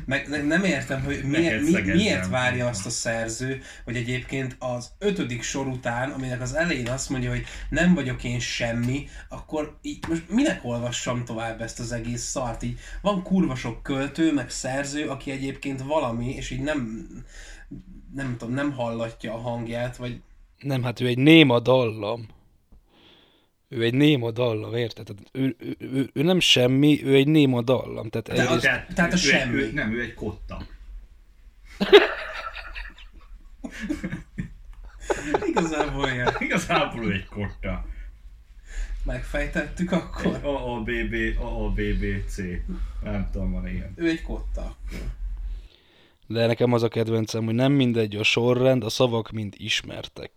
Meg 0.05 0.27
ne- 0.27 0.41
nem 0.41 0.63
értem, 0.63 1.03
hogy 1.03 1.23
miért, 1.23 1.61
mi, 1.61 1.91
miért 1.93 2.27
várja 2.27 2.67
azt 2.67 2.85
a 2.85 2.89
szerző, 2.89 3.61
hogy 3.83 3.95
egyébként 3.95 4.55
az 4.59 4.91
ötödik 4.99 5.41
sor 5.41 5.67
után, 5.67 6.11
aminek 6.11 6.41
az 6.41 6.55
elején 6.55 6.89
azt 6.89 7.09
mondja, 7.09 7.29
hogy 7.29 7.43
nem 7.69 7.93
vagyok 7.93 8.23
én 8.23 8.39
semmi, 8.39 9.07
akkor 9.29 9.77
így 9.81 10.07
most 10.07 10.29
minek 10.29 10.59
olvassam 10.63 11.25
tovább 11.25 11.61
ezt 11.61 11.79
az 11.79 11.91
egész 11.91 12.23
szart? 12.23 12.63
Így 12.63 12.79
van 13.01 13.23
kurva 13.23 13.55
sok 13.55 13.83
költő, 13.83 14.33
meg 14.33 14.49
szerző, 14.49 15.07
aki 15.07 15.31
egyébként 15.31 15.81
valami, 15.81 16.35
és 16.35 16.49
így 16.49 16.61
nem, 16.61 17.07
nem 18.13 18.35
tudom, 18.37 18.53
nem 18.53 18.71
hallatja 18.71 19.33
a 19.33 19.41
hangját, 19.41 19.97
vagy 19.97 20.21
Nem, 20.59 20.83
hát 20.83 20.99
ő 20.99 21.07
egy 21.07 21.17
néma 21.17 21.59
dallam. 21.59 22.27
Ő 23.73 23.83
egy 23.83 23.93
néma 23.93 24.31
dallam, 24.31 24.75
érted? 24.75 25.05
Tehát 25.05 25.23
ő, 25.31 25.55
ő, 25.59 25.75
ő, 25.79 26.09
ő, 26.13 26.23
nem 26.23 26.39
semmi, 26.39 27.03
ő 27.05 27.13
egy 27.15 27.27
néma 27.27 27.61
dallam. 27.61 28.09
Tehát 28.09 28.27
De 28.27 28.33
egyrészt, 28.47 28.65
a- 28.89 28.93
tehát 28.93 29.11
a 29.11 29.15
ő, 29.15 29.17
semmi. 29.17 29.55
Ő, 29.55 29.71
nem, 29.71 29.93
ő 29.93 30.01
egy 30.01 30.13
kotta. 30.13 30.61
igazából 35.45 36.09
ilyen. 36.09 36.35
Igazából 36.39 37.11
egy 37.11 37.25
kotta. 37.25 37.85
Megfejtettük 39.03 39.91
akkor. 39.91 40.25
Egy 40.35 40.43
AABB, 40.43 41.13
AABBC. 41.39 42.37
Nem 43.03 43.29
tudom, 43.31 43.51
van 43.51 43.67
ilyen. 43.67 43.93
Ő 43.95 44.07
egy 44.09 44.21
kotta. 44.21 44.75
de 46.27 46.45
nekem 46.45 46.73
az 46.73 46.83
a 46.83 46.87
kedvencem, 46.87 47.45
hogy 47.45 47.53
nem 47.53 47.71
mindegy 47.71 48.15
a 48.15 48.23
sorrend, 48.23 48.83
a 48.83 48.89
szavak 48.89 49.31
mind 49.31 49.53
ismertek. 49.57 50.31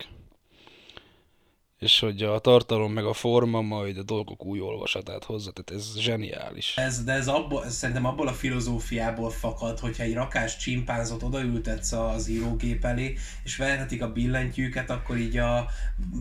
És 1.79 2.01
hogy 2.01 2.22
a 2.22 2.39
tartalom 2.39 2.93
meg 2.93 3.05
a 3.05 3.12
forma 3.12 3.61
majd 3.61 3.99
a 3.99 4.03
dolgok 4.03 4.45
új 4.45 4.61
olvasatát 4.61 5.24
hozza, 5.24 5.51
tehát 5.51 5.83
ez 5.83 5.99
zseniális. 6.01 6.77
Ez, 6.77 7.05
de 7.05 7.12
ez, 7.12 7.31
ez 7.64 7.74
szerintem 7.74 8.05
abból 8.05 8.29
a 8.29 8.33
filozófiából 8.33 9.31
fakad, 9.31 9.79
hogyha 9.79 10.03
egy 10.03 10.14
rakás 10.14 10.57
csimpánzot 10.57 11.22
odaültetsz 11.22 11.93
az 11.93 12.29
írógép 12.29 12.85
elé, 12.85 13.16
és 13.45 13.57
verhetik 13.57 14.03
a 14.03 14.12
billentyűket, 14.12 14.91
akkor 14.91 15.16
így 15.16 15.37
a 15.37 15.66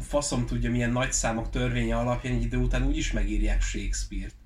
faszom 0.01 0.45
tudja 0.45 0.71
milyen 0.71 0.91
nagyszámok 0.91 1.49
törvénye 1.49 1.97
alapján 1.97 2.33
egy 2.33 2.43
idő 2.43 2.57
után 2.57 2.87
úgy 2.87 2.97
is 2.97 3.11
megírják 3.11 3.61
Shakespeare-t. 3.61 4.44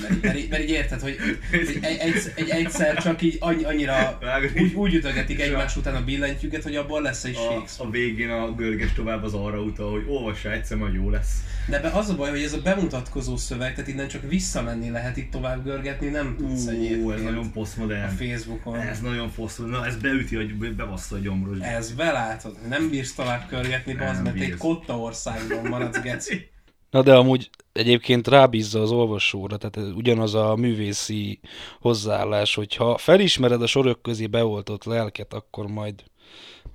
Mert, 0.00 0.22
mert, 0.22 0.38
így- 0.38 0.48
mert 0.50 0.62
így 0.62 0.70
érted, 0.70 1.00
hogy, 1.00 1.16
hogy 1.50 1.78
egy, 1.80 1.98
egy, 1.98 2.32
egy, 2.34 2.48
egyszer 2.48 3.02
csak 3.02 3.22
így 3.22 3.36
annyi- 3.40 3.64
annyira 3.64 4.18
úgy, 4.56 4.72
úgy 4.74 4.94
ütögetik 4.94 5.40
egymás 5.40 5.76
után 5.76 5.94
a 5.94 6.04
billentyűket, 6.04 6.62
hogy 6.62 6.76
abból 6.76 7.02
lesz 7.02 7.24
egy 7.24 7.36
A, 7.36 7.82
a 7.82 7.90
végén 7.90 8.30
a 8.30 8.54
görges 8.54 8.92
tovább 8.92 9.22
az 9.24 9.34
arra 9.34 9.60
utal, 9.62 9.90
hogy 9.90 10.04
olvassa 10.06 10.52
egyszer, 10.52 10.76
majd 10.76 10.94
jó 10.94 11.10
lesz. 11.10 11.32
De 11.68 11.76
ebben 11.76 11.92
az 11.92 12.08
a 12.08 12.16
baj, 12.16 12.30
hogy 12.30 12.42
ez 12.42 12.52
a 12.52 12.60
bemutatkozó 12.60 13.36
szöveg, 13.36 13.74
tehát 13.74 13.90
innen 13.90 14.08
csak 14.08 14.22
visszamenni 14.28 14.90
lehet, 14.90 15.16
itt 15.16 15.30
tovább 15.30 15.64
görgetni, 15.64 16.08
nem 16.08 16.34
tudsz 16.38 16.66
Ú, 16.66 17.10
ez 17.10 17.22
nagyon 17.22 17.44
a 17.44 17.50
posztmodern. 17.52 18.16
Facebookon. 18.16 18.76
Ez 18.78 19.00
nagyon 19.00 19.32
posztmodern. 19.34 19.76
Na, 19.80 19.86
ez 19.86 19.96
beüti, 19.96 20.36
hogy 20.36 20.54
bebassza 20.74 21.16
a 21.16 21.18
gyomros. 21.18 21.58
Ez 21.60 21.92
belátod, 21.92 22.56
nem 22.68 22.90
bírsz 22.90 23.14
tovább 23.14 23.46
körgetni, 23.48 23.94
bazd, 23.94 24.22
mert 24.22 24.40
egy 24.40 24.56
kotta 24.56 24.98
országban 24.98 25.66
maradsz, 25.66 26.00
geci. 26.00 26.48
Na 26.90 27.02
de 27.02 27.14
amúgy 27.14 27.50
egyébként 27.72 28.28
rábízza 28.28 28.80
az 28.80 28.90
olvasóra, 28.90 29.56
tehát 29.56 29.76
ez 29.76 29.94
ugyanaz 29.94 30.34
a 30.34 30.56
művészi 30.56 31.40
hozzáállás, 31.80 32.54
hogyha 32.54 32.98
felismered 32.98 33.62
a 33.62 33.66
sorok 33.66 34.02
közé 34.02 34.26
beoltott 34.26 34.84
lelket, 34.84 35.34
akkor 35.34 35.66
majd, 35.66 36.04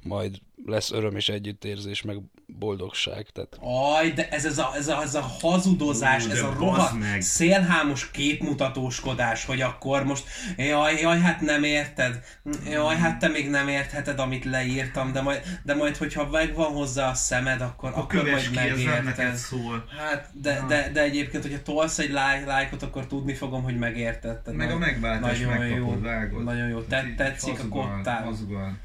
majd 0.04 0.38
lesz 0.66 0.92
öröm 0.92 1.16
és 1.16 1.30
együttérzés, 1.30 2.02
meg 2.02 2.18
boldogság. 2.60 3.28
Tehát 3.34 3.58
Aj, 3.96 4.10
de 4.12 4.30
ez, 4.30 4.46
ez, 4.46 4.58
a, 4.58 4.72
ez, 4.76 4.88
a, 4.88 5.02
ez 5.02 5.16
a 5.16 5.22
hazudozás, 5.22 6.26
Ú, 6.26 6.30
ez 6.30 6.42
a 6.42 6.54
rohadt 6.58 7.00
meg. 7.00 7.22
szélhámos 7.22 8.12
képmutatóskodás, 8.12 9.46
hogy 9.46 9.62
akkor 9.62 10.04
most 10.04 10.24
jaj, 10.58 11.00
jaj, 11.02 11.20
hát 11.20 11.42
nem 11.42 11.64
érted, 11.64 12.24
jaj, 12.70 12.96
hát 12.96 13.20
te 13.20 13.28
még 13.28 13.50
nem 13.50 13.68
értheted, 13.68 14.20
amit 14.20 14.46
leírtam, 14.46 15.12
de 15.12 15.22
majd, 15.22 15.42
de 15.64 15.76
majd 15.76 15.98
hogyha 15.98 16.30
megvan 16.30 16.72
hozzá 16.72 17.10
a 17.10 17.14
szemed, 17.14 17.62
akkor, 17.62 17.92
A 17.94 17.98
akkor 17.98 18.30
majd 18.30 18.50
megérted. 18.54 19.36
szól. 19.36 19.86
Hát, 19.98 20.30
de, 20.42 20.66
de, 20.68 20.90
de 20.94 21.02
egyébként, 21.02 21.44
hogyha 21.44 21.62
tolsz 21.62 22.00
egy 22.00 22.12
láj, 22.12 22.44
lájkot, 22.46 22.84
akkor 22.84 23.08
tudni 23.08 23.34
fogom, 23.34 23.64
hogy 23.64 23.78
megértetted. 23.78 24.56
Meg 24.56 24.72
a 24.72 24.78
megváltás 24.78 25.40
nagyon 25.40 25.58
megkapod, 25.58 25.94
jó. 25.96 26.02
vágod. 26.02 26.44
Nagyon 26.44 26.68
jó. 26.68 26.82
Te, 26.82 27.14
tetszik 27.18 27.54
a 27.54 27.56
hazugol, 27.56 27.96
kottál. 27.96 28.24
hazugol. 28.24 28.78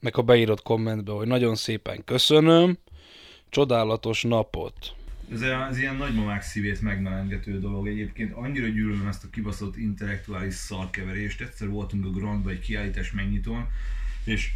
Meg 0.00 0.14
ha 0.14 0.22
beírod 0.22 0.62
kommentbe, 0.62 1.12
hogy 1.12 1.26
nagyon 1.26 1.54
szépen 1.54 2.04
köszönöm, 2.04 2.78
csodálatos 3.48 4.22
napot. 4.22 4.94
Ez 5.32 5.42
az 5.70 5.78
ilyen 5.78 5.96
nagymamák 5.96 6.42
szívét 6.42 6.80
megmelengető 6.80 7.58
dolog. 7.58 7.88
Egyébként 7.88 8.32
annyira 8.32 8.66
gyűlölöm 8.66 9.06
ezt 9.06 9.24
a 9.24 9.30
kibaszott 9.30 9.76
intellektuális 9.76 10.54
szarkeverést. 10.54 11.40
Egyszer 11.40 11.68
voltunk 11.68 12.04
a 12.04 12.10
Grandba 12.10 12.50
egy 12.50 12.60
kiállítás 12.60 13.12
megnyitón, 13.12 13.66
és 14.24 14.50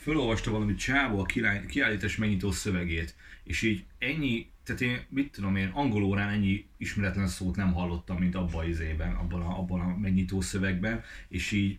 fölolvasta 0.00 0.50
valami 0.50 0.74
csávó 0.74 1.20
a 1.20 1.26
kiállítás 1.66 2.16
megnyitó 2.16 2.50
szövegét, 2.50 3.14
és 3.44 3.62
így 3.62 3.84
ennyi, 3.98 4.50
tehát 4.64 4.80
én, 4.80 5.00
mit 5.08 5.32
tudom 5.32 5.56
én, 5.56 5.70
angol 5.74 6.02
órán 6.02 6.28
ennyi 6.28 6.66
ismeretlen 6.76 7.28
szót 7.28 7.56
nem 7.56 7.72
hallottam, 7.72 8.16
mint 8.16 8.34
abban 8.34 8.64
az 8.64 8.68
izében, 8.68 9.14
abban 9.14 9.40
a, 9.40 9.58
abban 9.58 9.80
a 9.80 9.96
megnyitó 9.96 10.40
szövegben, 10.40 11.02
és 11.28 11.52
így 11.52 11.78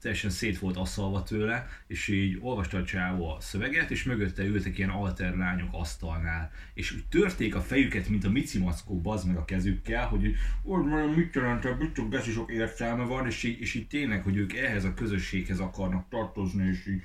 teljesen 0.00 0.30
szét 0.30 0.58
volt 0.58 0.76
asszalva 0.76 1.22
tőle, 1.22 1.66
és 1.86 2.08
így 2.08 2.38
olvasta 2.40 2.78
a 2.78 2.84
csávó 2.84 3.28
a 3.28 3.40
szöveget, 3.40 3.90
és 3.90 4.04
mögötte 4.04 4.44
ültek 4.44 4.78
ilyen 4.78 4.90
alter 4.90 5.36
lányok 5.36 5.68
asztalnál, 5.72 6.50
és 6.74 6.92
úgy 6.92 7.06
törték 7.06 7.54
a 7.54 7.60
fejüket, 7.60 8.08
mint 8.08 8.24
a 8.24 8.30
mici 8.30 8.58
mackók, 8.58 9.02
bazd 9.02 9.26
meg 9.26 9.36
a 9.36 9.44
kezükkel, 9.44 10.06
hogy 10.06 10.34
hogy 10.62 10.88
vajon 10.88 11.08
mit 11.08 11.34
jelent, 11.34 11.78
mit 11.78 11.92
tudom, 11.92 12.10
beszél 12.10 12.32
sok 12.32 12.52
értelme 12.52 13.04
van, 13.04 13.26
és 13.26 13.42
így, 13.42 13.60
és 13.60 13.74
így 13.74 13.86
tényleg, 13.86 14.22
hogy 14.22 14.36
ők 14.36 14.54
ehhez 14.54 14.84
a 14.84 14.94
közösséghez 14.94 15.58
akarnak 15.58 16.08
tartozni, 16.08 16.66
és 16.66 16.86
így 16.86 17.02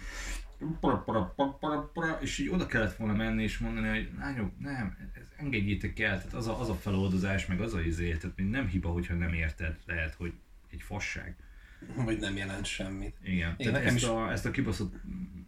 para, 0.79 0.97
para, 0.97 1.33
para, 1.35 1.57
para, 1.59 1.91
para, 1.93 2.17
és 2.21 2.37
így 2.37 2.49
oda 2.49 2.65
kellett 2.65 2.95
volna 2.95 3.13
menni 3.13 3.43
és 3.43 3.57
mondani, 3.57 3.87
hogy 3.87 4.09
lányok, 4.17 4.59
nem, 4.59 4.97
ez 5.13 5.27
engedjétek 5.37 5.99
el, 5.99 6.17
tehát 6.17 6.33
az 6.33 6.47
a, 6.47 6.59
az 6.59 6.69
a 6.69 6.75
feloldozás, 6.75 7.45
meg 7.45 7.61
az 7.61 7.73
a 7.73 7.81
izé, 7.81 8.17
tehát 8.17 8.37
nem 8.49 8.67
hiba, 8.67 8.89
hogyha 8.89 9.13
nem 9.13 9.33
érted, 9.33 9.77
lehet, 9.85 10.13
hogy 10.13 10.33
egy 10.71 10.81
fasság. 10.81 11.35
Vagy 12.05 12.19
nem 12.19 12.35
jelent 12.37 12.65
semmit. 12.65 13.15
Igen, 13.23 13.53
Igen, 13.57 13.71
nekem 13.71 13.87
ezt, 13.87 13.95
is- 13.95 14.03
a, 14.03 14.31
ezt 14.31 14.45
a 14.45 14.51
kibaszott 14.51 14.93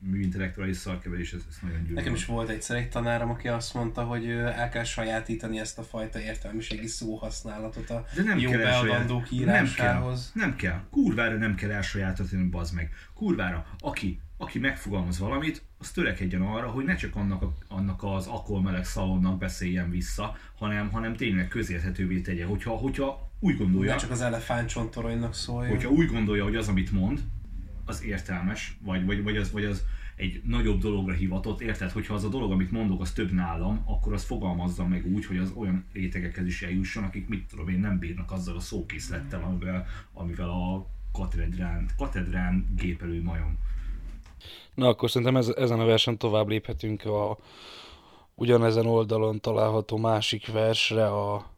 műintellektuális 0.04 0.78
szarkeverés, 0.78 1.34
ez, 1.34 1.42
ez 1.50 1.58
nagyon 1.62 1.78
gyűlölöm. 1.78 1.96
Nekem 1.96 2.14
is 2.14 2.26
volt 2.26 2.50
egyszer 2.50 2.78
egy 2.78 2.90
tanárom, 2.90 3.30
aki 3.30 3.48
azt 3.48 3.74
mondta, 3.74 4.04
hogy 4.04 4.30
el 4.30 4.70
kell 4.70 4.84
sajátítani 4.84 5.60
ezt 5.60 5.78
a 5.78 5.84
fajta 5.84 6.20
értelmiségi 6.20 6.88
szóhasználatot 6.88 7.90
a 7.90 8.06
De 8.16 8.24
nem 8.24 8.40
jó 8.40 8.50
kell 8.50 8.60
beadandók 8.60 9.22
elsaját- 9.22 9.46
nem 9.46 9.64
kell, 9.64 9.86
írásához. 9.86 10.32
nem 10.36 10.56
kell. 10.56 10.82
Kurvára 10.92 11.38
nem 11.38 11.56
kell 11.56 11.72
elsajátítani, 11.72 12.44
bazd 12.50 12.76
meg. 12.76 12.94
Kurvára, 13.14 13.66
aki, 13.80 14.20
aki 14.42 14.60
megfogalmaz 14.60 15.20
valamit, 15.20 15.64
az 15.78 15.92
törekedjen 15.92 16.42
arra, 16.42 16.68
hogy 16.70 16.86
ne 16.86 16.96
csak 16.96 17.16
annak, 17.16 17.42
a, 17.42 17.54
annak 17.68 18.04
az 18.04 18.28
akkor 18.28 18.62
meleg 18.62 18.86
szalonnak 18.86 19.38
beszéljen 19.38 19.90
vissza, 19.90 20.38
hanem, 20.56 20.90
hanem 20.90 21.16
tényleg 21.16 21.48
közérthetővé 21.48 22.22
tegye. 22.22 22.46
Hogyha, 22.46 22.72
hogyha 22.72 23.32
úgy 23.40 23.58
gondolja, 23.58 23.92
Ne 23.92 23.98
csak 23.98 24.12
az 24.12 24.22
elefántcsontoronynak 24.22 25.34
szóljon. 25.34 25.70
hogyha 25.70 25.90
úgy 25.90 26.08
gondolja, 26.08 26.44
hogy 26.44 26.56
az, 26.56 26.68
amit 26.68 26.92
mond, 26.92 27.20
az 27.86 28.04
értelmes, 28.04 28.78
vagy, 28.82 29.06
vagy, 29.06 29.24
vagy, 29.24 29.38
az, 29.38 29.52
vagy 29.52 29.66
az 29.66 29.84
egy 30.16 30.42
nagyobb 30.46 30.80
dologra 30.80 31.14
hivatott, 31.14 31.62
érted? 31.62 31.92
Hogyha 31.92 32.14
az 32.14 32.24
a 32.24 32.30
dolog, 32.30 32.52
amit 32.52 32.72
mondok, 32.72 33.02
az 33.02 33.12
több 33.12 33.32
nálam, 33.32 33.82
akkor 33.86 34.14
az 34.14 34.24
fogalmazza 34.24 34.88
meg 34.88 35.06
úgy, 35.06 35.26
hogy 35.26 35.38
az 35.38 35.52
olyan 35.56 35.86
rétegekhez 35.94 36.46
is 36.46 36.62
eljusson, 36.62 37.04
akik 37.04 37.28
mit 37.28 37.48
tudom 37.48 37.68
én, 37.68 37.80
nem 37.80 38.00
bírnak 38.00 38.32
azzal 38.32 38.56
a 38.56 38.60
szókészlettel, 38.60 39.44
amivel, 39.44 39.88
amivel 40.14 40.50
a 40.50 40.88
katedrán, 41.12 41.90
katedrán 41.98 42.74
gépelő 42.76 43.22
majom. 43.22 43.58
Na 44.76 44.88
akkor 44.88 45.10
szerintem 45.10 45.38
ez, 45.38 45.48
ezen 45.48 45.80
a 45.80 45.86
versen 45.86 46.18
tovább 46.18 46.48
léphetünk 46.48 47.06
a 47.06 47.38
ugyanezen 48.36 48.86
oldalon 48.86 49.40
található 49.40 49.98
másik 49.98 50.52
versre, 50.52 51.06
a 51.06 51.52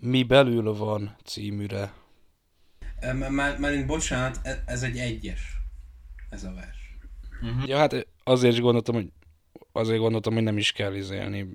Mi 0.00 0.22
belül 0.22 0.74
van 0.74 1.16
címűre. 1.24 1.92
Már, 3.30 3.58
már 3.58 3.86
bocsánat, 3.86 4.40
e- 4.42 4.62
ez 4.66 4.82
egy 4.82 4.96
egyes. 4.96 5.56
Ez 6.30 6.44
a 6.44 6.52
vers. 6.54 6.96
Ja, 7.66 7.76
hát 7.76 8.06
azért 8.24 8.52
is 8.52 8.60
gondoltam, 8.60 8.94
hogy 8.94 9.12
azért 9.72 9.98
gondoltam, 9.98 10.34
hogy 10.34 10.42
nem 10.42 10.58
is 10.58 10.72
kell 10.72 10.94
izélni. 10.94 11.46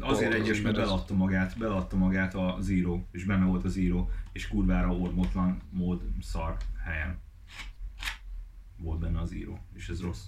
Azért 0.00 0.34
egyes, 0.34 0.60
mert 0.60 0.76
beladta 0.76 1.14
magát, 1.14 1.58
beladta 1.58 1.96
magát 1.96 2.34
a 2.34 2.56
Zero, 2.60 3.00
és 3.12 3.24
benne 3.24 3.44
volt 3.44 3.64
a 3.64 3.68
Zero, 3.68 4.08
és 4.32 4.48
kurvára 4.48 4.96
ormotlan 4.96 5.62
mód 5.70 6.00
szar 6.20 6.56
helyen 6.84 7.20
volt 8.78 8.98
benne 9.00 9.20
a 9.20 9.24
Zero, 9.24 9.56
és 9.74 9.88
ez 9.88 10.00
rossz. 10.00 10.22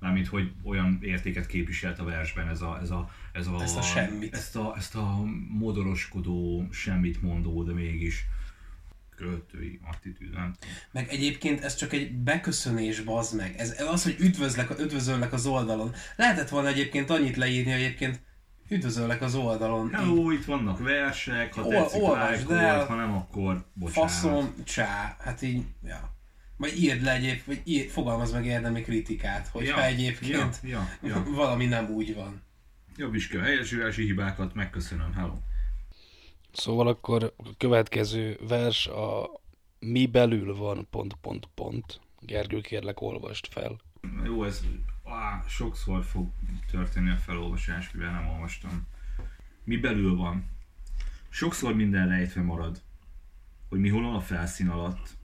Mármint, 0.00 0.26
hogy 0.26 0.52
olyan 0.62 0.98
értéket 1.02 1.46
képviselt 1.46 1.98
a 1.98 2.04
versben 2.04 2.48
ez 2.48 2.60
a, 2.60 2.78
ez 2.82 2.90
a, 2.90 3.10
ez 3.32 3.46
a, 3.46 3.62
Ezt 3.62 3.76
a 3.76 3.82
semmit. 3.82 4.34
Ezt 4.34 4.56
a, 4.56 4.74
ezt 4.76 4.94
a 4.94 5.22
modoroskodó, 5.48 6.66
semmit 6.70 7.22
mondó, 7.22 7.62
de 7.62 7.72
mégis 7.72 8.24
költői 9.16 9.80
attitűd, 9.92 10.32
nem. 10.32 10.54
Meg 10.92 11.08
egyébként 11.08 11.60
ez 11.64 11.74
csak 11.74 11.92
egy 11.92 12.12
beköszönés, 12.18 13.00
bazd 13.00 13.36
meg. 13.36 13.54
Ez 13.58 13.80
az, 13.80 14.02
hogy 14.02 14.16
üdvözlek, 14.18 14.78
üdvözöllek 14.78 15.32
az 15.32 15.46
oldalon. 15.46 15.92
Lehetett 16.16 16.48
volna 16.48 16.68
egyébként 16.68 17.10
annyit 17.10 17.36
leírni, 17.36 17.72
hogy 17.72 17.80
egyébként 17.80 18.20
üdvözöllek 18.68 19.22
az 19.22 19.34
oldalon. 19.34 19.90
Hello, 19.90 20.30
itt 20.30 20.44
vannak 20.44 20.78
versek, 20.78 21.54
ha 21.54 21.62
Ol- 21.62 21.70
tetszik, 21.70 22.02
olvasd 22.02 22.18
lájkold, 22.20 22.58
el. 22.58 22.86
ha 22.86 22.94
nem, 22.94 23.12
akkor 23.12 23.64
bocsánat. 23.74 24.10
Faszom, 24.10 24.54
csá, 24.64 25.16
hát 25.20 25.42
így, 25.42 25.64
ja. 25.84 26.18
Vagy 26.60 26.82
írd 26.82 27.02
le 27.02 27.12
egyéb, 27.12 27.40
vagy 27.46 27.60
ír, 27.64 27.90
fogalmazd 27.90 28.34
meg 28.34 28.46
érdemi 28.46 28.80
kritikát, 28.80 29.46
hogyha 29.46 29.78
Ja, 29.78 29.84
egyébként 29.84 30.60
ja, 30.62 30.88
ja, 31.02 31.08
ja. 31.08 31.24
valami 31.34 31.66
nem 31.66 31.90
úgy 31.90 32.14
van. 32.14 32.42
Jobb 32.96 33.14
is 33.14 33.28
kell. 33.28 33.40
Helyesírási 33.40 34.04
hibákat 34.04 34.54
megköszönöm. 34.54 35.12
Hello. 35.12 35.38
Szóval 36.52 36.86
akkor 36.86 37.34
a 37.36 37.56
következő 37.56 38.38
vers 38.48 38.86
a 38.86 39.40
Mi 39.78 40.06
belül 40.06 40.56
van 40.56 40.86
pont 40.90 41.14
pont 41.20 41.48
pont. 41.54 42.00
Gergő, 42.18 42.60
kérlek, 42.60 43.00
olvast 43.00 43.48
fel. 43.50 43.80
Jó, 44.24 44.44
ez 44.44 44.60
á, 45.04 45.44
sokszor 45.48 46.04
fog 46.04 46.28
történni 46.70 47.10
a 47.10 47.16
felolvasás, 47.16 47.90
mivel 47.92 48.12
nem 48.12 48.28
olvastam. 48.28 48.86
Mi 49.64 49.76
belül 49.76 50.16
van? 50.16 50.44
Sokszor 51.28 51.74
minden 51.74 52.08
rejtve 52.08 52.42
marad, 52.42 52.82
hogy 53.68 53.78
mi 53.78 53.88
hol 53.88 54.14
a 54.14 54.20
felszín 54.20 54.68
alatt. 54.68 55.18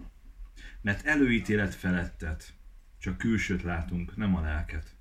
Mert 0.86 1.06
előítélet 1.06 1.74
felettet, 1.74 2.54
csak 2.98 3.18
külsőt 3.18 3.62
látunk, 3.62 4.16
nem 4.16 4.34
a 4.34 4.40
lelket. 4.40 4.96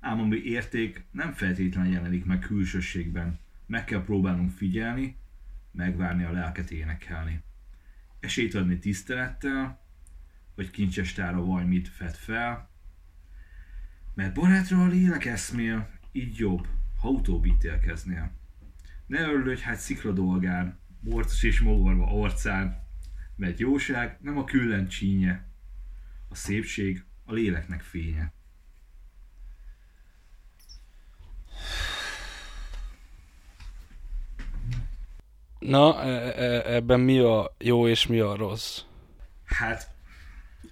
Ám 0.00 0.20
ami 0.20 0.36
érték 0.36 1.04
nem 1.10 1.32
feltétlenül 1.32 1.92
jelenik 1.92 2.24
meg 2.24 2.38
külsőségben. 2.38 3.38
Meg 3.66 3.84
kell 3.84 4.04
próbálnunk 4.04 4.50
figyelni, 4.50 5.16
megvárni 5.72 6.24
a 6.24 6.32
lelket 6.32 6.70
énekelni. 6.70 7.42
Esélyt 8.20 8.54
adni 8.54 8.78
tisztelettel, 8.78 9.84
vagy 10.54 10.70
kincsestára 10.70 11.44
vaj 11.44 11.64
mit 11.64 11.88
fed 11.88 12.14
fel, 12.14 12.70
mert 14.14 14.34
barátra 14.34 14.82
a 14.82 14.86
lélek 14.86 15.24
eszmél, 15.24 15.90
így 16.12 16.36
jobb, 16.36 16.66
ha 17.00 17.08
utóbb 17.08 17.44
ítélkeznél. 17.44 18.32
Ne 19.06 19.20
örülődj 19.20 19.62
hát 19.62 19.78
szikra 19.78 20.12
dolgán, 20.12 20.78
morcos 21.00 21.42
és 21.42 21.60
mogorva 21.60 22.04
orcán, 22.04 22.81
mert 23.42 23.58
jóság 23.58 24.18
nem 24.20 24.38
a 24.38 24.44
küllen 24.44 24.88
csínye, 24.88 25.48
a 26.28 26.34
szépség 26.34 27.04
a 27.24 27.32
léleknek 27.32 27.80
fénye. 27.80 28.32
Na, 35.58 36.02
e- 36.02 36.34
e- 36.36 36.74
ebben 36.74 37.00
mi 37.00 37.18
a 37.18 37.54
jó 37.58 37.88
és 37.88 38.06
mi 38.06 38.20
a 38.20 38.36
rossz? 38.36 38.80
Hát, 39.44 39.90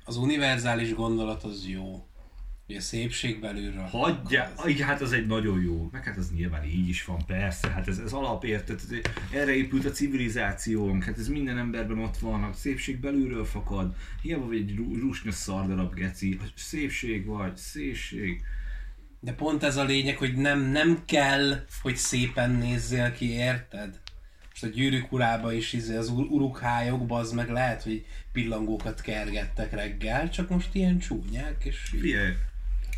Az 0.04 0.16
univerzális 0.16 0.94
gondolat 0.94 1.42
az 1.42 1.66
jó. 1.66 2.08
A 2.76 2.80
szépség 2.80 3.40
belülről. 3.40 3.82
hagyja, 3.82 4.52
Az- 4.56 4.66
igen, 4.68 4.86
hát 4.86 5.00
az 5.00 5.12
egy 5.12 5.26
nagyon 5.26 5.62
jó, 5.62 5.88
meg 5.92 6.04
hát 6.04 6.16
az 6.16 6.30
nyilván 6.34 6.64
így 6.64 6.88
is 6.88 7.04
van, 7.04 7.24
persze, 7.26 7.68
hát 7.68 7.88
ez, 7.88 7.98
ez 7.98 8.12
alapértet, 8.12 8.80
ez- 8.90 9.12
erre 9.32 9.54
épült 9.54 9.84
a 9.84 9.90
civilizációnk, 9.90 11.04
hát 11.04 11.18
ez 11.18 11.28
minden 11.28 11.58
emberben 11.58 11.98
ott 11.98 12.16
van, 12.18 12.42
a 12.44 12.52
szépség 12.52 13.00
belülről 13.00 13.44
fakad, 13.44 13.94
hiába 14.22 14.46
vagy 14.46 14.56
egy 14.56 14.76
rusnya 14.76 15.32
szardarab 15.32 15.94
geci, 15.94 16.38
szépség 16.56 17.24
vagy, 17.24 17.56
szépség, 17.56 18.40
De 19.22 19.32
pont 19.32 19.62
ez 19.62 19.76
a 19.76 19.84
lényeg, 19.84 20.16
hogy 20.16 20.34
nem, 20.36 20.60
nem 20.60 21.02
kell, 21.04 21.64
hogy 21.82 21.96
szépen 21.96 22.50
nézzél 22.50 23.12
ki, 23.12 23.30
érted? 23.30 24.00
Most 24.50 24.64
a 24.64 24.66
gyűrűk 24.66 25.12
urába 25.12 25.52
is 25.52 25.72
izé, 25.72 25.96
az 25.96 26.08
ur- 26.08 26.30
urukhályok, 26.30 27.04
az 27.08 27.32
meg 27.32 27.50
lehet, 27.50 27.82
hogy 27.82 28.04
pillangókat 28.32 29.00
kergettek 29.00 29.72
reggel, 29.72 30.30
csak 30.30 30.48
most 30.48 30.74
ilyen 30.74 30.98
csúnyák, 30.98 31.64
és. 31.64 31.76
Figyelj, 31.78 32.32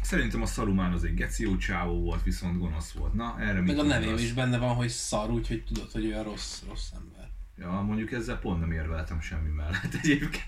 szerintem 0.02 0.42
a 0.42 0.46
Szarumán 0.46 0.92
az 0.92 1.04
egy 1.04 1.14
geció 1.14 1.56
csávó 1.56 2.00
volt, 2.00 2.22
viszont 2.22 2.58
gonosz 2.58 2.90
volt. 2.90 3.12
Na, 3.14 3.36
erre 3.40 3.60
Meg 3.60 3.78
a 3.78 3.82
nevém 3.82 4.16
is 4.16 4.32
benne 4.32 4.58
van, 4.58 4.74
hogy 4.74 4.88
szar, 4.88 5.30
úgyhogy 5.30 5.64
tudod, 5.64 5.90
hogy 5.90 6.06
olyan 6.06 6.22
rossz, 6.22 6.62
rossz 6.68 6.90
ember. 6.94 7.30
Ja, 7.58 7.80
mondjuk 7.80 8.12
ezzel 8.12 8.38
pont 8.38 8.60
nem 8.60 8.72
érveltem 8.72 9.20
semmi 9.20 9.48
mellett 9.48 9.94
egyébként. 10.02 10.46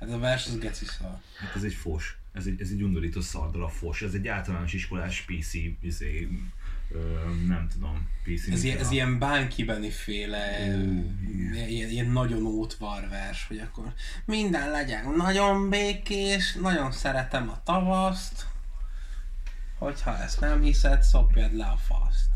Hát 0.00 0.10
a 0.10 0.18
vers 0.18 0.46
az 0.46 0.58
geci 0.58 0.84
szar. 0.84 1.20
Hát 1.38 1.56
ez 1.56 1.62
egy 1.62 1.74
fos. 1.74 2.18
Ez 2.32 2.46
egy, 2.46 2.60
ez 2.60 2.70
egy 2.70 2.82
undorító 2.82 3.20
szardal 3.20 3.64
a 3.64 3.68
fos. 3.68 4.02
Ez 4.02 4.14
egy 4.14 4.28
általános 4.28 4.72
iskolás 4.72 5.20
PC, 5.20 5.54
izé, 5.80 6.28
ö, 6.90 6.98
nem 7.46 7.68
tudom, 7.72 8.08
PC. 8.24 8.48
Ez, 8.48 8.64
ilyen, 8.64 8.78
ez 8.78 8.90
ilyen 8.90 9.18
bánkibeni 9.18 9.90
féle, 9.90 10.38
Ó, 10.60 11.02
ilyen, 11.68 11.90
ilyen 11.90 12.10
nagyon 12.10 12.44
ótvar 12.44 13.08
vers, 13.08 13.46
hogy 13.46 13.58
akkor 13.58 13.92
minden 14.24 14.70
legyen 14.70 15.14
nagyon 15.16 15.70
békés, 15.70 16.54
nagyon 16.54 16.92
szeretem 16.92 17.48
a 17.48 17.62
tavaszt. 17.62 18.46
Hogyha 19.78 20.18
ezt 20.18 20.40
nem 20.40 20.60
hiszed, 20.60 21.02
szopjad 21.02 21.54
le 21.54 21.66
a 21.66 21.76
faszt. 21.76 22.30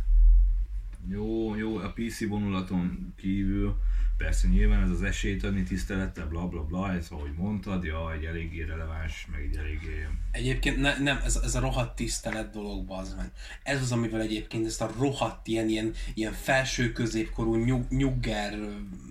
Jó, 1.09 1.55
jó, 1.55 1.77
a 1.77 1.93
PC 1.93 2.29
vonulaton 2.29 3.15
kívül 3.17 3.79
persze 4.19 4.49
nyilván 4.49 4.83
ez 4.83 4.91
az 4.91 5.03
esélyt 5.03 5.45
adni 5.45 5.63
tisztelettel, 5.63 6.27
bla 6.27 6.49
bla 6.49 6.63
bla, 6.63 6.93
ez 6.93 7.07
ahogy 7.11 7.33
mondtad, 7.37 7.85
ja, 7.85 8.13
egy 8.13 8.25
eléggé 8.25 8.63
releváns, 8.63 9.27
meg 9.33 9.41
egy 9.43 9.57
eléggé... 9.57 10.07
Egyébként 10.31 10.81
ne, 10.81 10.99
nem, 10.99 11.21
ez, 11.25 11.37
ez 11.37 11.55
a 11.55 11.61
rohadt 11.61 11.97
tisztelet 11.97 12.51
dolog, 12.51 12.91
az 12.91 13.15
meg. 13.17 13.31
Ez 13.63 13.81
az, 13.81 13.93
amivel 13.93 14.21
egyébként 14.21 14.67
ezt 14.67 14.81
a 14.83 14.91
rohadt 14.99 15.47
ilyen, 15.47 15.69
ilyen, 15.69 15.93
ilyen 16.15 16.33
felső 16.33 16.93
középkorú 16.93 17.55
nyug, 17.55 17.85
nyugger, 17.89 18.59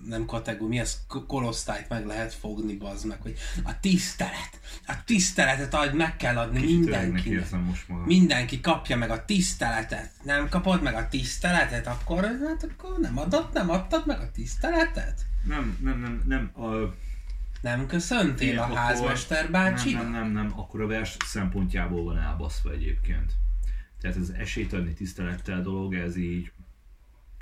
nem 0.05 0.25
kategória, 0.25 0.67
mi 0.67 0.79
ez, 0.79 0.99
K- 1.07 1.25
korosztályt 1.27 1.89
meg 1.89 2.05
lehet 2.05 2.33
fogni, 2.33 2.73
bazd 2.75 3.05
meg, 3.05 3.21
hogy 3.21 3.33
a 3.63 3.79
tisztelet, 3.79 4.59
a 4.87 4.93
tiszteletet 5.05 5.73
adj, 5.73 5.95
meg 5.95 6.17
kell 6.17 6.37
adni 6.37 6.59
Kicsit 6.59 6.79
mindenkinek. 6.79 7.51
most 7.65 7.87
magam. 7.87 8.05
Mindenki 8.05 8.59
kapja 8.61 8.97
meg 8.97 9.09
a 9.09 9.25
tiszteletet. 9.25 10.11
Nem 10.23 10.49
kapod 10.49 10.81
meg 10.81 10.95
a 10.95 11.07
tiszteletet, 11.07 11.87
akkor, 11.87 12.23
hát 12.23 12.67
akkor 12.69 12.99
nem 12.99 13.17
adod, 13.17 13.49
nem 13.53 13.69
adtad 13.69 14.07
meg 14.07 14.19
a 14.19 14.31
tiszteletet? 14.31 14.96
Nem, 15.43 15.77
nem, 15.81 15.99
nem, 15.99 16.21
nem, 16.25 16.65
a, 16.65 16.93
Nem 17.61 17.85
köszöntél 17.85 18.47
Igen, 18.47 18.59
a 18.59 18.63
akkor- 18.63 18.77
házmester 18.77 19.51
bácsinak? 19.51 20.01
Nem, 20.03 20.11
nem, 20.11 20.31
nem, 20.31 20.45
nem, 20.47 20.59
akkor 20.59 20.81
a 20.81 20.87
vers 20.87 21.17
szempontjából 21.25 22.03
van 22.03 22.17
elbaszva 22.17 22.71
egyébként. 22.71 23.33
Tehát 24.01 24.17
ez 24.17 24.29
esélyt 24.29 24.73
adni 24.73 24.93
tisztelettel 24.93 25.61
dolog, 25.61 25.93
ez 25.93 26.15
így 26.15 26.51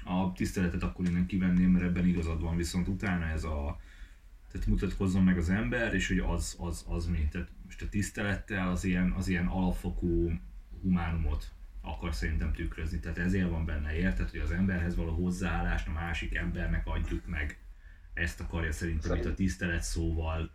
a 0.05 0.31
tiszteletet 0.31 0.83
akkor 0.83 1.05
innen 1.05 1.25
kivenném, 1.25 1.69
mert 1.71 1.85
ebben 1.85 2.07
igazad 2.07 2.41
van, 2.41 2.55
viszont 2.55 2.87
utána 2.87 3.25
ez 3.25 3.43
a 3.43 3.79
tehát 4.51 4.67
mutatkozzon 4.67 5.23
meg 5.23 5.37
az 5.37 5.49
ember, 5.49 5.93
és 5.93 6.07
hogy 6.07 6.17
az, 6.17 6.55
az, 6.59 6.85
az 6.87 7.05
mi. 7.05 7.27
Tehát 7.31 7.47
most 7.65 7.81
a 7.81 7.89
tisztelettel 7.89 8.69
az 8.69 8.83
ilyen, 8.83 9.11
az 9.11 9.27
ilyen 9.27 9.45
alapfokú 9.45 10.31
humánumot 10.81 11.51
akar 11.85 12.13
szerintem 12.15 12.53
tükrözni. 12.53 12.99
Tehát 12.99 13.17
ezért 13.17 13.49
van 13.49 13.65
benne, 13.65 13.95
érted, 13.95 14.29
hogy 14.29 14.39
az 14.39 14.51
emberhez 14.51 14.95
való 14.95 15.13
hozzáállást 15.13 15.87
a 15.87 15.91
másik 15.91 16.35
embernek 16.35 16.87
adjuk 16.87 17.25
meg. 17.27 17.59
Ezt 18.13 18.39
akarja 18.39 18.71
szerintem 18.71 19.15
itt 19.17 19.25
a 19.25 19.33
tisztelet 19.33 19.83
szóval 19.83 20.51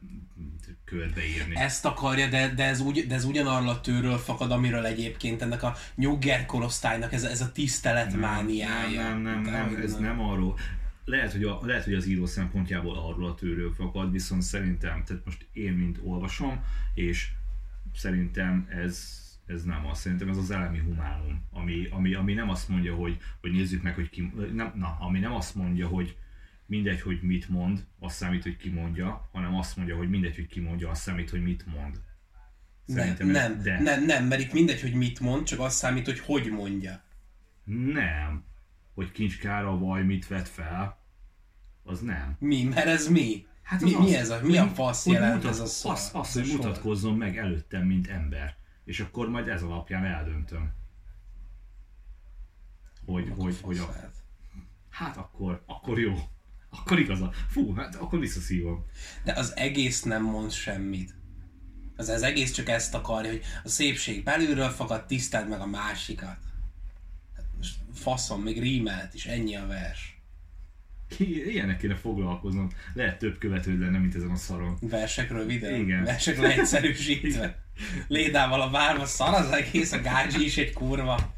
körbeírni. 0.85 1.57
Ezt 1.57 1.85
akarja, 1.85 2.29
de, 2.29 2.55
de, 2.55 2.65
ez 2.65 2.81
ugy, 2.81 3.07
de 3.07 3.15
ez 3.15 3.25
ugyanarról 3.25 3.69
a 3.69 3.81
tőről 3.81 4.19
fakad, 4.19 4.51
amiről 4.51 4.87
egyébként 4.87 5.43
ennek 5.43 5.63
a 5.63 5.75
nyugger 5.95 6.47
korosztálynak 6.47 7.13
ez, 7.13 7.25
a- 7.25 7.29
ez 7.31 7.41
a 7.41 7.53
tisztelet 7.53 8.15
mániája. 8.17 9.03
Nem, 9.03 9.21
nem, 9.21 9.41
nem, 9.41 9.53
nem, 9.73 9.83
ez 9.83 9.97
nem 9.97 10.21
arról. 10.21 10.59
Lehet 11.05 11.33
hogy, 11.33 11.45
a, 11.45 11.59
lehet, 11.63 11.85
hogy 11.85 11.95
az 11.95 12.07
író 12.07 12.27
szempontjából 12.27 12.99
arról 12.99 13.27
a 13.27 13.35
tőről 13.35 13.73
fakad, 13.73 14.11
viszont 14.13 14.43
szerintem, 14.43 15.05
tehát 15.05 15.25
most 15.25 15.47
én, 15.53 15.73
mint 15.73 15.99
olvasom, 16.03 16.65
és 16.95 17.29
szerintem 17.95 18.69
ez, 18.85 19.21
ez 19.51 19.63
nem 19.65 19.87
az. 19.87 19.99
Szerintem 19.99 20.29
ez 20.29 20.37
az 20.37 20.51
elemi 20.51 20.79
humánum, 20.79 21.43
ami, 21.51 21.87
ami, 21.91 22.15
ami 22.15 22.35
nem 22.35 22.49
azt 22.51 22.69
mondja, 22.69 22.95
hogy, 22.95 23.19
hogy 23.41 23.53
nézzük 23.53 23.83
meg, 23.83 23.95
hogy 23.95 24.11
ki, 24.11 24.33
nem, 24.53 24.73
na, 24.75 24.97
ami 25.01 25.19
nem 25.19 25.33
azt 25.33 25.55
mondja, 25.55 25.87
hogy 25.89 26.17
mindegy, 26.67 27.01
hogy 27.01 27.19
mit 27.23 27.49
mond, 27.49 27.87
az 27.99 28.13
számít, 28.13 28.43
hogy 28.43 28.57
ki 28.57 28.69
mondja, 28.71 29.29
hanem 29.33 29.55
azt 29.55 29.77
mondja, 29.77 29.97
hogy 29.97 30.09
mindegy, 30.11 30.35
hogy 30.35 30.47
ki 30.47 30.61
mondja, 30.61 30.91
az 30.91 30.99
számít, 30.99 31.31
hogy 31.31 31.43
mit 31.43 31.67
mond. 31.67 32.01
Nem, 32.87 32.97
Szerintem 32.97 33.29
ez- 33.29 33.35
nem, 33.35 33.63
de. 33.63 33.81
nem, 33.81 34.05
nem, 34.05 34.25
mert 34.27 34.41
itt 34.41 34.53
mindegy, 34.53 34.81
hogy 34.81 34.95
mit 34.95 35.21
mond, 35.21 35.45
csak 35.47 35.61
az 35.61 35.75
számít, 35.75 36.05
hogy 36.07 36.19
hogy 36.19 36.51
mondja. 36.51 37.03
Nem. 37.65 38.45
Hogy 38.95 39.13
kincskára 39.13 39.79
vaj 39.79 40.03
mit 40.05 40.27
vet 40.29 40.49
fel, 40.49 40.99
az 41.83 42.01
nem. 42.01 42.37
Mi? 42.39 42.63
Mert 42.65 42.87
ez 42.87 43.09
mi? 43.09 43.47
Hát 43.63 43.81
mi, 43.81 43.95
az 43.95 44.01
mi 44.05 44.15
az, 44.15 44.21
ez 44.21 44.31
a, 44.31 44.41
mi 44.47 44.57
a 44.57 44.67
fasz 44.67 45.07
jelent 45.07 45.35
mutat- 45.35 45.51
ez 45.51 45.59
a 45.61 45.67
szó? 45.67 45.91
Az, 45.91 46.11
az, 46.13 46.33
hogy 46.33 46.53
mutatkozzon 46.57 47.17
meg 47.17 47.37
előttem, 47.39 47.87
mint 47.87 48.09
ember. 48.09 48.57
És 48.91 49.01
akkor 49.01 49.29
majd 49.29 49.49
ez 49.49 49.63
alapján 49.63 50.05
eldöntöm. 50.05 50.73
Hogy, 53.07 53.33
hogy, 53.37 53.57
hogy 53.63 53.79
a, 53.79 54.11
hát 54.91 55.17
akkor, 55.17 55.63
akkor 55.67 55.99
jó. 55.99 56.15
Akkor 56.69 56.99
igaza. 56.99 57.33
Fú, 57.49 57.75
hát 57.75 57.95
akkor 57.95 58.19
visszaszívom. 58.19 58.87
De 59.25 59.33
az 59.33 59.57
egész 59.57 60.03
nem 60.03 60.23
mond 60.23 60.51
semmit. 60.51 61.15
Az, 61.97 62.09
az 62.09 62.23
egész 62.23 62.53
csak 62.53 62.69
ezt 62.69 62.95
akarja, 62.95 63.31
hogy 63.31 63.43
a 63.65 63.69
szépség 63.69 64.25
belülről 64.25 64.69
fakad, 64.69 65.07
tiszteld 65.07 65.49
meg 65.49 65.61
a 65.61 65.67
másikat. 65.67 66.39
Hát 67.37 67.47
most 67.57 67.77
faszom, 67.95 68.43
még 68.43 68.61
rímelt 68.61 69.15
is, 69.15 69.27
ennyi 69.27 69.57
a 69.57 69.67
vers. 69.67 70.21
Ilyenek 71.19 71.79
kéne 71.79 71.97
foglalkoznom. 71.97 72.71
Lehet 72.95 73.19
több 73.19 73.39
követőd 73.39 73.79
lenne, 73.79 73.99
mint 73.99 74.15
ezen 74.15 74.31
a 74.31 74.37
szaron. 74.37 74.77
Versek 74.81 75.31
röviden, 75.31 75.75
Igen. 75.81 76.05
versek 76.05 76.39
leegyszerűsítve. 76.39 77.59
Lédával 78.09 78.61
a 78.61 78.71
várva 78.71 79.05
szar 79.05 79.35
az 79.35 79.51
egész, 79.51 79.93
a 79.93 80.01
gádzsi 80.01 80.45
is 80.45 80.57
egy 80.57 80.73
kurva. 80.73 81.35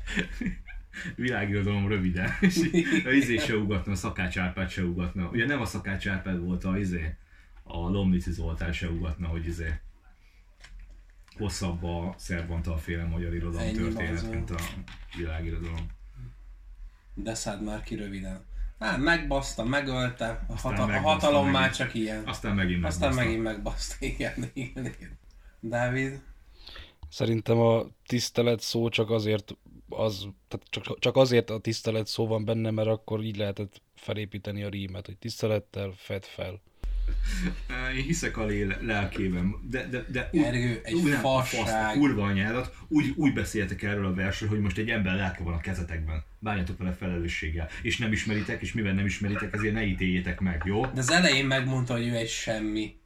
Világirodalom 1.17 1.89
röviden. 1.89 2.31
A 3.07 3.09
izé 3.11 3.37
se 3.37 3.57
ugatna, 3.57 3.93
a 3.93 3.95
Szakács 3.95 4.39
Árpád 4.39 4.71
se 4.71 4.83
ugatna. 4.85 5.29
Ugye 5.29 5.47
nem 5.47 5.61
a 5.61 5.65
Szakács 5.65 6.07
Árpád 6.09 6.41
volt 6.41 6.65
a 6.65 6.79
izé, 6.79 7.15
a 7.63 7.77
Lomnici 7.77 8.33
Zoltán 8.33 8.73
se 8.73 8.89
ugatna, 8.89 9.27
hogy 9.27 9.47
izé 9.47 9.81
hosszabb 11.39 11.85
a 11.85 12.15
Szerbantal 12.19 12.79
féle 12.79 13.05
magyar 13.05 13.35
irodalom 13.35 13.67
Ennyi 13.67 13.77
történet, 13.77 14.31
mint 14.31 14.51
a 14.51 14.59
világirodalom. 15.17 15.87
De 17.15 17.35
szádd 17.35 17.61
már 17.63 17.83
ki 17.83 17.95
röviden. 17.95 18.45
Hát 18.79 18.99
megbaszta, 18.99 19.65
megölte, 19.65 20.45
a, 20.49 20.59
hata- 20.59 20.83
a 20.83 20.87
megbaszta 20.87 21.09
hatalom 21.09 21.45
megint. 21.45 21.61
már 21.61 21.71
csak 21.73 21.95
ilyen. 21.95 22.23
Aztán 22.27 22.55
megint 22.55 22.85
Aztán 22.85 23.09
megbaszta. 23.09 23.25
megint 23.25 23.43
megbaszta, 23.43 23.95
igen, 24.01 24.51
igen, 24.53 24.85
igen. 24.87 25.19
Dávid, 25.61 26.21
Szerintem 27.13 27.61
a 27.61 27.87
tisztelet 28.07 28.61
szó 28.61 28.89
csak 28.89 29.11
azért 29.11 29.57
az, 29.89 30.29
tehát 30.49 30.67
csak, 30.71 30.99
csak 30.99 31.17
azért 31.17 31.51
a 31.51 31.59
tisztelet 31.59 32.07
szó 32.07 32.27
van 32.27 32.45
benne, 32.45 32.71
mert 32.71 32.89
akkor 32.89 33.23
így 33.23 33.37
lehetett 33.37 33.83
felépíteni 33.95 34.63
a 34.63 34.69
rímet, 34.69 35.07
hogy 35.07 35.17
tisztelettel 35.17 35.93
fed 35.97 36.25
fel. 36.25 36.61
Én 37.97 38.03
hiszek 38.03 38.37
a 38.37 38.45
léle, 38.47 38.79
lelkében, 38.81 39.55
de, 39.71 39.87
de, 39.89 40.05
de 40.09 40.29
úgy, 40.33 40.43
Ergő, 40.43 40.81
egy 40.83 40.95
úgy 40.95 41.11
nem, 41.11 41.21
fasság. 41.21 41.67
fasz, 41.67 41.95
kurva 41.95 42.25
anyádat, 42.25 42.77
úgy, 42.89 43.13
úgy 43.17 43.33
beszéltek 43.33 43.83
erről 43.83 44.07
a 44.07 44.15
versről, 44.15 44.49
hogy 44.49 44.61
most 44.61 44.79
egy 44.79 44.91
ember 44.91 45.17
lelke 45.17 45.43
van 45.43 45.55
a 45.55 45.61
kezetekben. 45.61 46.25
Bánjatok 46.39 46.79
vele 46.79 46.93
felelősséggel. 46.93 47.69
És 47.83 47.99
nem 47.99 48.13
ismeritek, 48.13 48.63
és 48.63 48.73
mivel 48.73 48.93
nem 48.93 49.07
ismeritek, 49.07 49.53
ezért 49.53 49.75
ne 49.75 49.85
ítéljétek 49.85 50.41
meg, 50.41 50.63
jó? 50.65 50.87
de 50.87 51.01
az 51.01 51.11
elején 51.11 51.47
megmondta, 51.47 51.93
hogy 51.93 52.07
ő 52.07 52.15
egy 52.15 52.29
semmi. 52.29 53.01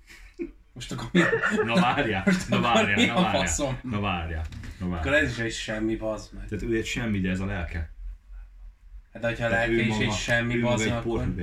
Most 0.76 0.92
akkor 0.92 1.08
mi, 1.12 1.20
Na 1.64 1.74
várjál, 1.80 2.24
na 2.48 2.56
akkor 2.56 2.72
várjál, 2.72 2.96
mi 2.96 3.04
na 3.04 3.14
várjál, 3.14 3.46
faszom? 3.46 3.78
na 3.82 4.00
várjál, 4.00 4.44
na 4.80 4.96
akkor 4.96 5.14
ez 5.14 5.30
is 5.30 5.38
egy 5.38 5.52
semmi, 5.52 5.96
bazd 5.96 6.32
meg. 6.34 6.48
Tehát 6.48 6.64
ő 6.64 6.76
egy 6.76 6.84
semmi, 6.84 7.20
de 7.20 7.30
ez 7.30 7.40
a 7.40 7.46
lelke. 7.46 7.94
Hát 9.12 9.24
hogyha 9.24 9.46
a 9.46 9.48
lelke 9.48 9.82
is 9.82 9.98
egy 9.98 10.12
semmi, 10.12 10.58
bazd 10.58 10.88
meg, 10.88 10.98
akkor... 10.98 11.34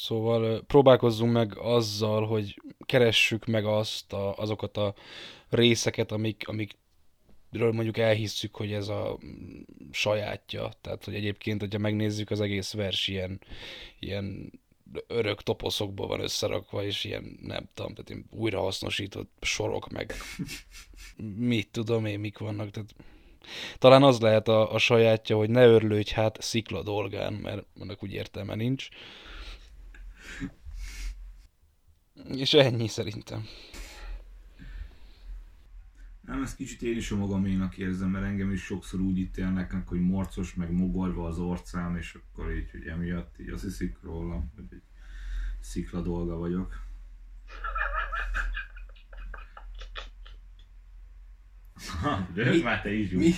Szóval 0.00 0.64
próbálkozzunk 0.66 1.32
meg 1.32 1.58
azzal, 1.58 2.26
hogy 2.26 2.62
keressük 2.86 3.46
meg 3.46 3.64
azt 3.64 4.12
a, 4.12 4.36
azokat 4.36 4.76
a 4.76 4.94
részeket, 5.48 6.12
amik, 6.12 6.44
amikről 7.54 7.72
mondjuk 7.72 8.06
elhisszük, 8.06 8.54
hogy 8.56 8.72
ez 8.72 8.88
a 8.88 9.18
mm, 9.24 9.60
sajátja. 9.90 10.72
Tehát, 10.80 11.04
hogy 11.04 11.14
egyébként, 11.14 11.60
hogyha 11.60 11.78
megnézzük, 11.78 12.30
az 12.30 12.40
egész 12.40 12.72
vers 12.72 13.08
ilyen, 13.08 13.40
ilyen 13.98 14.52
örök 15.06 15.42
toposzokból 15.42 16.06
van 16.06 16.20
összerakva, 16.20 16.84
és 16.84 17.04
ilyen, 17.04 17.38
nem 17.42 17.68
tudom, 17.74 17.94
tehát 17.94 18.10
ilyen 18.10 18.26
újrahasznosított 18.30 19.30
sorok, 19.40 19.88
meg 19.88 20.14
mit 21.52 21.68
tudom 21.70 22.04
én, 22.04 22.20
mik 22.20 22.38
vannak. 22.38 22.70
Tehát 22.70 22.94
talán 23.78 24.02
az 24.02 24.20
lehet 24.20 24.48
a, 24.48 24.72
a 24.72 24.78
sajátja, 24.78 25.36
hogy 25.36 25.50
ne 25.50 25.66
örlődj 25.66 26.12
hát 26.12 26.42
szikla 26.42 26.82
dolgán, 26.82 27.32
mert 27.32 27.66
annak 27.80 28.02
úgy 28.02 28.12
értelme 28.12 28.54
nincs. 28.54 28.88
És 32.36 32.54
ennyi 32.54 32.88
szerintem. 32.88 33.48
Nem, 36.26 36.42
ezt 36.42 36.56
kicsit 36.56 36.82
én 36.82 36.96
is 36.96 37.10
a 37.10 37.16
magaménak 37.16 37.76
érzem, 37.76 38.10
mert 38.10 38.24
engem 38.24 38.50
is 38.50 38.62
sokszor 38.62 39.00
úgy 39.00 39.18
ítélnek, 39.18 39.72
hogy 39.86 40.00
morcos, 40.00 40.54
meg 40.54 40.72
mogorva 40.72 41.26
az 41.26 41.38
orcám, 41.38 41.96
és 41.96 42.14
akkor 42.14 42.54
így, 42.54 42.70
hogy 42.70 42.86
emiatt 42.86 43.38
így 43.40 43.48
azt 43.48 43.62
hiszik 43.62 43.96
rólam, 44.02 44.52
hogy 44.54 44.64
egy 44.70 44.82
szikla 45.60 46.02
dolga 46.02 46.36
vagyok. 46.36 46.82
Ha, 52.00 52.28
de 52.34 52.50
Mi- 52.50 52.62
már 52.62 52.82
te 52.82 52.92
is. 52.92 53.10
Mi, 53.10 53.32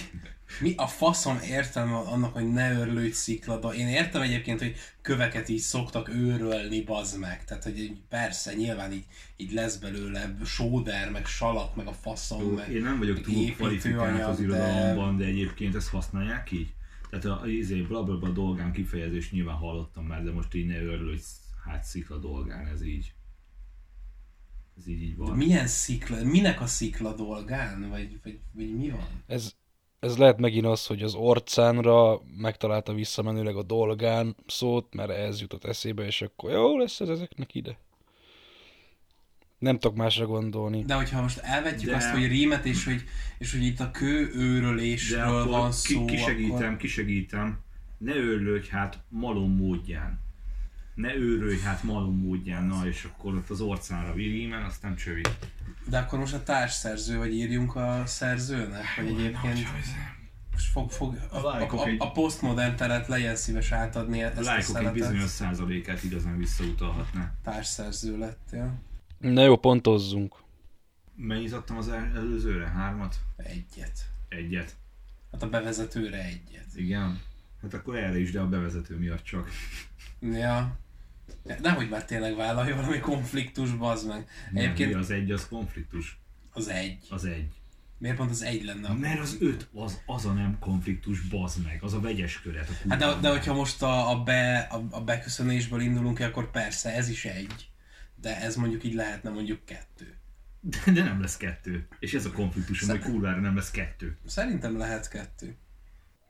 mi 0.61 0.74
a 0.76 0.86
faszom 0.86 1.38
értelme 1.42 1.96
annak, 1.96 2.32
hogy 2.32 2.52
ne 2.52 2.72
örlődj 2.72 3.14
sziklada? 3.14 3.74
Én 3.74 3.88
értem 3.88 4.22
egyébként, 4.22 4.61
hogy 4.61 4.74
köveket 5.02 5.48
így 5.48 5.59
szoktak 5.59 6.09
őrölni, 6.09 6.82
bazd 6.82 7.18
meg. 7.18 7.44
Tehát, 7.44 7.62
hogy 7.62 7.92
persze, 8.09 8.54
nyilván 8.54 8.92
így, 8.92 9.04
így 9.36 9.52
lesz 9.52 9.76
belőle 9.76 10.36
sóder, 10.44 11.11
meg 11.11 11.26
salak, 11.26 11.76
meg 11.76 11.86
a 11.86 11.92
faszom, 11.92 12.42
Jó, 12.42 12.50
meg 12.50 12.70
Én 12.70 12.82
nem 12.82 12.98
vagyok 12.98 13.20
túl 13.20 13.52
kvalifikált 13.52 14.24
az 14.24 14.38
építőanyag, 14.38 14.38
de- 14.38 14.42
irodalomban, 14.42 15.16
de 15.16 15.24
egyébként 15.24 15.74
ezt 15.74 15.88
használják 15.88 16.50
így? 16.50 16.74
Tehát 17.11 17.24
a, 17.24 17.40
a 17.40 17.46
izé, 17.46 17.80
blablabla 17.80 18.28
dolgán 18.28 18.72
kifejezést 18.72 19.32
nyilván 19.32 19.57
hallottam 19.57 20.07
már, 20.07 20.24
de 20.24 20.32
most 20.32 20.54
így 20.54 20.66
ne 20.66 20.82
örülj, 20.82 21.18
hát 21.64 21.84
szikla 21.84 22.18
dolgán, 22.18 22.66
ez 22.66 22.82
így. 22.82 23.12
Ez 24.78 24.86
így, 24.86 25.02
így 25.02 25.16
van. 25.16 25.36
Milyen 25.36 25.66
szikla, 25.66 26.24
minek 26.24 26.61
a 26.61 26.66
szikla 26.66 27.14
dolgán? 27.14 27.88
Vagy, 27.88 28.18
vagy, 28.22 28.40
vagy 28.52 28.76
mi 28.76 28.90
van? 28.90 29.22
Ez, 29.26 29.54
ez 30.07 30.16
lehet 30.16 30.38
megint 30.38 30.66
az, 30.66 30.86
hogy 30.86 31.02
az 31.02 31.14
orcánra 31.14 32.20
megtalálta 32.36 32.94
visszamenőleg 32.94 33.57
a 33.57 33.62
dolgán 33.62 34.36
szót, 34.46 34.94
mert 34.94 35.11
ez 35.11 35.40
jutott 35.40 35.64
eszébe, 35.64 36.04
és 36.04 36.22
akkor 36.22 36.50
jó 36.50 36.78
lesz 36.78 37.00
ez 37.00 37.09
ezeknek 37.09 37.54
ide. 37.54 37.78
Nem 39.59 39.78
tudok 39.78 39.96
másra 39.96 40.26
gondolni. 40.26 40.84
De 40.84 40.94
hogyha 40.94 41.20
most 41.20 41.38
elvetjük 41.38 41.90
De- 41.90 41.96
azt, 41.96 42.11
hogy 42.11 42.26
rímet, 42.26 42.64
és 42.64 42.84
hogy, 42.84 43.02
és 43.38 43.52
hogy 43.52 43.62
itt 43.62 43.80
a 43.80 43.90
kő 43.90 44.30
őrölésről 44.34 45.46
van 45.46 45.70
ki, 45.70 45.76
szó, 45.76 46.04
kisegítem, 46.04 46.57
akkor... 46.57 46.76
kisegítem. 46.76 47.61
Ne 47.98 48.14
őrlődj 48.14 48.68
hát 48.68 48.98
malom 49.09 49.57
módján. 49.57 50.26
Ne 50.97 51.14
őrölj 51.14 51.59
hát 51.61 51.82
malom 51.82 52.18
módján, 52.18 52.64
na 52.64 52.86
és 52.86 53.05
akkor 53.05 53.34
ott 53.34 53.51
az 53.51 53.61
orcára 53.61 54.12
virímen, 54.14 54.62
aztán 54.62 54.97
csövi. 54.97 55.20
De 55.88 55.99
akkor 55.99 56.18
most 56.18 56.34
a 56.34 56.42
társszerző, 56.42 57.18
vagy 57.18 57.34
írjunk 57.34 57.74
a 57.76 58.03
szerzőnek, 58.07 58.84
vagy 58.97 59.07
egyébként 59.07 59.59
most 60.53 60.66
fog, 60.72 60.90
fog 60.90 61.14
a, 61.30 61.36
A 61.36 61.44
a, 61.47 61.72
a, 61.82 61.86
egy- 61.86 61.97
a 61.99 62.11
postmodern 62.12 62.76
teret 62.76 63.07
legyen 63.07 63.36
szíves 63.36 63.72
átadni 63.72 64.22
A 64.22 64.26
ezt 64.26 64.38
a 64.38 64.42
lájkok 64.42 64.59
egy 64.59 64.64
szeletet. 64.64 64.92
bizonyos 64.92 65.30
százalékát 65.30 66.03
igazán 66.05 66.36
visszautalhatná. 66.38 67.34
Társszerző 67.44 68.18
lettél. 68.18 68.82
Na 69.18 69.42
jó, 69.44 69.57
pontozzunk. 69.57 70.34
Mennyit 71.16 71.53
adtam 71.53 71.76
az 71.76 71.88
el- 71.88 72.12
előzőre? 72.16 72.66
Hármat? 72.66 73.16
Egyet. 73.36 73.99
Egyet. 74.28 74.76
Hát 75.32 75.42
a 75.42 75.49
bevezetőre 75.49 76.24
egyet. 76.24 76.66
Igen. 76.74 77.20
Hát 77.62 77.74
akkor 77.74 77.97
erre 77.97 78.18
is, 78.20 78.30
de 78.30 78.40
a 78.40 78.49
bevezető 78.49 78.97
miatt 78.99 79.22
csak. 79.22 79.49
Ja. 80.20 80.76
Nehogy 81.62 81.88
már 81.88 82.05
tényleg 82.05 82.36
vállalj 82.36 82.72
valami 82.72 82.99
konfliktus, 82.99 83.70
bazd 83.70 84.09
meg. 84.09 84.28
Nem, 84.53 84.64
Egyébként 84.64 84.92
mi 84.92 84.99
az 84.99 85.11
egy, 85.11 85.30
az 85.30 85.49
konfliktus. 85.49 86.18
az 86.53 86.68
egy. 86.68 87.07
Az 87.11 87.24
egy. 87.24 87.53
Miért 87.99 88.16
pont 88.16 88.30
az 88.30 88.42
egy 88.42 88.64
lenne? 88.64 88.88
akkor? 88.88 89.01
Mert 89.01 89.20
az 89.20 89.36
öt, 89.40 89.68
az, 89.74 90.01
az 90.07 90.24
a 90.26 90.32
nem 90.32 90.59
konfliktus, 90.61 91.20
bazd 91.20 91.64
meg. 91.64 91.82
Az 91.82 91.94
a 91.94 92.01
vegyes 92.01 92.40
köret. 92.40 92.68
A 92.68 92.88
Hát 92.88 92.99
de, 92.99 93.14
de 93.20 93.30
hogyha 93.30 93.55
most 93.55 93.82
a, 93.82 94.11
a, 94.11 94.22
be, 94.22 94.59
a, 94.59 94.86
a 94.90 95.01
beköszönésből 95.01 95.80
indulunk 95.80 96.16
ki, 96.16 96.22
akkor 96.22 96.51
persze 96.51 96.94
ez 96.94 97.09
is 97.09 97.24
egy. 97.24 97.70
De 98.20 98.40
ez 98.40 98.57
mondjuk 98.57 98.84
így 98.84 98.94
lehetne 98.94 99.30
mondjuk 99.30 99.64
kettő. 99.64 100.16
De, 100.61 100.92
de 100.92 101.03
nem 101.03 101.20
lesz 101.20 101.36
kettő. 101.36 101.88
És 101.99 102.14
ez 102.14 102.24
a 102.24 102.32
konfliktusom, 102.32 102.88
hogy 102.88 103.01
kurvára 103.01 103.40
nem 103.40 103.57
lesz 103.57 103.70
kettő. 103.70 104.16
Szerintem 104.26 104.78
lehet 104.78 105.09
kettő. 105.09 105.57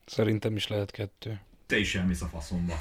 Szerintem 0.07 0.57
is 0.57 0.67
lehet 0.67 0.91
kettő. 0.91 1.41
Te 1.67 1.79
is 1.79 1.95
elmész 1.95 2.23
a 2.23 2.27
faszomba. 2.27 2.75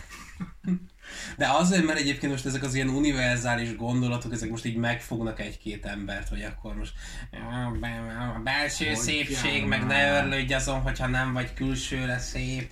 De 1.38 1.48
azért, 1.50 1.86
mert 1.86 2.00
egyébként 2.00 2.32
most 2.32 2.46
ezek 2.46 2.64
az 2.64 2.74
ilyen 2.76 2.90
univerzális 2.90 3.76
gondolatok, 3.76 4.34
ezek 4.34 4.50
most 4.50 4.66
így 4.66 4.76
megfognak 4.76 5.40
egy-két 5.40 5.86
embert, 5.86 6.30
hogy 6.30 6.42
akkor 6.42 6.76
most 6.76 6.94
"Ah, 7.32 7.78
be- 7.80 8.34
a 8.36 8.40
belső 8.44 8.86
Hogy 8.86 8.96
szépség, 8.96 9.66
meg 9.66 9.86
ne 9.86 10.18
örlődj 10.18 10.54
azon, 10.54 10.82
hogyha 10.82 11.08
nem 11.08 11.34
vagy 11.34 11.54
külsőre 11.54 12.20
szép. 12.20 12.72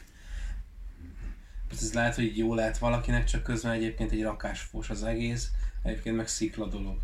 Hát 1.70 1.82
Ez 1.82 1.94
lehet, 1.94 2.16
hogy 2.16 2.38
jó 2.38 2.56
lehet 2.56 2.78
valakinek, 2.78 3.24
csak 3.26 3.44
közben 3.44 3.72
egyébként 3.72 4.12
egy 4.12 4.22
rakásfos 4.24 4.90
az 4.90 5.04
egész, 5.04 5.48
egyébként 5.84 6.16
meg 6.16 6.28
szikla 6.28 6.68
dolog. 6.68 6.98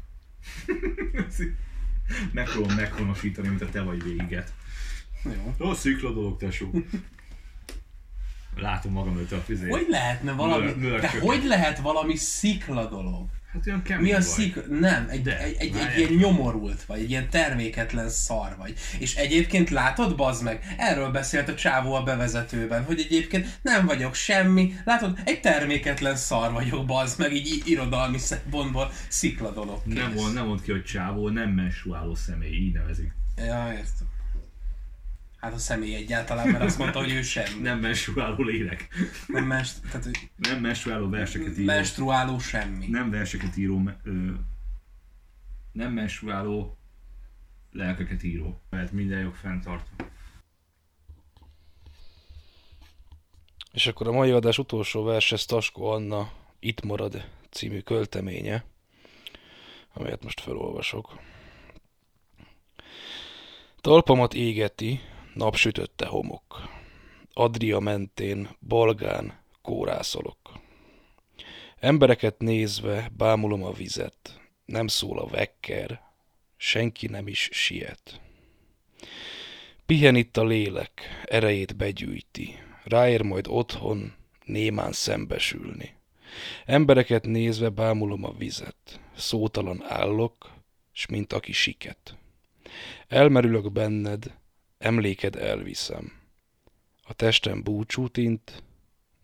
Megpróbálom 2.34 2.76
meghonosítani, 2.76 3.48
mint 3.48 3.62
a 3.62 3.70
te 3.70 3.82
vagy 3.82 4.04
véget. 4.04 4.54
Jó. 5.24 5.56
Ó, 5.68 5.74
szikla 5.74 6.14
dolog, 6.14 6.38
tesó. 6.38 6.72
Látom 8.56 8.92
magam 8.92 9.14
előtt 9.16 9.32
a 9.32 9.42
fizét. 9.46 9.70
Hogy 9.70 9.86
lehetne 9.90 10.32
valami, 10.32 10.72
Mör- 10.72 11.02
de 11.02 11.20
hogy 11.20 11.44
lehet 11.46 11.80
valami 11.80 12.16
szikla 12.16 12.86
dolog? 12.86 13.28
Hát 13.54 13.68
olyan 13.68 13.82
kemény 13.82 14.04
Mi 14.04 14.14
a 14.14 14.22
szikla? 14.22 14.62
Nem, 14.80 15.08
egy, 15.10 15.22
De, 15.22 15.40
egy, 15.44 15.56
egy, 15.60 15.76
egy 15.76 15.98
ilyen 15.98 16.14
nyomorult 16.14 16.84
vagy, 16.84 17.00
egy 17.00 17.10
ilyen 17.10 17.30
terméketlen 17.30 18.10
szar 18.10 18.56
vagy. 18.58 18.74
És 19.00 19.16
egyébként 19.16 19.70
látod, 19.70 20.16
bazd 20.16 20.44
meg, 20.44 20.76
erről 20.78 21.12
beszélt 21.12 21.50
a 21.50 21.56
csávó 21.56 21.94
a 21.94 22.04
bevezetőben, 22.04 22.84
hogy 22.84 23.00
egyébként 23.00 23.60
nem 23.62 23.86
vagyok 23.86 24.14
semmi, 24.14 24.74
látod, 24.86 25.20
egy 25.24 25.42
terméketlen 25.42 26.16
szar 26.16 26.52
vagyok, 26.52 26.86
bazd 26.86 27.20
meg, 27.20 27.34
így 27.34 27.62
irodalmi 27.66 28.18
szempontból 28.18 28.92
szikla 29.08 29.52
dolog. 29.52 29.82
Kész. 29.84 29.94
Nem 29.94 30.12
mond, 30.14 30.34
nem 30.34 30.46
mond 30.46 30.62
ki, 30.62 30.72
hogy 30.72 30.84
csávó, 30.84 31.30
nem 31.30 31.50
menstruáló 31.50 32.16
személy, 32.16 32.54
így 32.54 32.74
nevezik. 32.74 33.14
Ja, 33.38 33.72
értem. 33.72 34.08
Hát 35.40 35.54
a 35.54 35.58
személy 35.58 35.96
egyáltalán, 35.96 36.48
mert 36.48 36.64
azt 36.64 36.78
mondta, 36.78 37.00
hogy 37.00 37.12
ő 37.12 37.22
semmi. 37.22 37.62
Nem 37.62 37.80
menstruáló 37.80 38.44
lélek. 38.44 38.88
Nem 39.28 39.44
mest, 39.46 39.82
tehát, 39.82 40.04
hogy 40.04 40.30
Nem 40.36 40.60
menstruáló 40.60 41.10
verseket 41.10 41.58
író. 41.58 41.66
menstruáló 41.66 42.40
semmi. 42.40 42.88
Nem 42.88 43.10
verseket 43.10 43.58
író, 43.58 43.82
ö, 44.04 44.32
nem 45.72 45.94
menstruáló 45.94 46.78
lelkeket 47.72 48.24
író. 48.24 48.62
Mert 48.70 48.92
minden 48.92 49.20
jog 49.20 49.36
fenntartva. 49.36 50.08
És 53.72 53.88
akkor 53.88 54.08
a 54.08 54.12
mai 54.12 54.32
adás 54.32 54.58
utolsó 54.58 55.04
vers, 55.04 55.32
ez 55.32 55.46
Taskó 55.46 55.86
Anna 55.86 56.32
Itt 56.60 56.82
marad 56.82 57.26
című 57.50 57.80
költeménye, 57.80 58.64
amelyet 59.94 60.24
most 60.24 60.40
felolvasok. 60.40 61.20
Talpamat 63.82 64.34
égeti, 64.34 65.02
napsütötte 65.34 66.06
homok. 66.06 66.70
Adria 67.34 67.80
mentén, 67.80 68.50
balgán, 68.68 69.40
kórászolok. 69.62 70.38
Embereket 71.80 72.40
nézve 72.40 73.12
bámulom 73.18 73.64
a 73.64 73.72
vizet, 73.72 74.40
nem 74.66 74.88
szól 74.88 75.20
a 75.20 75.28
vekker, 75.28 76.02
senki 76.58 77.08
nem 77.08 77.28
is 77.28 77.50
siet. 77.52 78.22
Pihen 79.86 80.16
itt 80.16 80.38
a 80.38 80.44
lélek, 80.44 81.24
erejét 81.26 81.76
begyűjti, 81.76 82.56
ráér 82.84 83.22
majd 83.22 83.48
otthon 83.48 84.14
némán 84.46 84.92
szembesülni. 84.92 85.96
Embereket 86.66 87.26
nézve 87.26 87.70
bámulom 87.70 88.24
a 88.24 88.32
vizet, 88.32 89.00
szótalan 89.16 89.84
állok, 89.84 90.54
s 90.92 91.06
mint 91.06 91.34
aki 91.34 91.52
siket. 91.52 92.18
Elmerülök 93.08 93.72
benned, 93.72 94.38
emléked 94.80 95.36
elviszem. 95.36 96.12
A 97.04 97.14
testem 97.14 97.64
búcsút 97.64 98.18
int, 98.18 98.64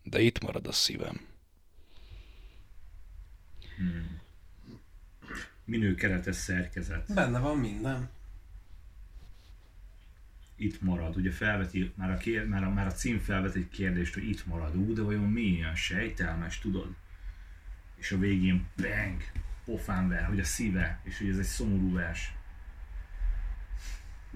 de 0.02 0.20
itt 0.20 0.42
marad 0.42 0.66
a 0.66 0.72
szívem. 0.72 1.20
Minő 5.64 5.94
keretes 5.94 6.36
szerkezet. 6.36 7.14
Benne 7.14 7.38
van 7.38 7.58
minden. 7.58 8.10
Itt 10.56 10.80
marad. 10.82 11.16
Ugye 11.16 11.30
felveti, 11.30 11.92
már 11.94 12.10
a, 12.10 12.16
kér, 12.16 12.46
már 12.46 12.64
a, 12.64 12.70
már 12.70 12.86
a 12.86 12.92
cím 12.92 13.18
felvet 13.18 13.54
egy 13.54 13.68
kérdést, 13.68 14.14
hogy 14.14 14.28
itt 14.28 14.46
marad. 14.46 14.76
Ú, 14.76 14.92
de 14.92 15.02
vajon 15.02 15.30
mi 15.30 15.40
ilyen 15.40 15.74
sejtelmes, 15.74 16.58
tudod? 16.58 16.94
És 17.96 18.12
a 18.12 18.18
végén 18.18 18.66
bang, 18.76 19.22
pofán 19.64 20.08
ver, 20.08 20.24
hogy 20.24 20.40
a 20.40 20.44
szíve, 20.44 21.00
és 21.04 21.18
hogy 21.18 21.28
ez 21.28 21.38
egy 21.38 21.44
szomorú 21.44 21.92
vers. 21.92 22.32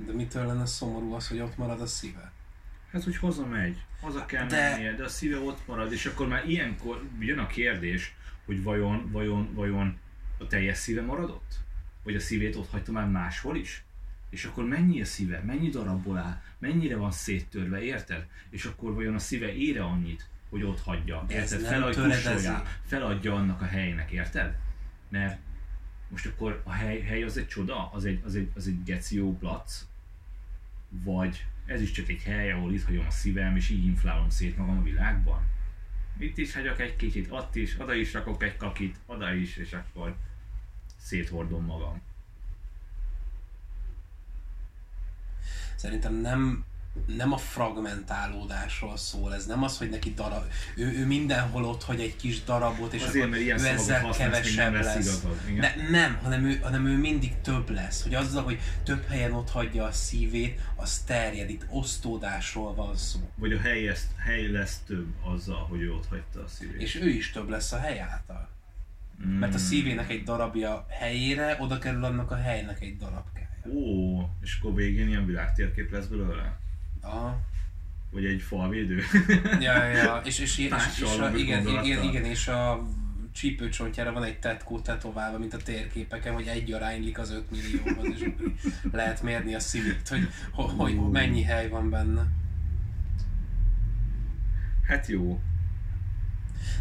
De 0.06 0.12
mitől 0.12 0.46
lenne 0.46 0.66
szomorú 0.66 1.12
az, 1.12 1.28
hogy 1.28 1.40
ott 1.40 1.56
marad 1.56 1.80
a 1.80 1.86
szíve? 1.86 2.32
Hát, 2.92 3.02
hogy 3.04 3.16
hazamegy, 3.16 3.76
haza 4.00 4.26
kell 4.26 4.46
De- 4.46 4.70
mennie, 4.70 4.92
de 4.94 5.04
a 5.04 5.08
szíve 5.08 5.38
ott 5.38 5.66
marad, 5.66 5.92
és 5.92 6.06
akkor 6.06 6.28
már 6.28 6.48
ilyenkor 6.48 7.02
jön 7.18 7.38
a 7.38 7.46
kérdés, 7.46 8.14
hogy 8.46 8.62
vajon, 8.62 9.08
vajon, 9.12 9.54
vajon 9.54 9.98
a 10.38 10.46
teljes 10.46 10.76
szíve 10.78 11.02
maradott? 11.02 11.54
Vagy 12.02 12.14
a 12.14 12.20
szívét 12.20 12.56
ott 12.56 12.70
hagyta 12.70 12.92
már 12.92 13.08
máshol 13.08 13.56
is? 13.56 13.84
És 14.30 14.44
akkor 14.44 14.64
mennyi 14.64 15.00
a 15.00 15.04
szíve, 15.04 15.40
mennyi 15.46 15.68
darabból 15.68 16.16
áll, 16.18 16.40
mennyire 16.58 16.96
van 16.96 17.10
széttörve, 17.10 17.82
érted? 17.82 18.26
És 18.50 18.64
akkor 18.64 18.94
vajon 18.94 19.14
a 19.14 19.18
szíve 19.18 19.54
ére 19.54 19.84
annyit, 19.84 20.28
hogy 20.50 20.62
ott 20.62 20.80
hagyja, 20.80 21.24
De 21.26 21.34
érted? 21.34 21.60
nem 21.60 21.70
Feladj, 21.70 21.94
töredezi. 21.94 22.22
kussoljá, 22.22 22.62
feladja 22.86 23.34
annak 23.34 23.60
a 23.60 23.64
helynek, 23.64 24.10
érted? 24.10 24.56
Mert 25.08 25.38
most 26.08 26.26
akkor 26.26 26.62
a 26.64 26.72
hely, 26.72 27.00
hely 27.00 27.22
az 27.22 27.36
egy 27.36 27.46
csoda, 27.48 27.90
az 27.92 28.04
egy, 28.04 28.20
az 28.24 28.34
egy, 28.34 28.50
az 28.54 28.66
egy 28.66 28.82
geció 28.84 29.36
plac, 29.36 29.84
vagy 30.90 31.46
ez 31.66 31.80
is 31.80 31.90
csak 31.90 32.08
egy 32.08 32.22
hely, 32.22 32.52
ahol 32.52 32.72
itt 32.72 32.84
hagyom 32.84 33.06
a 33.06 33.10
szívem, 33.10 33.56
és 33.56 33.70
így 33.70 33.84
inflálom 33.84 34.30
szét 34.30 34.56
magam 34.56 34.78
a 34.78 34.82
világban. 34.82 35.42
Itt 36.18 36.38
is 36.38 36.54
hagyok 36.54 36.80
egy 36.80 36.96
kicsit, 36.96 37.30
ott 37.30 37.54
is, 37.54 37.80
oda 37.80 37.94
is 37.94 38.12
rakok 38.12 38.42
egy 38.42 38.56
kakit, 38.56 38.96
oda 39.06 39.34
is, 39.34 39.56
és 39.56 39.72
akkor 39.72 40.16
széthordom 40.96 41.64
magam. 41.64 42.00
Szerintem 45.76 46.14
nem, 46.14 46.64
nem 47.06 47.32
a 47.32 47.36
fragmentálódásról 47.36 48.96
szól, 48.96 49.34
ez 49.34 49.46
nem 49.46 49.62
az, 49.62 49.78
hogy 49.78 49.90
neki 49.90 50.14
darab, 50.14 50.44
ő, 50.76 50.98
ő 50.98 51.06
mindenhol 51.06 51.64
ott 51.64 51.82
hagy 51.82 52.00
egy 52.00 52.16
kis 52.16 52.44
darabot, 52.44 52.92
és 52.92 53.02
Azért, 53.02 53.26
akkor 53.26 53.36
ő 53.36 53.50
ezzel 53.50 54.10
kevesebb 54.10 54.72
lesz 54.72 54.84
lesz. 54.84 55.06
igazad. 55.06 55.36
De 55.60 55.74
nem, 55.90 56.18
hanem 56.22 56.44
ő, 56.44 56.58
hanem 56.58 56.86
ő 56.86 56.96
mindig 56.96 57.40
több 57.40 57.70
lesz, 57.70 58.02
hogy 58.02 58.14
azzal, 58.14 58.42
hogy 58.42 58.58
több 58.84 59.06
helyen 59.06 59.32
ott 59.32 59.50
hagyja 59.50 59.84
a 59.84 59.92
szívét, 59.92 60.60
az 60.76 60.98
terjed, 60.98 61.50
itt 61.50 61.66
osztódásról 61.68 62.74
van 62.74 62.96
szó. 62.96 63.30
Vagy 63.34 63.52
a 63.52 63.60
hely, 63.60 63.88
ezt, 63.88 64.06
hely 64.16 64.50
lesz 64.50 64.82
több 64.86 65.14
azzal, 65.22 65.66
hogy 65.68 65.80
ő 65.80 65.92
ott 65.92 66.06
hagyta 66.08 66.42
a 66.44 66.48
szívét. 66.48 66.80
És 66.80 66.94
ő 66.94 67.08
is 67.08 67.30
több 67.30 67.48
lesz 67.48 67.72
a 67.72 67.78
hely 67.78 68.00
által. 68.00 68.48
Mert 69.38 69.54
a 69.54 69.58
szívének 69.58 70.10
egy 70.10 70.22
darabja 70.22 70.86
helyére, 70.88 71.56
oda 71.60 71.78
kerül 71.78 72.04
annak 72.04 72.30
a 72.30 72.36
helynek 72.36 72.80
egy 72.80 72.96
darabkája. 72.96 73.48
Ó, 73.66 74.20
és 74.42 74.58
akkor 74.58 74.74
végén 74.74 75.08
ilyen 75.08 75.26
világtérkép 75.26 75.92
lesz 75.92 76.06
belőle? 76.06 76.58
Aha. 77.00 77.40
Vagy 78.10 78.24
egy 78.24 78.42
falvédő? 78.42 79.02
Ja, 79.60 79.84
ja. 79.84 80.20
És, 80.24 80.38
és, 80.38 80.58
és, 80.58 80.72
és, 80.88 81.00
és 81.00 81.18
a, 81.18 81.36
igen, 81.36 81.66
igen, 81.66 82.02
igen, 82.02 82.24
és 82.24 82.48
a 82.48 82.86
csípőcsontjára 83.32 84.12
van 84.12 84.22
egy 84.22 84.38
tetkó 84.38 84.80
tetoválva, 84.80 85.38
mint 85.38 85.54
a 85.54 85.56
térképeken, 85.56 86.34
hogy 86.34 86.46
egy 86.46 86.72
aránylik 86.72 87.18
az 87.18 87.30
5 87.30 87.50
millióhoz, 87.50 88.06
és 88.14 88.30
lehet 88.92 89.22
mérni 89.22 89.54
a 89.54 89.60
szívét, 89.60 90.08
hogy, 90.08 90.28
hogy, 90.52 90.74
hogy 90.76 91.10
mennyi 91.10 91.42
hely 91.42 91.68
van 91.68 91.90
benne. 91.90 92.26
Hát 94.86 95.06
jó. 95.06 95.40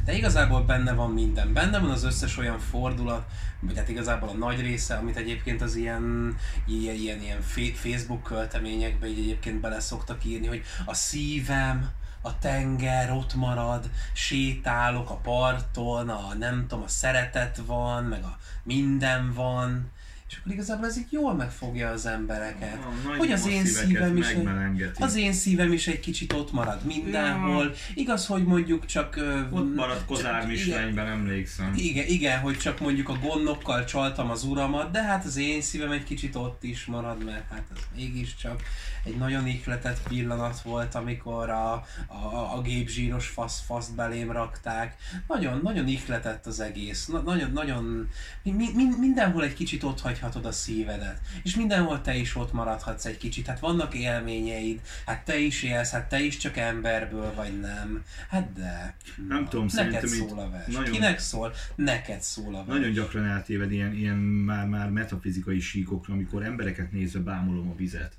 De 0.05 0.13
igazából 0.13 0.61
benne 0.61 0.93
van 0.93 1.11
minden. 1.11 1.53
Benne 1.53 1.79
van 1.79 1.89
az 1.89 2.03
összes 2.03 2.37
olyan 2.37 2.59
fordulat, 2.59 3.25
vagy 3.59 3.77
hát 3.77 3.89
igazából 3.89 4.29
a 4.29 4.33
nagy 4.33 4.61
része, 4.61 4.95
amit 4.95 5.17
egyébként 5.17 5.61
az 5.61 5.75
ilyen, 5.75 6.35
ilyen, 6.65 6.95
ilyen, 6.95 7.21
ilyen 7.21 7.41
Facebook 7.73 8.23
költeményekbe 8.23 9.07
így 9.07 9.19
egyébként 9.19 9.59
bele 9.59 9.79
szoktak 9.79 10.25
írni, 10.25 10.47
hogy 10.47 10.63
a 10.85 10.93
szívem, 10.93 11.89
a 12.21 12.39
tenger 12.39 13.11
ott 13.11 13.35
marad, 13.35 13.89
sétálok 14.13 15.09
a 15.09 15.15
parton, 15.15 16.09
a 16.09 16.33
nem 16.33 16.65
tudom, 16.67 16.83
a 16.83 16.87
szeretet 16.87 17.61
van, 17.65 18.03
meg 18.03 18.23
a 18.23 18.37
minden 18.63 19.33
van, 19.33 19.91
és 20.29 20.37
akkor 20.37 20.51
igazából 20.51 20.85
ez 20.85 20.97
így 20.97 21.11
jól 21.11 21.33
megfogja 21.33 21.89
az 21.89 22.05
embereket. 22.05 22.77
A 22.83 23.07
nagy 23.07 23.17
hogy 23.17 23.31
az 23.31 23.47
én 23.47 23.65
szívem 23.65 24.17
is 24.17 24.27
egy, 24.27 24.91
az 24.99 25.15
én 25.15 25.33
szívem 25.33 25.71
is 25.71 25.87
egy 25.87 25.99
kicsit 25.99 26.33
ott 26.33 26.51
marad 26.51 26.83
mindenhol. 26.83 27.73
Igaz, 27.93 28.25
hogy 28.25 28.43
mondjuk 28.43 28.85
csak... 28.85 29.19
Ott 29.51 29.75
maradt 29.75 29.97
csak- 29.97 30.07
Kozár 30.07 30.47
Mislányben, 30.47 31.07
emlékszem. 31.07 31.73
igen, 31.75 32.07
igen, 32.07 32.39
hogy 32.39 32.57
csak 32.57 32.79
mondjuk 32.79 33.09
a 33.09 33.17
gondokkal 33.21 33.85
csaltam 33.85 34.29
az 34.29 34.43
uramat, 34.43 34.91
de 34.91 35.03
hát 35.03 35.25
az 35.25 35.37
én 35.37 35.61
szívem 35.61 35.91
egy 35.91 36.03
kicsit 36.03 36.35
ott 36.35 36.63
is 36.63 36.85
marad, 36.85 37.23
mert 37.23 37.49
hát 37.49 37.63
ez 37.75 37.81
mégiscsak 37.95 38.61
egy 39.03 39.17
nagyon 39.17 39.47
ihletett 39.47 40.07
pillanat 40.07 40.61
volt, 40.61 40.95
amikor 40.95 41.49
a, 41.49 41.73
a, 42.07 42.55
a 42.55 42.61
gépzsíros 42.61 43.27
fasz, 43.27 43.61
faszt 43.65 43.95
belém 43.95 44.31
rakták. 44.31 44.95
Nagyon, 45.27 45.59
nagyon 45.63 45.87
ihletett 45.87 46.45
az 46.45 46.59
egész. 46.59 47.05
Na, 47.05 47.19
nagyon, 47.19 47.51
nagyon, 47.51 48.09
mi, 48.43 48.51
mi, 48.73 48.83
mindenhol 48.99 49.43
egy 49.43 49.53
kicsit 49.53 49.83
ott 49.83 49.99
hagyhatod 50.19 50.45
a 50.45 50.51
szívedet. 50.51 51.19
És 51.43 51.55
mindenhol 51.55 52.01
te 52.01 52.15
is 52.15 52.35
ott 52.35 52.53
maradhatsz 52.53 53.05
egy 53.05 53.17
kicsit. 53.17 53.45
Hát 53.45 53.59
vannak 53.59 53.93
élményeid, 53.93 54.81
hát 55.05 55.25
te 55.25 55.37
is 55.37 55.63
élsz, 55.63 55.91
hát 55.91 56.09
te 56.09 56.19
is 56.19 56.37
csak 56.37 56.57
emberből 56.57 57.33
vagy 57.33 57.59
nem. 57.59 58.03
Hát 58.29 58.53
de. 58.53 58.95
Nem 59.27 59.47
tudom, 59.47 59.67
Neked 59.73 60.07
szól 60.07 60.39
a 60.39 60.49
vers. 60.49 60.73
nagyon- 60.73 60.91
Kinek 60.91 61.19
szól? 61.19 61.53
Neked 61.75 62.21
szól 62.21 62.55
a 62.55 62.65
vers. 62.65 62.77
Nagyon 62.79 62.91
gyakran 62.91 63.25
eltéved 63.25 63.71
ilyen, 63.71 63.93
ilyen 63.93 64.17
már, 64.17 64.67
már 64.67 64.89
metafizikai 64.89 65.59
síkokra, 65.59 66.13
amikor 66.13 66.43
embereket 66.43 66.91
nézve 66.91 67.19
bámulom 67.19 67.69
a 67.69 67.75
vizet. 67.75 68.13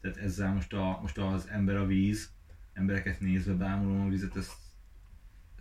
Tehát 0.00 0.16
ezzel 0.16 0.52
most, 0.52 0.72
a, 0.72 0.98
most 1.02 1.18
az 1.18 1.48
ember 1.50 1.76
a 1.76 1.86
víz, 1.86 2.28
embereket 2.74 3.20
nézve 3.20 3.52
bámulom 3.52 4.00
a 4.00 4.08
vizet, 4.08 4.36
ezt 4.36 4.52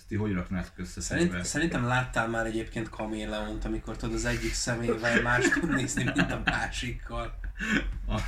ti 0.08 0.16
hogy 0.16 0.34
raknátok 0.34 0.74
össze 0.76 1.02
Szerint, 1.02 1.46
szerintem 1.46 1.86
láttál 1.86 2.28
már 2.28 2.46
egyébként 2.46 2.90
kaméleont, 2.90 3.66
amikor 3.66 3.98
tudod 3.98 4.16
az 4.16 4.26
egyik 4.26 4.54
szemével 4.54 5.22
más 5.22 5.50
tud 5.50 5.70
nézni, 5.70 6.04
mint 6.04 6.32
a 6.32 6.42
másikkal. 6.46 7.40
A 8.08 8.20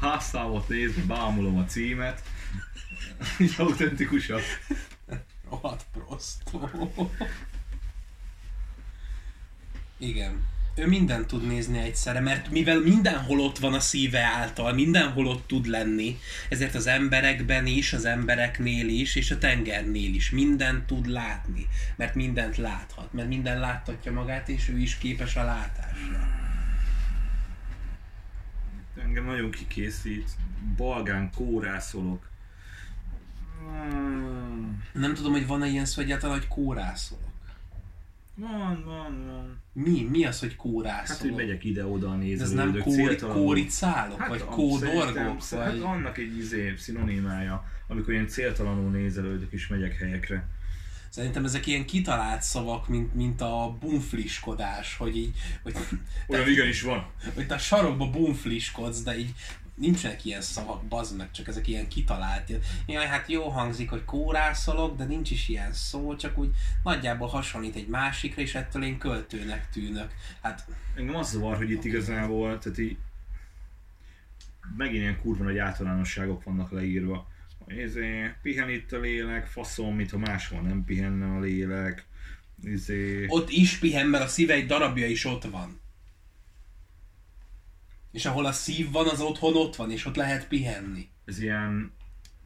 házszámot 0.00 0.68
nézve 0.68 1.02
bámulom 1.02 1.58
a 1.58 1.64
címet. 1.64 2.22
Autentikusabb. 3.58 4.42
Rohadt 5.50 5.86
prostó. 5.92 6.70
Igen. 9.98 10.48
Ő 10.80 10.86
mindent 10.86 11.26
tud 11.26 11.46
nézni 11.46 11.78
egyszerre, 11.78 12.20
mert 12.20 12.50
mivel 12.50 12.80
mindenhol 12.80 13.40
ott 13.40 13.58
van 13.58 13.74
a 13.74 13.80
szíve 13.80 14.20
által, 14.20 14.72
mindenhol 14.72 15.26
ott 15.26 15.46
tud 15.46 15.66
lenni, 15.66 16.18
ezért 16.48 16.74
az 16.74 16.86
emberekben 16.86 17.66
is, 17.66 17.92
az 17.92 18.04
embereknél 18.04 18.88
is, 18.88 19.14
és 19.14 19.30
a 19.30 19.38
tengernél 19.38 20.14
is 20.14 20.30
mindent 20.30 20.86
tud 20.86 21.06
látni, 21.06 21.66
mert 21.96 22.14
mindent 22.14 22.56
láthat, 22.56 23.12
mert 23.12 23.28
minden 23.28 23.60
láttatja 23.60 24.12
magát, 24.12 24.48
és 24.48 24.68
ő 24.68 24.78
is 24.78 24.98
képes 24.98 25.36
a 25.36 25.44
látásra. 25.44 26.28
Engem 29.02 29.24
nagyon 29.24 29.50
kikészít. 29.50 30.30
Balgán 30.76 31.30
kórászolok. 31.34 32.28
Nem 34.92 35.14
tudom, 35.14 35.32
hogy 35.32 35.46
van-e 35.46 35.66
ilyen 35.66 35.84
szó 35.84 36.02
egyáltalán, 36.02 36.38
hogy 36.38 36.48
kórászolok. 36.48 37.29
Van, 38.34 38.82
van, 38.84 39.26
van. 39.26 39.62
Mi? 39.72 40.02
Mi 40.10 40.24
az, 40.24 40.38
hogy 40.40 40.48
Hát, 40.48 40.56
kórászolok? 40.58 41.22
hogy 41.22 41.32
megyek 41.46 41.64
ide-oda 41.64 42.16
De 42.16 42.42
ez 42.42 42.50
nem 42.52 42.78
kóri, 42.78 42.94
céltalanul. 42.94 43.42
kóricálok? 43.42 44.18
Hát, 44.20 44.28
vagy 44.28 44.44
kódorgok? 44.44 45.40
szerintem- 45.42 45.60
Hát 45.60 45.70
Vagy... 45.72 45.80
annak 45.82 46.18
egy 46.18 46.36
izé, 46.38 46.74
szinonimája, 46.76 47.64
amikor 47.88 48.12
ilyen 48.12 48.28
céltalanul 48.28 48.90
nézelődök 48.90 49.52
és 49.52 49.66
megyek 49.68 49.96
helyekre. 49.96 50.48
Szerintem 51.08 51.44
ezek 51.44 51.66
ilyen 51.66 51.86
kitalált 51.86 52.42
szavak, 52.42 52.88
mint, 52.88 53.14
mint 53.14 53.40
a 53.40 53.76
bumfliskodás, 53.80 54.96
hogy 54.96 55.16
így, 55.16 55.36
hogy, 55.62 55.74
Olyan 56.26 56.48
igenis 56.48 56.82
van. 56.82 57.06
hogy 57.34 57.46
te 57.46 57.54
a 57.54 57.58
sarokba 57.58 58.10
bumfliskodsz, 58.10 59.02
de 59.02 59.18
így 59.18 59.32
nincsenek 59.80 60.24
ilyen 60.24 60.40
szavak, 60.40 60.84
bazd 60.84 61.16
meg, 61.16 61.30
csak 61.30 61.48
ezek 61.48 61.68
ilyen 61.68 61.88
kitalált. 61.88 62.52
Jaj, 62.86 63.06
hát 63.06 63.28
jó 63.28 63.48
hangzik, 63.48 63.90
hogy 63.90 64.04
kórászolok, 64.04 64.96
de 64.96 65.04
nincs 65.04 65.30
is 65.30 65.48
ilyen 65.48 65.72
szó, 65.72 66.16
csak 66.16 66.38
úgy 66.38 66.50
nagyjából 66.82 67.28
hasonlít 67.28 67.76
egy 67.76 67.88
másikra, 67.88 68.42
és 68.42 68.54
ettől 68.54 68.82
én 68.82 68.98
költőnek 68.98 69.68
tűnök. 69.70 70.14
Hát 70.42 70.66
Engem 70.96 71.14
az 71.16 71.30
zavar, 71.30 71.56
hogy 71.56 71.70
itt 71.70 71.84
igazából, 71.84 72.58
tehát 72.58 72.78
így 72.78 72.96
megint 74.76 75.02
ilyen 75.02 75.20
kurva 75.20 75.44
nagy 75.44 75.58
általánosságok 75.58 76.44
vannak 76.44 76.70
leírva. 76.70 77.28
Izé, 77.66 78.30
pihen 78.42 78.70
itt 78.70 78.92
a 78.92 78.98
lélek, 78.98 79.46
faszom, 79.46 79.94
mintha 79.94 80.18
máshol 80.18 80.60
nem 80.60 80.84
pihenne 80.84 81.36
a 81.36 81.40
lélek. 81.40 82.06
Izé, 82.62 83.24
ott 83.28 83.50
is 83.50 83.78
pihen, 83.78 84.06
mert 84.06 84.24
a 84.24 84.26
szíve 84.26 84.54
egy 84.54 84.66
darabja 84.66 85.06
is 85.06 85.24
ott 85.24 85.44
van. 85.44 85.80
És 88.12 88.24
ahol 88.26 88.46
a 88.46 88.52
szív 88.52 88.90
van, 88.90 89.08
az 89.08 89.20
otthon 89.20 89.56
ott 89.56 89.76
van, 89.76 89.90
és 89.90 90.04
ott 90.04 90.16
lehet 90.16 90.48
pihenni. 90.48 91.08
ez 91.24 91.42
ilyen 91.42 91.92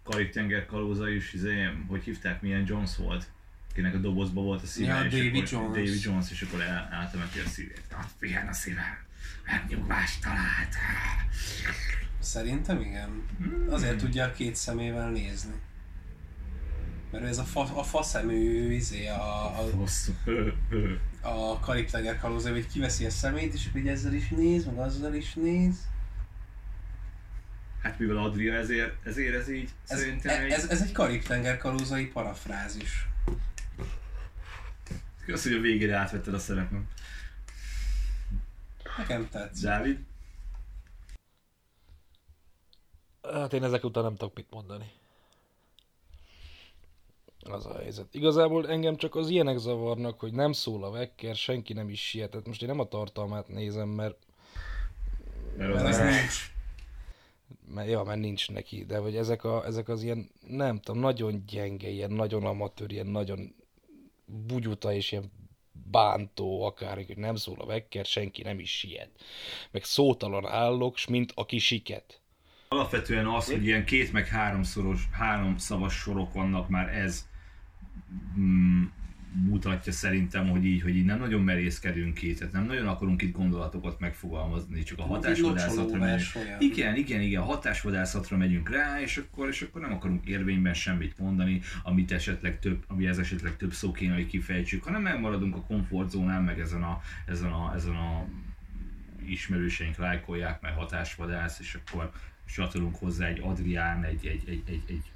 Karib-tenger 0.03 0.67
kalóza 0.67 1.09
is, 1.09 1.33
izé, 1.33 1.69
hogy 1.89 2.03
hívták, 2.03 2.43
milyen 2.43 2.65
Jones 2.67 2.97
volt? 2.97 3.33
Akinek 3.71 3.95
a 3.95 3.99
dobozba 3.99 4.41
volt 4.41 4.63
a 4.63 4.67
szíve, 4.67 4.95
Ja, 4.95 5.05
és 5.05 5.13
Davy 5.13 5.29
akkor, 5.29 5.49
Jones. 5.51 5.77
Davy 5.77 5.99
Jones, 6.03 6.31
és 6.31 6.43
akkor 6.43 6.61
el, 6.61 6.89
eltemeti 6.93 7.39
a 7.39 7.49
szívét. 7.49 7.83
Ah, 7.93 8.05
pihen 8.19 8.49
a 8.49 8.53
szívem, 8.53 8.99
megnyugvást 9.47 10.23
talált. 10.23 10.75
Szerintem 12.19 12.81
igen. 12.81 13.25
Azért 13.71 13.99
tudja 13.99 14.25
a 14.25 14.33
két 14.33 14.57
szemével 14.57 15.11
nézni. 15.11 15.55
Mert 17.11 17.25
ez 17.25 17.39
a, 17.39 17.45
fa, 17.45 17.61
a 17.61 17.83
faszemű, 17.83 18.71
izé, 18.73 19.07
a, 19.07 19.45
a. 19.61 19.71
A 21.25 21.59
karib-tenger 21.59 22.19
kalózai, 22.19 22.53
hogy 22.53 22.67
kiveszi 22.67 23.05
a 23.05 23.11
szemét, 23.11 23.55
és 23.55 23.67
akkor 23.67 23.81
így 23.81 23.89
ezzel 23.89 24.13
is 24.13 24.29
néz, 24.29 24.65
meg 24.65 24.79
azzal 24.79 25.15
is 25.15 25.35
néz. 25.35 25.89
Hát 27.83 27.99
mivel 27.99 28.17
Adria 28.17 28.55
ezért, 28.55 29.07
ezért 29.07 29.35
ez 29.35 29.49
így 29.49 29.71
Ez, 29.89 29.99
szerintem 29.99 30.45
egy... 30.45 30.51
ez, 30.51 30.69
ez 30.69 30.83
egy 30.83 30.93
karib-tenger 30.93 31.57
kalózai 31.57 32.07
parafrázis. 32.07 33.07
Kösz, 35.25 35.43
hogy 35.43 35.53
a 35.53 35.61
végére 35.61 35.97
átvetted 35.97 36.35
a 36.35 36.39
szerepem. 36.39 36.89
Nekem 38.97 39.29
tetsz. 39.29 39.61
Dávid? 39.61 39.99
Hát 43.33 43.53
én 43.53 43.65
ezek 43.65 43.85
után 43.85 44.03
nem 44.03 44.17
tudok 44.17 44.35
mit 44.35 44.51
mondani. 44.51 44.93
Az 47.51 47.67
a 47.67 47.79
helyzet. 47.79 48.15
Igazából 48.15 48.69
engem 48.69 48.97
csak 48.97 49.15
az 49.15 49.29
ilyenek 49.29 49.59
zavarnak, 49.59 50.21
hogy 50.21 50.33
nem 50.33 50.53
szól 50.53 50.85
a 50.85 50.91
vekker, 50.91 51.37
senki 51.37 51.73
nem 51.73 51.89
is 51.89 52.01
sietett. 52.09 52.47
Most 52.47 52.63
én 52.63 52.69
nem 52.69 52.81
a 52.81 52.89
tartalmát 52.89 53.49
nézem, 53.49 53.89
mert, 53.89 54.17
Mert 55.57 55.75
Mert 55.75 55.87
az 55.87 55.97
az 55.99 55.99
nincs. 55.99 56.53
mert, 57.75 57.89
ja, 57.89 58.03
mert 58.03 58.21
nincs 58.21 58.51
neki, 58.51 58.85
de 58.85 58.99
hogy 58.99 59.17
ezek, 59.17 59.45
a, 59.45 59.65
ezek 59.67 59.89
az 59.89 60.03
ilyen, 60.03 60.31
nem 60.47 60.81
tudom, 60.81 61.01
nagyon 61.01 61.45
gyenge, 61.47 61.89
ilyen 61.89 62.11
nagyon 62.11 62.45
amatőr, 62.45 62.93
ilyen 62.93 63.07
nagyon 63.07 63.55
bugyuta 64.25 64.93
és 64.93 65.13
ilyen 65.13 65.33
bántó 65.91 66.63
akár, 66.63 66.95
hogy 66.95 67.17
nem 67.17 67.37
szól 67.37 67.61
a 67.61 67.67
vekker, 67.67 68.05
senki 68.05 68.43
nem 68.43 68.59
is 68.59 68.79
siet. 68.79 69.11
Meg 69.71 69.85
szótalan 69.85 70.47
állok, 70.47 70.97
s 70.97 71.07
mint 71.07 71.33
aki 71.35 71.59
siket. 71.59 72.21
Alapvetően 72.69 73.27
az, 73.27 73.47
hogy 73.47 73.65
ilyen 73.65 73.85
két 73.85 74.13
meg 74.13 74.27
háromszoros, 74.27 75.09
három 75.13 75.57
szavas 75.57 75.95
sorok 75.95 76.33
vannak 76.33 76.69
már 76.69 76.89
ez 76.89 77.27
mm, 78.39 78.85
mutatja 79.43 79.93
szerintem, 79.93 80.49
hogy 80.49 80.65
így, 80.65 80.83
hogy 80.83 80.97
így 80.97 81.05
nem 81.05 81.19
nagyon 81.19 81.43
merészkedünk 81.43 82.15
ki, 82.15 82.35
tehát 82.35 82.53
nem 82.53 82.65
nagyon 82.65 82.87
akarunk 82.87 83.23
itt 83.23 83.33
gondolatokat 83.33 84.01
megfogalmazni, 84.01 84.83
csak 84.83 84.99
a 84.99 85.03
hatásvadászatra 85.03 85.99
megyünk. 85.99 86.23
Igen, 86.59 86.97
igen, 86.97 87.21
igen, 87.21 87.43
a 87.43 87.45
hatásvadászatra 87.45 88.37
megyünk 88.37 88.71
rá, 88.71 89.01
és 89.01 89.17
akkor, 89.17 89.49
és 89.49 89.63
akkor 89.63 89.81
nem 89.81 89.93
akarunk 89.93 90.27
érvényben 90.27 90.75
semmit 90.75 91.19
mondani, 91.19 91.61
amit 91.83 92.13
esetleg 92.13 92.59
több, 92.59 92.85
ami 92.87 93.07
ez 93.07 93.19
esetleg 93.19 93.57
több 93.57 93.73
szó 93.73 93.93
kéne, 93.93 94.15
hogy 94.15 94.27
kifejtsük, 94.27 94.85
hanem 94.85 95.03
megmaradunk 95.03 95.57
a 95.57 95.63
komfortzónán, 95.63 96.43
meg 96.43 96.61
ezen 96.61 96.83
a, 96.83 97.01
ezen 97.27 97.53
a, 97.53 97.73
ezen 97.75 97.95
a 97.95 98.27
ismerőseink 99.27 99.97
lájkolják, 99.97 100.61
meg 100.61 100.73
hatásvadász, 100.73 101.61
és 101.61 101.75
akkor 101.75 102.11
csatolunk 102.47 102.97
hozzá 102.97 103.27
egy 103.27 103.41
Adrián, 103.43 104.05
egy, 104.05 104.27
egy, 104.27 104.43
egy, 104.47 104.63
egy, 104.67 104.83
egy 104.87 105.13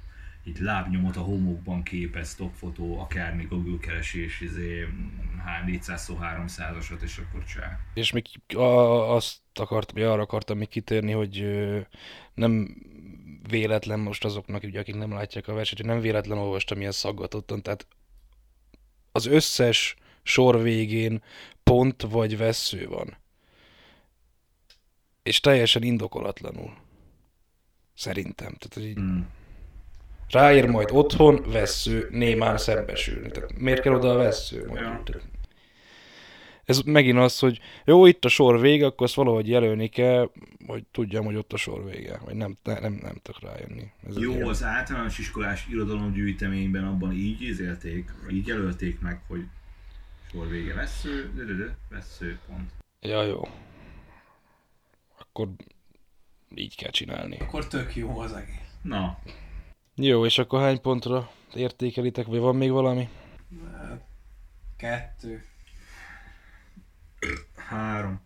itt 0.49 0.59
lábnyomot 0.59 1.15
a 1.15 1.21
homokban 1.21 1.83
képez, 1.83 2.29
stockfotó, 2.29 2.99
akármi 2.99 3.43
Google 3.43 3.77
keresés, 3.81 4.41
izé, 4.41 4.87
400 5.65 6.09
300-asat, 6.21 7.01
és 7.01 7.17
akkor 7.17 7.43
csá. 7.43 7.79
És 7.93 8.11
még 8.11 8.25
a, 8.55 9.13
azt 9.15 9.39
akartam, 9.53 10.03
arra 10.03 10.21
akartam 10.21 10.57
még 10.57 10.67
kitérni, 10.67 11.11
hogy 11.11 11.45
nem 12.33 12.75
véletlen 13.49 13.99
most 13.99 14.25
azoknak, 14.25 14.63
ugye, 14.63 14.79
akik 14.79 14.95
nem 14.95 15.11
látják 15.11 15.47
a 15.47 15.53
verset, 15.53 15.77
hogy 15.77 15.87
nem 15.87 15.99
véletlen 15.99 16.37
olvastam 16.37 16.79
ilyen 16.79 16.91
szaggatottan, 16.91 17.61
tehát 17.61 17.87
az 19.11 19.25
összes 19.25 19.95
sor 20.23 20.61
végén 20.61 21.23
pont 21.63 22.01
vagy 22.01 22.37
vesző 22.37 22.87
van. 22.87 23.17
És 25.23 25.39
teljesen 25.39 25.83
indokolatlanul. 25.83 26.73
Szerintem. 27.93 28.53
Tehát, 28.53 28.73
hogy 28.73 28.85
így, 28.85 28.99
Mm. 28.99 29.19
Ráér 30.29 30.65
majd 30.67 30.89
otthon, 30.91 31.43
vesző, 31.51 32.07
némán 32.11 32.57
szembesülni. 32.57 33.31
Tehát 33.31 33.57
miért 33.57 33.81
kell 33.81 33.93
oda 33.93 34.11
a 34.11 34.17
vesző? 34.17 34.59
Ja. 34.59 34.65
Mondjuk. 34.67 35.03
Tehát 35.03 35.27
Ez 36.65 36.81
megint 36.81 37.17
az, 37.17 37.39
hogy 37.39 37.59
jó, 37.85 38.05
itt 38.05 38.25
a 38.25 38.27
sor 38.29 38.59
vége, 38.59 38.85
akkor 38.85 39.05
azt 39.07 39.15
valahogy 39.15 39.49
jelölni 39.49 39.87
kell, 39.87 40.29
hogy 40.67 40.83
tudjam, 40.91 41.25
hogy 41.25 41.35
ott 41.35 41.53
a 41.53 41.57
sor 41.57 41.85
vége. 41.85 42.19
Vagy 42.25 42.35
nem, 42.35 42.57
ne, 42.63 42.79
nem, 42.79 42.93
nem 43.01 43.15
tudok 43.21 43.41
rájönni. 43.41 43.91
Ez 44.07 44.17
Jó, 44.17 44.31
ilyen- 44.33 44.47
az 44.47 44.63
általános 44.63 45.17
iskolás 45.19 45.67
irodalomgyűjteményben 45.69 46.83
abban 46.83 47.11
így 47.11 47.41
izélték, 47.41 48.09
így 48.31 48.47
jelölték 48.47 48.99
meg, 48.99 49.21
hogy 49.27 49.43
sor 50.31 50.47
vége 50.47 50.73
vesző, 50.73 51.31
de, 51.35 51.43
de, 51.43 51.53
de, 51.53 51.77
vesző, 51.89 52.39
pont. 52.47 52.69
Ja, 53.01 53.23
jó. 53.23 53.41
Akkor 55.19 55.47
így 56.55 56.75
kell 56.75 56.91
csinálni. 56.91 57.37
Akkor 57.39 57.67
tök 57.67 57.95
jó 57.95 58.19
az 58.19 58.33
egész. 58.33 58.73
Na, 58.81 59.19
Jó, 60.01 60.25
és 60.25 60.37
akkor 60.37 60.59
hány 60.61 60.81
pontra 60.81 61.31
értékelitek, 61.55 62.25
vagy 62.25 62.39
van 62.39 62.55
még 62.55 62.71
valami? 62.71 63.09
Hát, 63.71 64.01
Kettő. 64.77 65.43
három. 67.55 68.21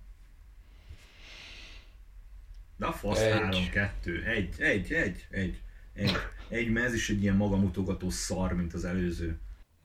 De 2.78 2.86
a 2.86 2.92
fasz 2.92 3.20
Egy. 3.20 3.32
három, 3.32 3.70
kettő, 3.70 4.24
egy, 4.24 4.62
egy, 4.62 4.92
egy, 4.94 5.28
egy, 5.30 5.62
egy, 5.94 6.12
egy, 6.50 6.70
mert 6.72 6.86
ez 6.86 6.94
is 6.94 7.10
egy 7.10 7.22
ilyen 7.22 7.36
magamutogató 7.36 8.10
szar, 8.10 8.54
mint 8.54 8.74
az 8.74 8.86
előző. 8.86 9.40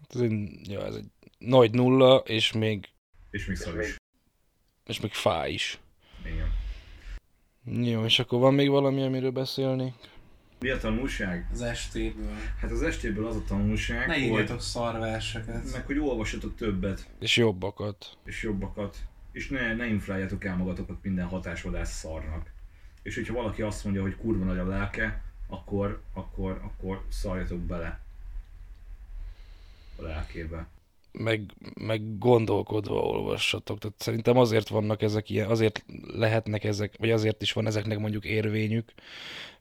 Ez 0.08 0.20
egy, 0.20 0.70
ja, 0.70 0.84
ez 0.86 0.94
egy 0.94 1.10
nagy 1.38 1.70
nulla, 1.74 2.16
és 2.16 2.52
még, 2.52 2.88
És 3.30 3.46
még 3.46 3.56
szar 3.56 3.80
is. 3.80 3.96
és 4.86 5.00
még 5.00 5.12
fáj 5.12 5.52
is. 5.52 5.78
Igen. 6.24 6.52
Jó, 7.86 8.04
és 8.04 8.18
akkor 8.18 8.38
van 8.40 8.54
még 8.54 8.68
valami, 8.68 9.02
amiről 9.02 9.30
beszélni? 9.30 9.94
Mi 10.60 10.68
a 10.68 10.78
tanulság? 10.78 11.48
Az 11.52 11.62
estéből. 11.62 12.36
Hát 12.60 12.70
az 12.70 12.82
estéből 12.82 13.26
az 13.26 13.36
a 13.36 13.42
tanulság, 13.46 14.06
Ne 14.06 14.12
hogy, 14.14 14.22
írjatok 14.22 14.60
szarverseket. 14.62 15.72
meg 15.72 15.86
hogy 15.86 15.98
olvassatok 15.98 16.54
többet, 16.56 17.08
És 17.20 17.36
jobbakat. 17.36 18.16
és 18.24 18.42
jobbakat, 18.42 18.96
és 19.32 19.48
ne, 19.48 19.74
ne 19.74 19.86
infláljátok 19.86 20.44
el 20.44 20.56
magatokat 20.56 20.96
minden 21.02 21.26
hatásvadász 21.26 21.98
szarnak. 21.98 22.50
És 23.02 23.14
hogyha 23.14 23.34
valaki 23.34 23.62
azt 23.62 23.84
mondja, 23.84 24.02
hogy 24.02 24.16
kurva 24.16 24.44
nagy 24.44 24.58
a 24.58 24.66
lelke, 24.66 25.22
akkor, 25.46 26.02
akkor, 26.12 26.60
akkor 26.64 27.02
szarjatok 27.08 27.58
bele 27.58 28.00
a 29.96 30.02
lelkébe. 30.02 30.66
meg, 31.12 31.52
meg 31.80 32.18
gondolkodva 32.18 32.94
olvassatok. 32.94 33.78
Tehát 33.78 33.96
szerintem 34.00 34.36
azért 34.36 34.68
vannak 34.68 35.02
ezek 35.02 35.30
ilyen, 35.30 35.48
azért 35.50 35.84
lehetnek 36.06 36.64
ezek, 36.64 36.94
vagy 36.98 37.10
azért 37.10 37.42
is 37.42 37.52
van 37.52 37.66
ezeknek 37.66 37.98
mondjuk 37.98 38.24
érvényük, 38.24 38.92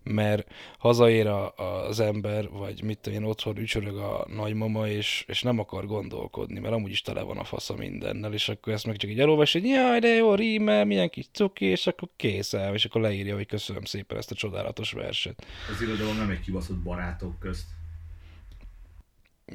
mert 0.08 0.51
hazaér 0.78 1.28
a, 1.28 1.53
az 1.55 1.99
ember, 1.99 2.49
vagy 2.49 2.84
mit 2.84 2.99
tudom 2.99 3.20
én, 3.20 3.26
otthon 3.26 3.58
ücsörög 3.58 3.97
a 3.97 4.26
nagymama, 4.36 4.88
és, 4.88 5.26
és 5.28 5.41
nem 5.41 5.60
akar 5.60 5.86
gondolkodni, 5.86 6.60
mert 6.60 6.74
amúgy 6.74 6.91
is 6.91 7.01
tele 7.01 7.22
van 7.22 7.38
a 7.38 7.43
fasza 7.43 7.76
mindennel, 7.76 8.34
és 8.34 8.49
akkor 8.49 8.74
ezt 8.74 8.86
meg 8.86 8.95
csak 8.95 9.10
így 9.10 9.20
elolvas, 9.20 9.53
hogy 9.53 9.66
jaj, 9.66 9.99
de 9.99 10.08
jó, 10.08 10.34
rímel, 10.34 10.86
milyen 10.86 11.10
kis 11.10 11.28
cuki, 11.32 11.66
és 11.66 11.88
akkor 11.88 12.10
kész 12.16 12.53
el, 12.53 12.74
és 12.74 12.86
akkor 12.86 13.01
leírja, 13.01 13.36
hogy 13.36 13.47
köszönöm 13.47 13.84
szépen 13.84 14.18
ezt 14.18 14.32
a 14.32 14.36
csodálatos 14.36 14.91
verset. 14.91 15.45
Az 15.74 15.82
irodalom 15.82 16.18
nem 16.18 16.30
egy 16.30 16.39
kibaszott 16.39 16.78
barátok 16.78 17.39
közt. 17.39 17.66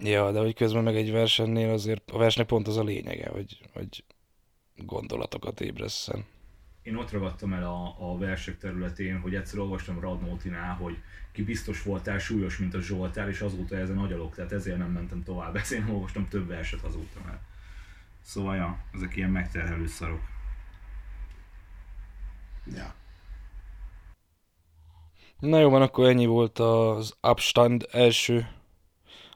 Ja, 0.02 0.32
de 0.32 0.38
hogy 0.38 0.54
közben 0.54 0.82
meg 0.82 0.96
egy 0.96 1.10
versennél 1.10 1.70
azért 1.70 2.10
a 2.10 2.18
versnek 2.18 2.46
pont 2.46 2.68
az 2.68 2.76
a 2.76 2.82
lényege, 2.82 3.28
hogy, 3.28 3.58
hogy 3.72 4.04
gondolatokat 4.76 5.60
ébresszen. 5.60 6.24
Én 6.82 6.96
ott 6.96 7.10
ragadtam 7.10 7.52
el 7.52 7.64
a, 7.64 7.94
a 7.98 8.18
versek 8.18 8.58
területén, 8.58 9.20
hogy 9.20 9.34
egyszer 9.34 9.58
olvastam 9.58 10.00
Radnótinál, 10.00 10.74
hogy 10.74 10.96
ki 11.32 11.42
biztos 11.42 11.82
voltál 11.82 12.18
súlyos, 12.18 12.58
mint 12.58 12.74
a 12.74 12.80
Zsoltár, 12.80 13.28
és 13.28 13.40
azóta 13.40 13.76
ezen 13.76 13.98
agyalok, 13.98 14.34
tehát 14.34 14.52
ezért 14.52 14.78
nem 14.78 14.90
mentem 14.90 15.22
tovább. 15.22 15.56
Ezért 15.56 15.84
nem 15.84 15.94
olvastam 15.94 16.28
több 16.28 16.46
verset 16.46 16.82
azóta 16.82 17.20
már. 17.24 17.40
Szóval, 18.20 18.56
ja, 18.56 18.78
ezek 18.92 19.16
ilyen 19.16 19.30
megterhelő 19.30 19.86
szarok. 19.86 20.20
Ja. 22.74 22.94
Na 25.38 25.60
jó, 25.60 25.70
van, 25.70 25.82
akkor 25.82 26.08
ennyi 26.08 26.26
volt 26.26 26.58
az 26.58 27.16
Abstand 27.20 27.88
első, 27.90 28.48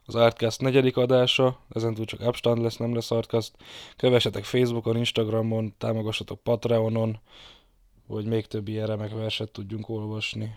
az 0.06 0.14
Artcast 0.14 0.60
negyedik 0.60 0.96
adása, 0.96 1.58
ezentúl 1.68 2.04
csak 2.04 2.20
Abstand 2.20 2.62
lesz, 2.62 2.76
nem 2.76 2.94
lesz 2.94 3.10
Artcast. 3.10 3.52
Kövessetek 3.96 4.44
Facebookon, 4.44 4.96
Instagramon, 4.96 5.74
támogassatok 5.78 6.42
Patreonon, 6.42 7.20
hogy 8.06 8.26
még 8.26 8.46
több 8.46 8.68
ilyen 8.68 8.86
remek 8.86 9.10
verset 9.10 9.50
tudjunk 9.50 9.88
olvasni. 9.88 10.56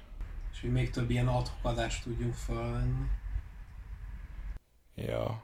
És 0.52 0.62
hogy 0.62 0.72
még 0.72 0.90
több 0.90 1.10
ilyen 1.10 1.28
adhok 1.28 1.60
adást 1.62 2.04
tudjunk 2.04 2.34
felvenni. 2.34 3.08
Ja. 4.96 5.44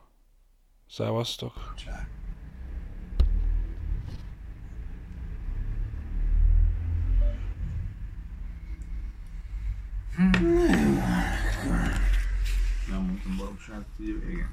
Szevasztok! 0.87 1.73
Csá. 1.77 2.07
Nem 12.89 13.01
mondtam 13.01 13.37
baromságot, 13.37 13.85
ugye 13.97 14.13
vége. 14.13 14.49